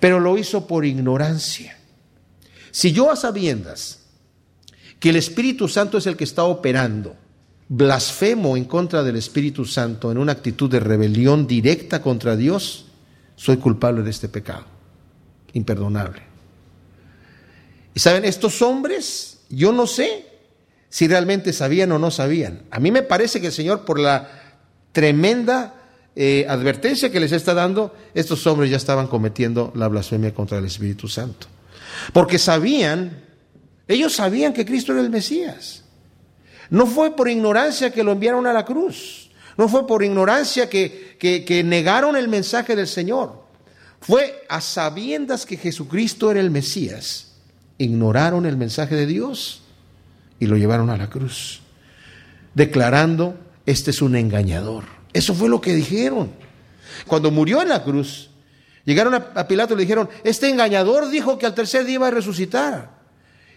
Pero 0.00 0.20
lo 0.20 0.36
hizo 0.36 0.66
por 0.66 0.84
ignorancia. 0.84 1.78
Si 2.70 2.92
yo 2.92 3.10
a 3.10 3.16
sabiendas 3.16 4.00
que 4.98 5.10
el 5.10 5.16
Espíritu 5.16 5.68
Santo 5.68 5.98
es 5.98 6.06
el 6.06 6.16
que 6.16 6.24
está 6.24 6.44
operando, 6.44 7.16
blasfemo 7.68 8.56
en 8.56 8.64
contra 8.64 9.02
del 9.02 9.16
Espíritu 9.16 9.64
Santo 9.64 10.12
en 10.12 10.18
una 10.18 10.32
actitud 10.32 10.70
de 10.70 10.80
rebelión 10.80 11.46
directa 11.46 12.02
contra 12.02 12.36
Dios, 12.36 12.86
soy 13.36 13.56
culpable 13.56 14.02
de 14.02 14.10
este 14.10 14.28
pecado, 14.28 14.64
imperdonable. 15.52 16.22
Y 17.94 18.00
saben, 18.00 18.24
estos 18.24 18.60
hombres, 18.62 19.38
yo 19.48 19.72
no 19.72 19.86
sé 19.86 20.26
si 20.88 21.08
realmente 21.08 21.52
sabían 21.52 21.92
o 21.92 21.98
no 21.98 22.10
sabían. 22.10 22.62
A 22.70 22.80
mí 22.80 22.90
me 22.90 23.02
parece 23.02 23.40
que 23.40 23.48
el 23.48 23.52
Señor, 23.52 23.84
por 23.84 23.98
la 23.98 24.28
tremenda 24.92 25.74
eh, 26.16 26.46
advertencia 26.48 27.10
que 27.10 27.20
les 27.20 27.32
está 27.32 27.54
dando, 27.54 27.94
estos 28.14 28.46
hombres 28.46 28.70
ya 28.70 28.76
estaban 28.76 29.06
cometiendo 29.06 29.72
la 29.74 29.88
blasfemia 29.88 30.34
contra 30.34 30.58
el 30.58 30.64
Espíritu 30.64 31.08
Santo. 31.08 31.46
Porque 32.12 32.38
sabían, 32.38 33.24
ellos 33.88 34.12
sabían 34.14 34.52
que 34.52 34.64
Cristo 34.64 34.92
era 34.92 35.00
el 35.00 35.10
Mesías. 35.10 35.83
No 36.70 36.86
fue 36.86 37.14
por 37.14 37.28
ignorancia 37.28 37.90
que 37.90 38.04
lo 38.04 38.12
enviaron 38.12 38.46
a 38.46 38.52
la 38.52 38.64
cruz. 38.64 39.30
No 39.56 39.68
fue 39.68 39.86
por 39.86 40.02
ignorancia 40.02 40.68
que, 40.68 41.16
que 41.18 41.62
negaron 41.64 42.16
el 42.16 42.28
mensaje 42.28 42.74
del 42.74 42.88
Señor. 42.88 43.44
Fue 44.00 44.44
a 44.48 44.60
sabiendas 44.60 45.46
que 45.46 45.56
Jesucristo 45.56 46.30
era 46.30 46.40
el 46.40 46.50
Mesías. 46.50 47.32
Ignoraron 47.78 48.44
el 48.46 48.56
mensaje 48.56 48.94
de 48.94 49.06
Dios 49.06 49.62
y 50.38 50.46
lo 50.46 50.56
llevaron 50.56 50.90
a 50.90 50.96
la 50.96 51.08
cruz, 51.08 51.62
declarando, 52.54 53.34
este 53.66 53.92
es 53.92 54.02
un 54.02 54.14
engañador. 54.14 54.84
Eso 55.12 55.34
fue 55.34 55.48
lo 55.48 55.60
que 55.60 55.72
dijeron. 55.72 56.32
Cuando 57.06 57.30
murió 57.30 57.62
en 57.62 57.70
la 57.70 57.82
cruz, 57.82 58.30
llegaron 58.84 59.14
a, 59.14 59.48
Pilato 59.48 59.74
y 59.74 59.76
le 59.78 59.82
dijeron, 59.84 60.08
este 60.22 60.50
engañador 60.50 61.08
dijo 61.08 61.38
que 61.38 61.46
al 61.46 61.54
tercer 61.54 61.84
día 61.84 61.94
iba 61.94 62.08
a 62.08 62.10
resucitar. 62.10 62.93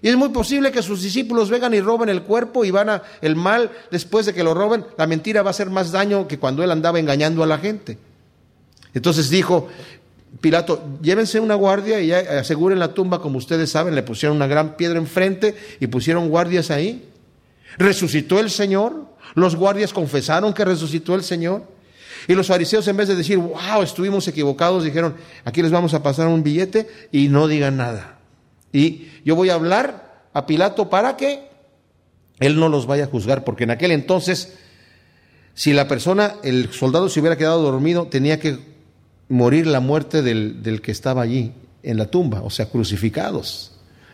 Y 0.02 0.10
es 0.10 0.16
muy 0.16 0.30
posible 0.30 0.72
que 0.72 0.82
sus 0.82 1.02
discípulos 1.02 1.50
vengan 1.50 1.74
y 1.74 1.82
roben 1.82 2.10
el 2.10 2.24
cuerpo 2.24 2.64
y 2.64 2.72
van 2.72 2.90
a 2.90 3.04
el 3.22 3.36
mal 3.36 3.72
después 3.90 4.26
de 4.26 4.34
que 4.34 4.44
lo 4.44 4.54
roben, 4.54 4.86
la 4.98 5.08
mentira 5.08 5.42
va 5.42 5.50
a 5.50 5.52
hacer 5.52 5.70
más 5.70 5.92
daño 5.92 6.28
que 6.28 6.38
cuando 6.38 6.64
él 6.64 6.72
andaba 6.72 7.00
engañando 7.00 7.44
a 7.44 7.48
la 7.48 7.58
gente. 7.58 7.98
Entonces 8.94 9.30
dijo, 9.30 9.68
Pilato, 10.42 10.84
llévense 11.02 11.40
una 11.40 11.56
guardia 11.56 12.00
y 12.00 12.12
aseguren 12.12 12.80
la 12.80 12.94
tumba 12.94 13.22
como 13.22 13.38
ustedes 13.38 13.72
saben, 13.72 13.96
le 13.96 14.04
pusieron 14.04 14.38
una 14.38 14.48
gran 14.48 14.76
piedra 14.76 15.00
enfrente 15.00 15.56
y 15.80 15.88
pusieron 15.88 16.30
guardias 16.30 16.70
ahí. 16.70 17.10
Resucitó 17.78 18.40
el 18.40 18.50
Señor, 18.50 19.06
los 19.34 19.56
guardias 19.56 19.94
confesaron 19.94 20.54
que 20.54 20.66
resucitó 20.66 21.16
el 21.16 21.24
Señor. 21.24 21.64
Y 22.28 22.34
los 22.34 22.48
fariseos 22.48 22.88
en 22.88 22.98
vez 22.98 23.08
de 23.08 23.16
decir, 23.16 23.38
wow, 23.38 23.82
estuvimos 23.82 24.28
equivocados, 24.28 24.84
dijeron, 24.84 25.16
aquí 25.46 25.62
les 25.62 25.72
vamos 25.72 25.94
a 25.94 26.04
pasar 26.04 26.28
un 26.28 26.44
billete 26.44 26.88
y 27.12 27.30
no 27.30 27.48
digan 27.48 27.78
nada. 27.78 28.17
Y 28.78 29.10
yo 29.26 29.36
voy 29.36 29.50
a 29.50 29.56
hablar 29.56 30.28
a 30.34 30.46
Pilato 30.46 30.90
para 30.90 31.18
que 31.18 31.50
él 32.40 32.60
no 32.60 32.70
los 32.70 32.86
vaya 32.86 33.06
a 33.06 33.08
juzgar, 33.08 33.44
porque 33.44 33.64
en 33.64 33.72
aquel 33.72 33.92
entonces, 33.92 34.54
si 35.56 35.74
la 35.74 35.88
persona, 35.88 36.36
el 36.44 36.72
soldado 36.72 37.10
se 37.10 37.20
hubiera 37.20 37.38
quedado 37.38 37.64
dormido, 37.64 38.06
tenía 38.06 38.40
que 38.40 38.60
morir 39.30 39.66
la 39.66 39.80
muerte 39.80 40.22
del, 40.22 40.62
del 40.62 40.82
que 40.82 40.92
estaba 40.92 41.24
allí 41.24 41.54
en 41.82 41.98
la 41.98 42.06
tumba, 42.06 42.42
o 42.42 42.52
sea, 42.52 42.70
crucificados. 42.70 43.72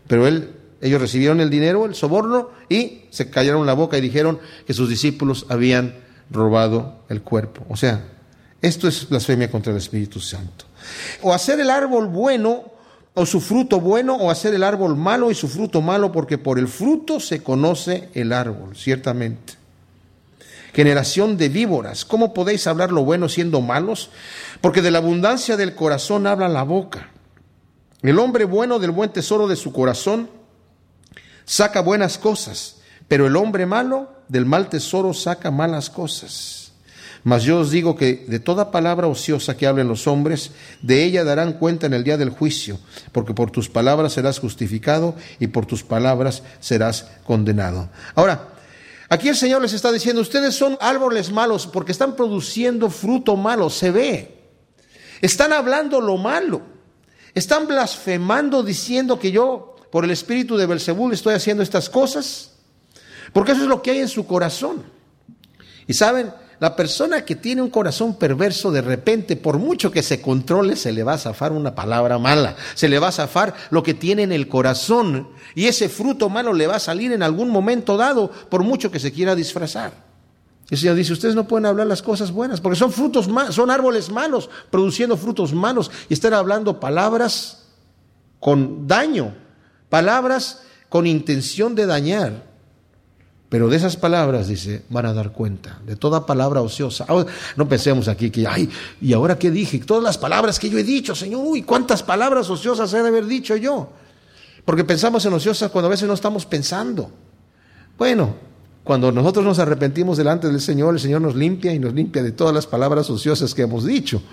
Pero 0.08 0.28
él 0.28 0.52
ellos 0.80 1.00
recibieron 1.02 1.40
el 1.40 1.50
dinero, 1.50 1.86
el 1.86 1.96
soborno, 1.96 2.50
y 2.68 3.04
se 3.10 3.30
callaron 3.30 3.66
la 3.66 3.74
boca 3.74 3.98
y 3.98 4.02
dijeron 4.02 4.40
que 4.68 4.74
sus 4.74 4.90
discípulos 4.90 5.46
habían 5.48 5.96
robado 6.30 7.04
el 7.08 7.22
cuerpo. 7.22 7.66
O 7.70 7.78
sea, 7.78 8.06
esto 8.62 8.88
es 8.90 9.08
blasfemia 9.08 9.50
contra 9.50 9.72
el 9.72 9.78
Espíritu 9.78 10.20
Santo. 10.20 10.66
O 11.22 11.34
hacer 11.34 11.60
el 11.62 11.70
árbol 11.70 12.08
bueno 12.08 12.73
o 13.16 13.26
su 13.26 13.42
fruto 13.42 13.80
bueno, 13.80 14.16
o 14.16 14.32
hacer 14.32 14.54
el 14.54 14.64
árbol 14.64 14.96
malo 14.96 15.30
y 15.30 15.36
su 15.36 15.48
fruto 15.48 15.82
malo, 15.82 16.12
porque 16.12 16.38
por 16.38 16.58
el 16.58 16.68
fruto 16.68 17.20
se 17.20 17.44
conoce 17.44 18.10
el 18.14 18.34
árbol, 18.34 18.76
ciertamente. 18.76 19.54
Generación 20.74 21.38
de 21.38 21.50
víboras, 21.50 22.06
¿cómo 22.06 22.34
podéis 22.34 22.66
hablar 22.66 22.92
lo 22.92 23.04
bueno 23.06 23.30
siendo 23.30 23.62
malos? 23.62 24.10
Porque 24.62 24.82
de 24.82 24.90
la 24.90 24.98
abundancia 24.98 25.56
del 25.56 25.76
corazón 25.76 26.26
habla 26.26 26.50
la 26.50 26.64
boca. 26.64 27.12
El 28.02 28.18
hombre 28.18 28.46
bueno 28.46 28.80
del 28.80 28.90
buen 28.90 29.12
tesoro 29.12 29.48
de 29.48 29.56
su 29.56 29.72
corazón 29.72 30.30
saca 31.46 31.82
buenas 31.82 32.18
cosas, 32.18 32.78
pero 33.08 33.28
el 33.28 33.36
hombre 33.36 33.68
malo 33.68 34.12
del 34.28 34.48
mal 34.48 34.70
tesoro 34.70 35.14
saca 35.14 35.52
malas 35.52 35.92
cosas. 35.92 36.63
Mas 37.24 37.44
yo 37.44 37.60
os 37.60 37.72
digo 37.72 37.96
que 37.96 38.26
de 38.28 38.40
toda 38.40 38.72
palabra 38.72 39.08
ociosa 39.08 39.56
que 39.56 39.68
hablen 39.68 39.88
los 39.88 40.08
hombres, 40.08 40.52
de 40.82 41.04
ella 41.04 41.24
darán 41.24 41.54
cuenta 41.54 41.88
en 41.88 41.94
el 41.94 42.04
día 42.04 42.18
del 42.18 42.30
juicio, 42.30 42.80
porque 43.12 43.34
por 43.34 43.50
tus 43.50 43.70
palabras 43.70 44.14
serás 44.14 44.40
justificado 44.40 45.16
y 45.40 45.48
por 45.48 45.66
tus 45.66 45.84
palabras 45.84 46.44
serás 46.60 47.08
condenado. 47.26 47.90
Ahora, 48.16 48.50
aquí 49.08 49.30
el 49.30 49.38
Señor 49.38 49.62
les 49.62 49.74
está 49.74 49.92
diciendo, 49.92 50.22
ustedes 50.22 50.56
son 50.56 50.78
árboles 50.82 51.32
malos 51.32 51.66
porque 51.66 51.94
están 51.94 52.16
produciendo 52.16 52.90
fruto 52.90 53.38
malo, 53.38 53.70
se 53.70 53.92
ve. 53.92 54.44
Están 55.22 55.54
hablando 55.54 56.02
lo 56.02 56.18
malo. 56.18 56.62
Están 57.34 57.68
blasfemando 57.68 58.62
diciendo 58.64 59.18
que 59.18 59.32
yo 59.32 59.74
por 59.94 60.06
el 60.06 60.10
espíritu 60.10 60.58
de 60.58 60.66
Belzebul 60.66 61.14
estoy 61.14 61.36
haciendo 61.36 61.62
estas 61.62 61.88
cosas? 61.88 62.50
Porque 63.32 63.52
eso 63.52 63.62
es 63.62 63.68
lo 63.68 63.84
que 63.84 63.92
hay 63.92 64.00
en 64.00 64.08
su 64.08 64.26
corazón. 64.26 64.84
Y 65.86 65.94
saben, 65.94 66.34
la 66.60 66.76
persona 66.76 67.26
que 67.26 67.36
tiene 67.36 67.62
un 67.62 67.70
corazón 67.70 68.16
perverso, 68.18 68.72
de 68.72 68.82
repente, 68.82 69.36
por 69.36 69.58
mucho 69.58 69.92
que 69.92 70.04
se 70.04 70.22
controle, 70.22 70.76
se 70.76 70.92
le 70.92 71.04
va 71.04 71.14
a 71.14 71.18
zafar 71.18 71.52
una 71.52 71.76
palabra 71.76 72.18
mala, 72.20 72.56
se 72.76 72.90
le 72.90 73.00
va 73.00 73.10
a 73.10 73.12
zafar 73.12 73.54
lo 73.70 73.84
que 73.84 73.94
tiene 73.94 74.24
en 74.24 74.32
el 74.32 74.48
corazón, 74.48 75.30
y 75.56 75.66
ese 75.66 75.90
fruto 75.90 76.30
malo 76.30 76.54
le 76.54 76.68
va 76.68 76.76
a 76.76 76.80
salir 76.80 77.12
en 77.12 77.24
algún 77.24 77.50
momento 77.50 77.98
dado, 77.98 78.32
por 78.50 78.64
mucho 78.64 78.92
que 78.92 79.00
se 79.00 79.12
quiera 79.12 79.36
disfrazar. 79.36 79.92
El 80.70 80.78
Señor 80.78 80.96
dice, 80.96 81.14
ustedes 81.14 81.36
no 81.36 81.48
pueden 81.48 81.66
hablar 81.66 81.88
las 81.88 82.02
cosas 82.02 82.32
buenas, 82.32 82.62
porque 82.62 82.80
son 82.80 82.92
frutos 82.92 83.30
son 83.50 83.70
árboles 83.70 84.10
malos, 84.10 84.50
produciendo 84.72 85.18
frutos 85.18 85.54
malos, 85.54 85.92
y 86.10 86.14
están 86.14 86.34
hablando 86.34 86.80
palabras 86.80 87.66
con 88.40 88.88
daño 88.88 89.44
palabras 89.94 90.64
con 90.90 91.06
intención 91.06 91.76
de 91.76 91.86
dañar. 91.86 92.53
Pero 93.54 93.70
de 93.70 93.78
esas 93.78 93.98
palabras, 93.98 94.48
dice, 94.48 94.82
van 94.90 95.06
a 95.06 95.14
dar 95.14 95.32
cuenta, 95.32 95.80
de 95.86 95.96
toda 95.96 96.26
palabra 96.26 96.62
ociosa. 96.62 97.06
no 97.56 97.70
pensemos 97.70 98.08
aquí 98.08 98.32
que, 98.32 98.48
ay, 98.48 98.68
¿y 99.00 99.14
ahora 99.14 99.38
qué 99.38 99.52
dije? 99.52 99.78
Todas 99.78 100.04
las 100.04 100.18
palabras 100.18 100.58
que 100.58 100.72
yo 100.72 100.80
he 100.80 100.84
dicho, 100.84 101.14
Señor, 101.14 101.44
uy, 101.46 101.62
¿cuántas 101.62 102.02
palabras 102.02 102.50
ociosas 102.50 102.92
he 102.96 103.04
de 103.04 103.10
haber 103.10 103.28
dicho 103.28 103.56
yo? 103.56 103.90
Porque 104.66 104.84
pensamos 104.84 105.24
en 105.28 105.34
ociosas 105.34 105.70
cuando 105.70 105.86
a 105.86 105.92
veces 105.92 106.08
no 106.08 106.16
estamos 106.16 106.48
pensando. 106.48 107.12
Bueno, 107.96 108.34
cuando 108.84 109.12
nosotros 109.12 109.46
nos 109.46 109.60
arrepentimos 109.60 110.18
delante 110.18 110.48
del 110.48 110.60
Señor, 110.60 110.96
el 110.96 111.00
Señor 111.00 111.22
nos 111.22 111.36
limpia 111.36 111.76
y 111.76 111.78
nos 111.78 111.94
limpia 111.94 112.24
de 112.24 112.32
todas 112.32 112.56
las 112.56 112.66
palabras 112.66 113.08
ociosas 113.12 113.54
que 113.54 113.62
hemos 113.62 113.86
dicho. 113.86 114.24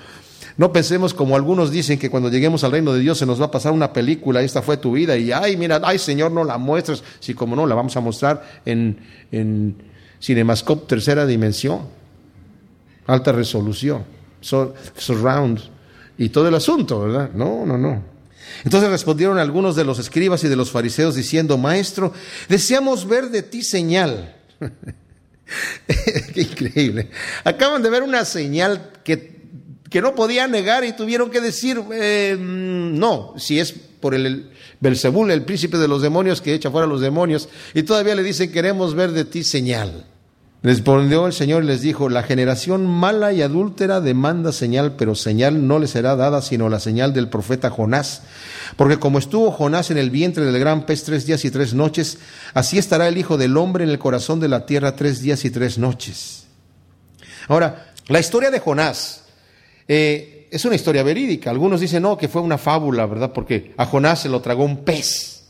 No 0.56 0.72
pensemos 0.72 1.14
como 1.14 1.36
algunos 1.36 1.70
dicen 1.70 1.98
que 1.98 2.10
cuando 2.10 2.28
lleguemos 2.30 2.64
al 2.64 2.72
reino 2.72 2.92
de 2.92 3.00
Dios 3.00 3.18
se 3.18 3.26
nos 3.26 3.40
va 3.40 3.46
a 3.46 3.50
pasar 3.50 3.72
una 3.72 3.92
película, 3.92 4.42
esta 4.42 4.62
fue 4.62 4.76
tu 4.76 4.92
vida, 4.92 5.16
y 5.16 5.32
ay, 5.32 5.56
mira, 5.56 5.80
ay 5.82 5.98
Señor, 5.98 6.32
no 6.32 6.44
la 6.44 6.58
muestres. 6.58 7.02
Si 7.20 7.34
como 7.34 7.56
no, 7.56 7.66
la 7.66 7.74
vamos 7.74 7.96
a 7.96 8.00
mostrar 8.00 8.60
en, 8.64 8.98
en 9.32 9.76
Cinemascope 10.20 10.86
tercera 10.86 11.26
dimensión, 11.26 11.80
alta 13.06 13.32
resolución, 13.32 14.04
surround, 14.40 15.60
y 16.18 16.28
todo 16.28 16.48
el 16.48 16.54
asunto, 16.54 17.00
¿verdad? 17.00 17.30
No, 17.32 17.64
no, 17.64 17.78
no. 17.78 18.02
Entonces 18.64 18.90
respondieron 18.90 19.38
algunos 19.38 19.74
de 19.74 19.84
los 19.84 19.98
escribas 19.98 20.44
y 20.44 20.48
de 20.48 20.56
los 20.56 20.70
fariseos 20.70 21.14
diciendo, 21.14 21.56
Maestro, 21.56 22.12
deseamos 22.48 23.08
ver 23.08 23.30
de 23.30 23.42
ti 23.42 23.62
señal. 23.62 24.36
Qué 26.34 26.42
increíble. 26.42 27.08
Acaban 27.42 27.82
de 27.82 27.88
ver 27.88 28.02
una 28.02 28.26
señal 28.26 28.90
que 29.02 29.39
que 29.90 30.00
no 30.00 30.14
podían 30.14 30.52
negar 30.52 30.84
y 30.84 30.92
tuvieron 30.92 31.30
que 31.30 31.40
decir, 31.40 31.82
eh, 31.92 32.36
no, 32.40 33.34
si 33.36 33.58
es 33.58 33.72
por 33.72 34.14
el, 34.14 34.50
Belzebul, 34.80 35.30
el 35.30 35.42
príncipe 35.44 35.76
de 35.76 35.88
los 35.88 36.00
demonios 36.00 36.40
que 36.40 36.54
echa 36.54 36.70
fuera 36.70 36.86
a 36.86 36.88
los 36.88 37.00
demonios, 37.00 37.48
y 37.74 37.82
todavía 37.82 38.14
le 38.14 38.22
dicen, 38.22 38.52
queremos 38.52 38.94
ver 38.94 39.10
de 39.10 39.24
ti 39.24 39.44
señal. 39.44 40.06
Respondió 40.62 41.26
el 41.26 41.32
Señor 41.32 41.64
y 41.64 41.68
les 41.68 41.80
dijo, 41.80 42.10
la 42.10 42.22
generación 42.22 42.86
mala 42.86 43.32
y 43.32 43.40
adúltera 43.40 44.02
demanda 44.02 44.52
señal, 44.52 44.94
pero 44.96 45.14
señal 45.14 45.66
no 45.66 45.78
le 45.78 45.86
será 45.86 46.16
dada 46.16 46.42
sino 46.42 46.68
la 46.68 46.80
señal 46.80 47.14
del 47.14 47.30
profeta 47.30 47.70
Jonás. 47.70 48.22
Porque 48.76 48.98
como 48.98 49.18
estuvo 49.18 49.50
Jonás 49.52 49.90
en 49.90 49.96
el 49.96 50.10
vientre 50.10 50.44
del 50.44 50.58
gran 50.58 50.84
pez 50.84 51.04
tres 51.04 51.24
días 51.24 51.46
y 51.46 51.50
tres 51.50 51.72
noches, 51.72 52.18
así 52.52 52.76
estará 52.76 53.08
el 53.08 53.16
Hijo 53.16 53.38
del 53.38 53.56
Hombre 53.56 53.84
en 53.84 53.90
el 53.90 53.98
corazón 53.98 54.38
de 54.38 54.48
la 54.48 54.66
tierra 54.66 54.96
tres 54.96 55.22
días 55.22 55.46
y 55.46 55.50
tres 55.50 55.78
noches. 55.78 56.44
Ahora, 57.48 57.92
la 58.08 58.20
historia 58.20 58.50
de 58.50 58.60
Jonás, 58.60 59.24
eh, 59.92 60.46
es 60.52 60.64
una 60.64 60.76
historia 60.76 61.02
verídica. 61.02 61.50
Algunos 61.50 61.80
dicen, 61.80 62.04
no, 62.04 62.16
que 62.16 62.28
fue 62.28 62.42
una 62.42 62.58
fábula, 62.58 63.06
¿verdad? 63.06 63.32
Porque 63.32 63.72
a 63.76 63.86
Jonás 63.86 64.20
se 64.20 64.28
lo 64.28 64.40
tragó 64.40 64.64
un 64.64 64.84
pez. 64.84 65.46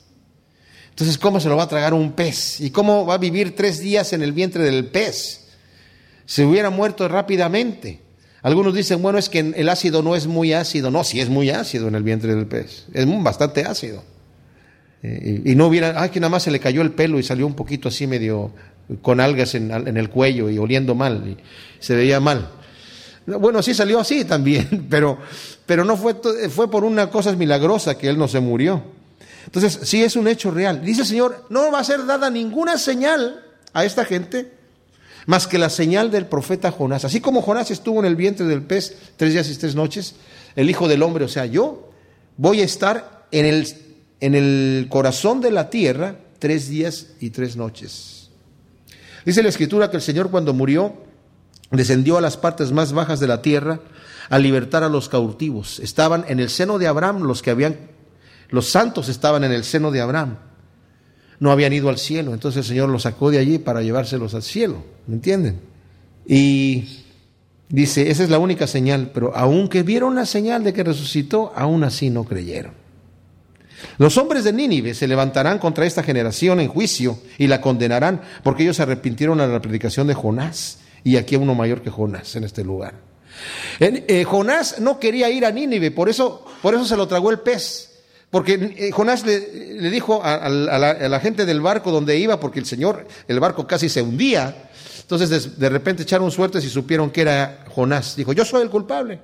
Entonces, 0.88 1.18
¿cómo 1.18 1.40
se 1.40 1.50
lo 1.50 1.58
va 1.58 1.64
a 1.64 1.68
tragar 1.68 1.92
un 1.92 2.12
pez? 2.12 2.58
¿Y 2.58 2.70
cómo 2.70 3.04
va 3.04 3.14
a 3.14 3.18
vivir 3.18 3.54
tres 3.54 3.80
días 3.80 4.14
en 4.14 4.22
el 4.22 4.32
vientre 4.32 4.64
del 4.64 4.86
pez? 4.86 5.48
Se 6.24 6.46
hubiera 6.46 6.70
muerto 6.70 7.06
rápidamente. 7.06 8.00
Algunos 8.40 8.74
dicen, 8.74 9.02
bueno, 9.02 9.18
es 9.18 9.28
que 9.28 9.40
el 9.40 9.68
ácido 9.68 10.02
no 10.02 10.16
es 10.16 10.26
muy 10.26 10.54
ácido. 10.54 10.90
No, 10.90 11.04
sí 11.04 11.20
es 11.20 11.28
muy 11.28 11.50
ácido 11.50 11.88
en 11.88 11.94
el 11.94 12.02
vientre 12.02 12.34
del 12.34 12.46
pez. 12.46 12.86
Es 12.94 13.22
bastante 13.22 13.66
ácido. 13.66 14.02
Eh, 15.02 15.42
y 15.44 15.54
no 15.54 15.66
hubiera, 15.66 16.00
ay, 16.00 16.08
que 16.08 16.20
nada 16.20 16.30
más 16.30 16.44
se 16.44 16.50
le 16.50 16.60
cayó 16.60 16.80
el 16.80 16.92
pelo 16.92 17.18
y 17.18 17.22
salió 17.22 17.46
un 17.46 17.54
poquito 17.54 17.88
así 17.88 18.06
medio 18.06 18.52
con 19.02 19.20
algas 19.20 19.54
en, 19.54 19.70
en 19.70 19.98
el 19.98 20.08
cuello 20.08 20.48
y 20.48 20.56
oliendo 20.56 20.94
mal. 20.94 21.28
Y 21.28 21.36
se 21.84 21.94
veía 21.94 22.20
mal. 22.20 22.52
Bueno, 23.38 23.62
sí 23.62 23.74
salió 23.74 24.00
así 24.00 24.24
también, 24.24 24.86
pero, 24.90 25.18
pero 25.66 25.84
no 25.84 25.96
fue, 25.96 26.16
fue 26.50 26.70
por 26.70 26.84
una 26.84 27.10
cosa 27.10 27.32
milagrosa 27.32 27.96
que 27.96 28.08
él 28.08 28.18
no 28.18 28.28
se 28.28 28.40
murió. 28.40 28.82
Entonces, 29.46 29.80
sí 29.82 30.02
es 30.02 30.16
un 30.16 30.28
hecho 30.28 30.50
real. 30.50 30.82
Dice 30.84 31.02
el 31.02 31.06
Señor, 31.06 31.46
no 31.48 31.72
va 31.72 31.80
a 31.80 31.84
ser 31.84 32.06
dada 32.06 32.30
ninguna 32.30 32.78
señal 32.78 33.44
a 33.72 33.84
esta 33.84 34.04
gente 34.04 34.52
más 35.26 35.46
que 35.46 35.58
la 35.58 35.70
señal 35.70 36.10
del 36.10 36.26
profeta 36.26 36.70
Jonás. 36.70 37.04
Así 37.04 37.20
como 37.20 37.42
Jonás 37.42 37.70
estuvo 37.70 38.00
en 38.00 38.06
el 38.06 38.16
vientre 38.16 38.46
del 38.46 38.62
pez 38.62 38.96
tres 39.16 39.32
días 39.32 39.48
y 39.48 39.56
tres 39.56 39.74
noches, 39.74 40.14
el 40.56 40.68
Hijo 40.70 40.88
del 40.88 41.02
Hombre, 41.02 41.24
o 41.24 41.28
sea, 41.28 41.46
yo 41.46 41.90
voy 42.36 42.60
a 42.60 42.64
estar 42.64 43.26
en 43.30 43.46
el, 43.46 43.68
en 44.20 44.34
el 44.34 44.86
corazón 44.88 45.40
de 45.40 45.50
la 45.50 45.70
tierra 45.70 46.16
tres 46.38 46.68
días 46.68 47.08
y 47.20 47.30
tres 47.30 47.56
noches. 47.56 48.30
Dice 49.24 49.42
la 49.42 49.50
Escritura 49.50 49.90
que 49.90 49.96
el 49.96 50.02
Señor 50.02 50.30
cuando 50.30 50.54
murió 50.54 50.94
descendió 51.70 52.18
a 52.18 52.20
las 52.20 52.36
partes 52.36 52.72
más 52.72 52.92
bajas 52.92 53.20
de 53.20 53.26
la 53.26 53.42
tierra 53.42 53.80
a 54.28 54.38
libertar 54.38 54.82
a 54.82 54.88
los 54.88 55.08
cautivos. 55.08 55.80
Estaban 55.80 56.24
en 56.28 56.40
el 56.40 56.50
seno 56.50 56.78
de 56.78 56.86
Abraham 56.86 57.22
los 57.22 57.42
que 57.42 57.50
habían, 57.50 57.76
los 58.48 58.70
santos 58.70 59.08
estaban 59.08 59.44
en 59.44 59.52
el 59.52 59.64
seno 59.64 59.90
de 59.90 60.00
Abraham. 60.00 60.38
No 61.38 61.50
habían 61.50 61.72
ido 61.72 61.88
al 61.88 61.98
cielo, 61.98 62.34
entonces 62.34 62.58
el 62.58 62.68
Señor 62.68 62.90
los 62.90 63.02
sacó 63.02 63.30
de 63.30 63.38
allí 63.38 63.58
para 63.58 63.82
llevárselos 63.82 64.34
al 64.34 64.42
cielo, 64.42 64.84
¿me 65.06 65.14
entienden? 65.14 65.60
Y 66.26 67.04
dice, 67.68 68.10
esa 68.10 68.22
es 68.22 68.30
la 68.30 68.38
única 68.38 68.66
señal, 68.66 69.10
pero 69.14 69.34
aunque 69.34 69.82
vieron 69.82 70.14
la 70.14 70.26
señal 70.26 70.62
de 70.64 70.72
que 70.72 70.84
resucitó, 70.84 71.52
aún 71.56 71.82
así 71.84 72.10
no 72.10 72.24
creyeron. 72.24 72.74
Los 73.96 74.18
hombres 74.18 74.44
de 74.44 74.52
Nínive 74.52 74.92
se 74.92 75.08
levantarán 75.08 75.58
contra 75.58 75.86
esta 75.86 76.02
generación 76.02 76.60
en 76.60 76.68
juicio 76.68 77.18
y 77.38 77.46
la 77.46 77.62
condenarán 77.62 78.20
porque 78.42 78.62
ellos 78.62 78.76
se 78.76 78.82
arrepintieron 78.82 79.40
a 79.40 79.46
la 79.46 79.62
predicación 79.62 80.06
de 80.06 80.14
Jonás 80.14 80.80
y 81.04 81.16
aquí 81.16 81.36
uno 81.36 81.54
mayor 81.54 81.82
que 81.82 81.90
Jonás 81.90 82.36
en 82.36 82.44
este 82.44 82.64
lugar. 82.64 82.94
Eh, 83.78 84.24
Jonás 84.24 84.80
no 84.80 84.98
quería 84.98 85.30
ir 85.30 85.46
a 85.46 85.50
Nínive, 85.50 85.90
por 85.90 86.08
eso, 86.08 86.44
por 86.62 86.74
eso 86.74 86.84
se 86.84 86.96
lo 86.96 87.06
tragó 87.06 87.30
el 87.30 87.40
pez. 87.40 87.90
Porque 88.30 88.74
eh, 88.78 88.90
Jonás 88.92 89.26
le, 89.26 89.90
dijo 89.90 90.20
a, 90.22 90.48
la, 90.48 91.20
gente 91.20 91.44
del 91.44 91.60
barco 91.60 91.90
donde 91.90 92.16
iba, 92.16 92.38
porque 92.38 92.60
el 92.60 92.66
Señor, 92.66 93.06
el 93.26 93.40
barco 93.40 93.66
casi 93.66 93.88
se 93.88 94.02
hundía. 94.02 94.70
Entonces 95.00 95.58
de, 95.58 95.68
repente 95.68 96.04
echaron 96.04 96.30
suertes 96.30 96.64
y 96.64 96.68
supieron 96.68 97.10
que 97.10 97.22
era 97.22 97.64
Jonás. 97.74 98.14
Dijo, 98.14 98.32
yo 98.32 98.44
soy 98.44 98.62
el 98.62 98.70
culpable. 98.70 99.18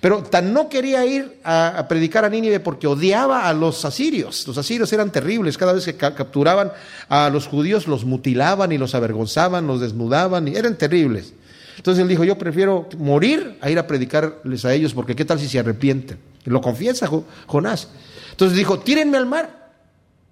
Pero 0.00 0.22
tan 0.22 0.52
no 0.52 0.68
quería 0.68 1.04
ir 1.06 1.40
a, 1.44 1.86
predicar 1.88 2.24
a 2.24 2.28
Nínive 2.28 2.60
porque 2.60 2.86
odiaba 2.86 3.48
a 3.48 3.52
los 3.52 3.84
asirios. 3.84 4.46
Los 4.46 4.58
asirios 4.58 4.92
eran 4.92 5.10
terribles. 5.10 5.56
Cada 5.56 5.72
vez 5.72 5.84
que 5.84 5.94
capturaban 5.96 6.72
a 7.08 7.30
los 7.30 7.46
judíos 7.46 7.86
los 7.86 8.04
mutilaban 8.04 8.72
y 8.72 8.78
los 8.78 8.94
avergonzaban, 8.94 9.66
los 9.66 9.80
desnudaban 9.80 10.48
y 10.48 10.56
eran 10.56 10.76
terribles. 10.76 11.32
Entonces 11.76 12.02
él 12.02 12.08
dijo, 12.08 12.24
yo 12.24 12.38
prefiero 12.38 12.88
morir 12.98 13.58
a 13.60 13.70
ir 13.70 13.78
a 13.78 13.86
predicarles 13.86 14.64
a 14.64 14.72
ellos 14.72 14.94
porque 14.94 15.14
qué 15.14 15.24
tal 15.24 15.38
si 15.38 15.48
se 15.48 15.58
arrepienten. 15.58 16.18
lo 16.44 16.60
confiesa 16.60 17.08
Jonás. 17.46 17.88
Entonces 18.30 18.56
dijo, 18.56 18.80
tírenme 18.80 19.16
al 19.16 19.26
mar. 19.26 19.70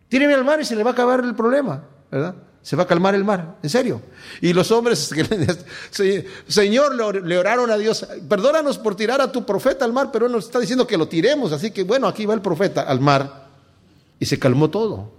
Tírenme 0.08 0.34
al 0.34 0.44
mar 0.44 0.60
y 0.60 0.64
se 0.64 0.76
le 0.76 0.84
va 0.84 0.90
a 0.90 0.92
acabar 0.92 1.20
el 1.20 1.34
problema, 1.34 1.82
¿verdad? 2.10 2.34
Se 2.64 2.76
va 2.76 2.84
a 2.84 2.86
calmar 2.86 3.14
el 3.14 3.24
mar, 3.24 3.58
en 3.62 3.68
serio. 3.68 4.00
Y 4.40 4.54
los 4.54 4.70
hombres, 4.70 5.10
Señor, 6.48 7.22
le 7.22 7.38
oraron 7.38 7.70
a 7.70 7.76
Dios, 7.76 8.06
perdónanos 8.26 8.78
por 8.78 8.96
tirar 8.96 9.20
a 9.20 9.30
tu 9.30 9.44
profeta 9.44 9.84
al 9.84 9.92
mar, 9.92 10.08
pero 10.10 10.24
él 10.26 10.32
nos 10.32 10.46
está 10.46 10.60
diciendo 10.60 10.86
que 10.86 10.96
lo 10.96 11.06
tiremos, 11.06 11.52
así 11.52 11.70
que 11.70 11.84
bueno, 11.84 12.08
aquí 12.08 12.24
va 12.24 12.32
el 12.32 12.40
profeta 12.40 12.80
al 12.80 13.00
mar. 13.00 13.44
Y 14.18 14.24
se 14.24 14.38
calmó 14.38 14.70
todo. 14.70 15.12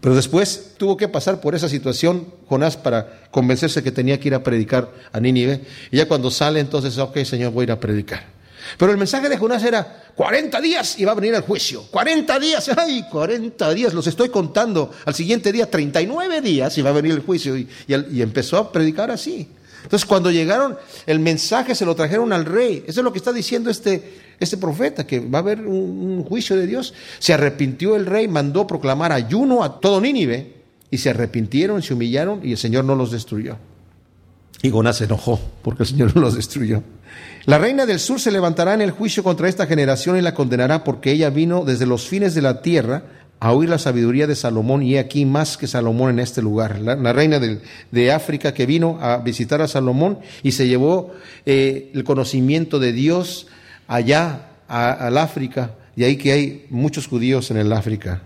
Pero 0.00 0.16
después 0.16 0.74
tuvo 0.76 0.96
que 0.96 1.06
pasar 1.06 1.40
por 1.40 1.54
esa 1.54 1.68
situación 1.68 2.26
Jonás 2.48 2.76
para 2.76 3.28
convencerse 3.30 3.84
que 3.84 3.92
tenía 3.92 4.18
que 4.18 4.26
ir 4.26 4.34
a 4.34 4.42
predicar 4.42 4.92
a 5.12 5.20
Nínive. 5.20 5.64
Y 5.92 5.98
ya 5.98 6.08
cuando 6.08 6.32
sale, 6.32 6.58
entonces, 6.58 6.98
ok, 6.98 7.18
Señor, 7.18 7.52
voy 7.52 7.62
a 7.62 7.64
ir 7.64 7.72
a 7.72 7.78
predicar. 7.78 8.37
Pero 8.76 8.92
el 8.92 8.98
mensaje 8.98 9.28
de 9.28 9.36
Jonás 9.36 9.62
era 9.64 10.04
40 10.14 10.60
días 10.60 10.98
y 10.98 11.04
va 11.04 11.12
a 11.12 11.14
venir 11.14 11.34
el 11.34 11.42
juicio. 11.42 11.84
40 11.90 12.38
días, 12.40 12.70
ay, 12.76 13.04
40 13.10 13.72
días, 13.72 13.94
los 13.94 14.06
estoy 14.06 14.28
contando. 14.28 14.90
Al 15.04 15.14
siguiente 15.14 15.52
día, 15.52 15.70
39 15.70 16.40
días 16.40 16.76
y 16.76 16.82
va 16.82 16.90
a 16.90 16.92
venir 16.92 17.12
el 17.12 17.20
juicio. 17.20 17.56
Y, 17.56 17.68
empezó 18.20 18.58
a 18.58 18.72
predicar 18.72 19.10
así. 19.10 19.48
Entonces, 19.84 20.06
cuando 20.06 20.30
llegaron, 20.30 20.76
el 21.06 21.20
mensaje 21.20 21.74
se 21.74 21.86
lo 21.86 21.94
trajeron 21.94 22.32
al 22.32 22.44
rey. 22.44 22.84
Eso 22.86 23.00
es 23.00 23.04
lo 23.04 23.12
que 23.12 23.18
está 23.18 23.32
diciendo 23.32 23.70
este, 23.70 24.18
este 24.40 24.56
profeta, 24.56 25.06
que 25.06 25.20
va 25.20 25.38
a 25.38 25.42
haber 25.42 25.60
un, 25.60 26.24
juicio 26.24 26.56
de 26.56 26.66
Dios. 26.66 26.94
Se 27.20 27.32
arrepintió 27.32 27.94
el 27.94 28.04
rey, 28.04 28.28
mandó 28.28 28.66
proclamar 28.66 29.12
ayuno 29.12 29.62
a 29.62 29.80
todo 29.80 30.00
Nínive. 30.00 30.54
Y 30.90 30.98
se 30.98 31.10
arrepintieron, 31.10 31.82
se 31.82 31.94
humillaron 31.94 32.40
y 32.42 32.52
el 32.52 32.58
Señor 32.58 32.84
no 32.84 32.94
los 32.94 33.12
destruyó. 33.12 33.58
Y 34.62 34.70
Jonás 34.70 34.96
se 34.96 35.04
enojó 35.04 35.40
porque 35.62 35.84
el 35.84 35.88
Señor 35.88 36.16
los 36.16 36.34
destruyó. 36.34 36.82
La 37.44 37.58
reina 37.58 37.86
del 37.86 37.98
sur 37.98 38.20
se 38.20 38.30
levantará 38.30 38.74
en 38.74 38.82
el 38.82 38.90
juicio 38.90 39.22
contra 39.22 39.48
esta 39.48 39.66
generación 39.66 40.16
y 40.16 40.20
la 40.20 40.34
condenará 40.34 40.84
porque 40.84 41.12
ella 41.12 41.30
vino 41.30 41.64
desde 41.64 41.86
los 41.86 42.06
fines 42.06 42.34
de 42.34 42.42
la 42.42 42.60
tierra 42.60 43.04
a 43.40 43.52
oír 43.52 43.68
la 43.68 43.78
sabiduría 43.78 44.26
de 44.26 44.34
Salomón 44.34 44.82
y 44.82 44.96
aquí 44.96 45.24
más 45.24 45.56
que 45.56 45.66
Salomón 45.66 46.10
en 46.10 46.18
este 46.18 46.42
lugar. 46.42 46.78
La, 46.80 47.12
reina 47.12 47.38
de 47.38 48.12
África 48.12 48.52
que 48.52 48.66
vino 48.66 48.98
a 49.00 49.18
visitar 49.18 49.62
a 49.62 49.68
Salomón 49.68 50.18
y 50.42 50.52
se 50.52 50.66
llevó 50.66 51.12
eh, 51.46 51.90
el 51.94 52.04
conocimiento 52.04 52.78
de 52.78 52.92
Dios 52.92 53.46
allá 53.86 54.48
al 54.66 55.16
África 55.16 55.74
y 55.96 56.04
ahí 56.04 56.16
que 56.16 56.32
hay 56.32 56.66
muchos 56.70 57.06
judíos 57.06 57.50
en 57.50 57.56
el 57.56 57.72
África. 57.72 58.22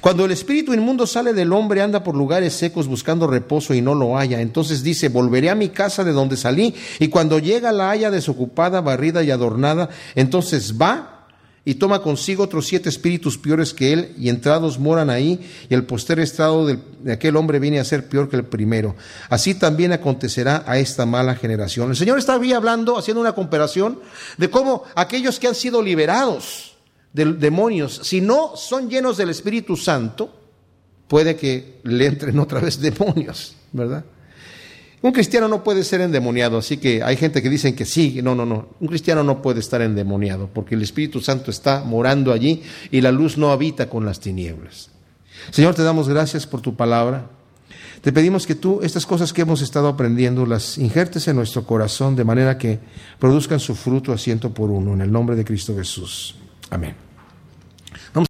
Cuando 0.00 0.24
el 0.24 0.32
espíritu 0.32 0.72
inmundo 0.72 1.06
sale 1.06 1.32
del 1.32 1.52
hombre, 1.52 1.82
anda 1.82 2.02
por 2.02 2.14
lugares 2.14 2.54
secos 2.54 2.86
buscando 2.86 3.26
reposo 3.26 3.74
y 3.74 3.80
no 3.80 3.94
lo 3.94 4.16
halla. 4.16 4.40
Entonces 4.40 4.82
dice, 4.82 5.08
volveré 5.08 5.50
a 5.50 5.54
mi 5.54 5.70
casa 5.70 6.04
de 6.04 6.12
donde 6.12 6.36
salí. 6.36 6.74
Y 6.98 7.08
cuando 7.08 7.38
llega 7.38 7.72
la 7.72 7.90
haya 7.90 8.10
desocupada, 8.10 8.80
barrida 8.80 9.22
y 9.22 9.30
adornada, 9.30 9.88
entonces 10.14 10.74
va 10.80 11.14
y 11.64 11.76
toma 11.76 12.02
consigo 12.02 12.44
otros 12.44 12.66
siete 12.66 12.90
espíritus 12.90 13.38
peores 13.38 13.72
que 13.72 13.92
él, 13.92 14.14
y 14.18 14.28
entrados 14.28 14.78
moran 14.78 15.08
ahí, 15.08 15.40
y 15.68 15.74
el 15.74 15.84
poster 15.84 16.20
estado 16.20 16.66
de 16.66 17.12
aquel 17.12 17.36
hombre 17.36 17.58
viene 17.58 17.80
a 17.80 17.84
ser 17.84 18.06
peor 18.08 18.28
que 18.28 18.36
el 18.36 18.44
primero. 18.44 18.94
Así 19.30 19.54
también 19.54 19.92
acontecerá 19.92 20.62
a 20.66 20.78
esta 20.78 21.06
mala 21.06 21.34
generación. 21.34 21.90
El 21.90 21.96
Señor 21.96 22.18
está 22.18 22.34
hablando, 22.34 22.98
haciendo 22.98 23.20
una 23.20 23.32
comparación 23.32 24.00
de 24.36 24.50
cómo 24.50 24.84
aquellos 24.94 25.38
que 25.38 25.48
han 25.48 25.54
sido 25.54 25.80
liberados, 25.80 26.73
de 27.14 27.32
demonios, 27.32 28.00
si 28.02 28.20
no 28.20 28.56
son 28.56 28.90
llenos 28.90 29.16
del 29.16 29.30
Espíritu 29.30 29.76
Santo, 29.76 30.34
puede 31.08 31.36
que 31.36 31.78
le 31.84 32.06
entren 32.06 32.38
otra 32.40 32.60
vez 32.60 32.80
demonios, 32.80 33.56
¿verdad? 33.72 34.04
Un 35.00 35.12
cristiano 35.12 35.48
no 35.48 35.62
puede 35.62 35.84
ser 35.84 36.00
endemoniado, 36.00 36.58
así 36.58 36.78
que 36.78 37.02
hay 37.02 37.16
gente 37.16 37.42
que 37.42 37.50
dicen 37.50 37.76
que 37.76 37.84
sí, 37.84 38.20
no, 38.22 38.34
no, 38.34 38.44
no. 38.44 38.70
Un 38.80 38.88
cristiano 38.88 39.22
no 39.22 39.42
puede 39.42 39.60
estar 39.60 39.80
endemoniado 39.82 40.48
porque 40.52 40.74
el 40.74 40.82
Espíritu 40.82 41.20
Santo 41.20 41.50
está 41.50 41.84
morando 41.84 42.32
allí 42.32 42.62
y 42.90 43.00
la 43.00 43.12
luz 43.12 43.38
no 43.38 43.52
habita 43.52 43.88
con 43.88 44.04
las 44.04 44.18
tinieblas. 44.18 44.90
Señor, 45.50 45.74
te 45.74 45.82
damos 45.82 46.08
gracias 46.08 46.46
por 46.46 46.62
tu 46.62 46.74
palabra. 46.74 47.30
Te 48.00 48.12
pedimos 48.12 48.46
que 48.46 48.54
tú 48.54 48.80
estas 48.82 49.06
cosas 49.06 49.32
que 49.32 49.42
hemos 49.42 49.60
estado 49.62 49.88
aprendiendo 49.88 50.46
las 50.46 50.78
injertes 50.78 51.28
en 51.28 51.36
nuestro 51.36 51.64
corazón 51.64 52.16
de 52.16 52.24
manera 52.24 52.56
que 52.56 52.80
produzcan 53.18 53.60
su 53.60 53.74
fruto 53.74 54.12
a 54.12 54.48
por 54.48 54.70
uno. 54.70 54.94
En 54.94 55.02
el 55.02 55.12
nombre 55.12 55.36
de 55.36 55.44
Cristo 55.44 55.76
Jesús. 55.76 56.36
Amén. 56.70 56.94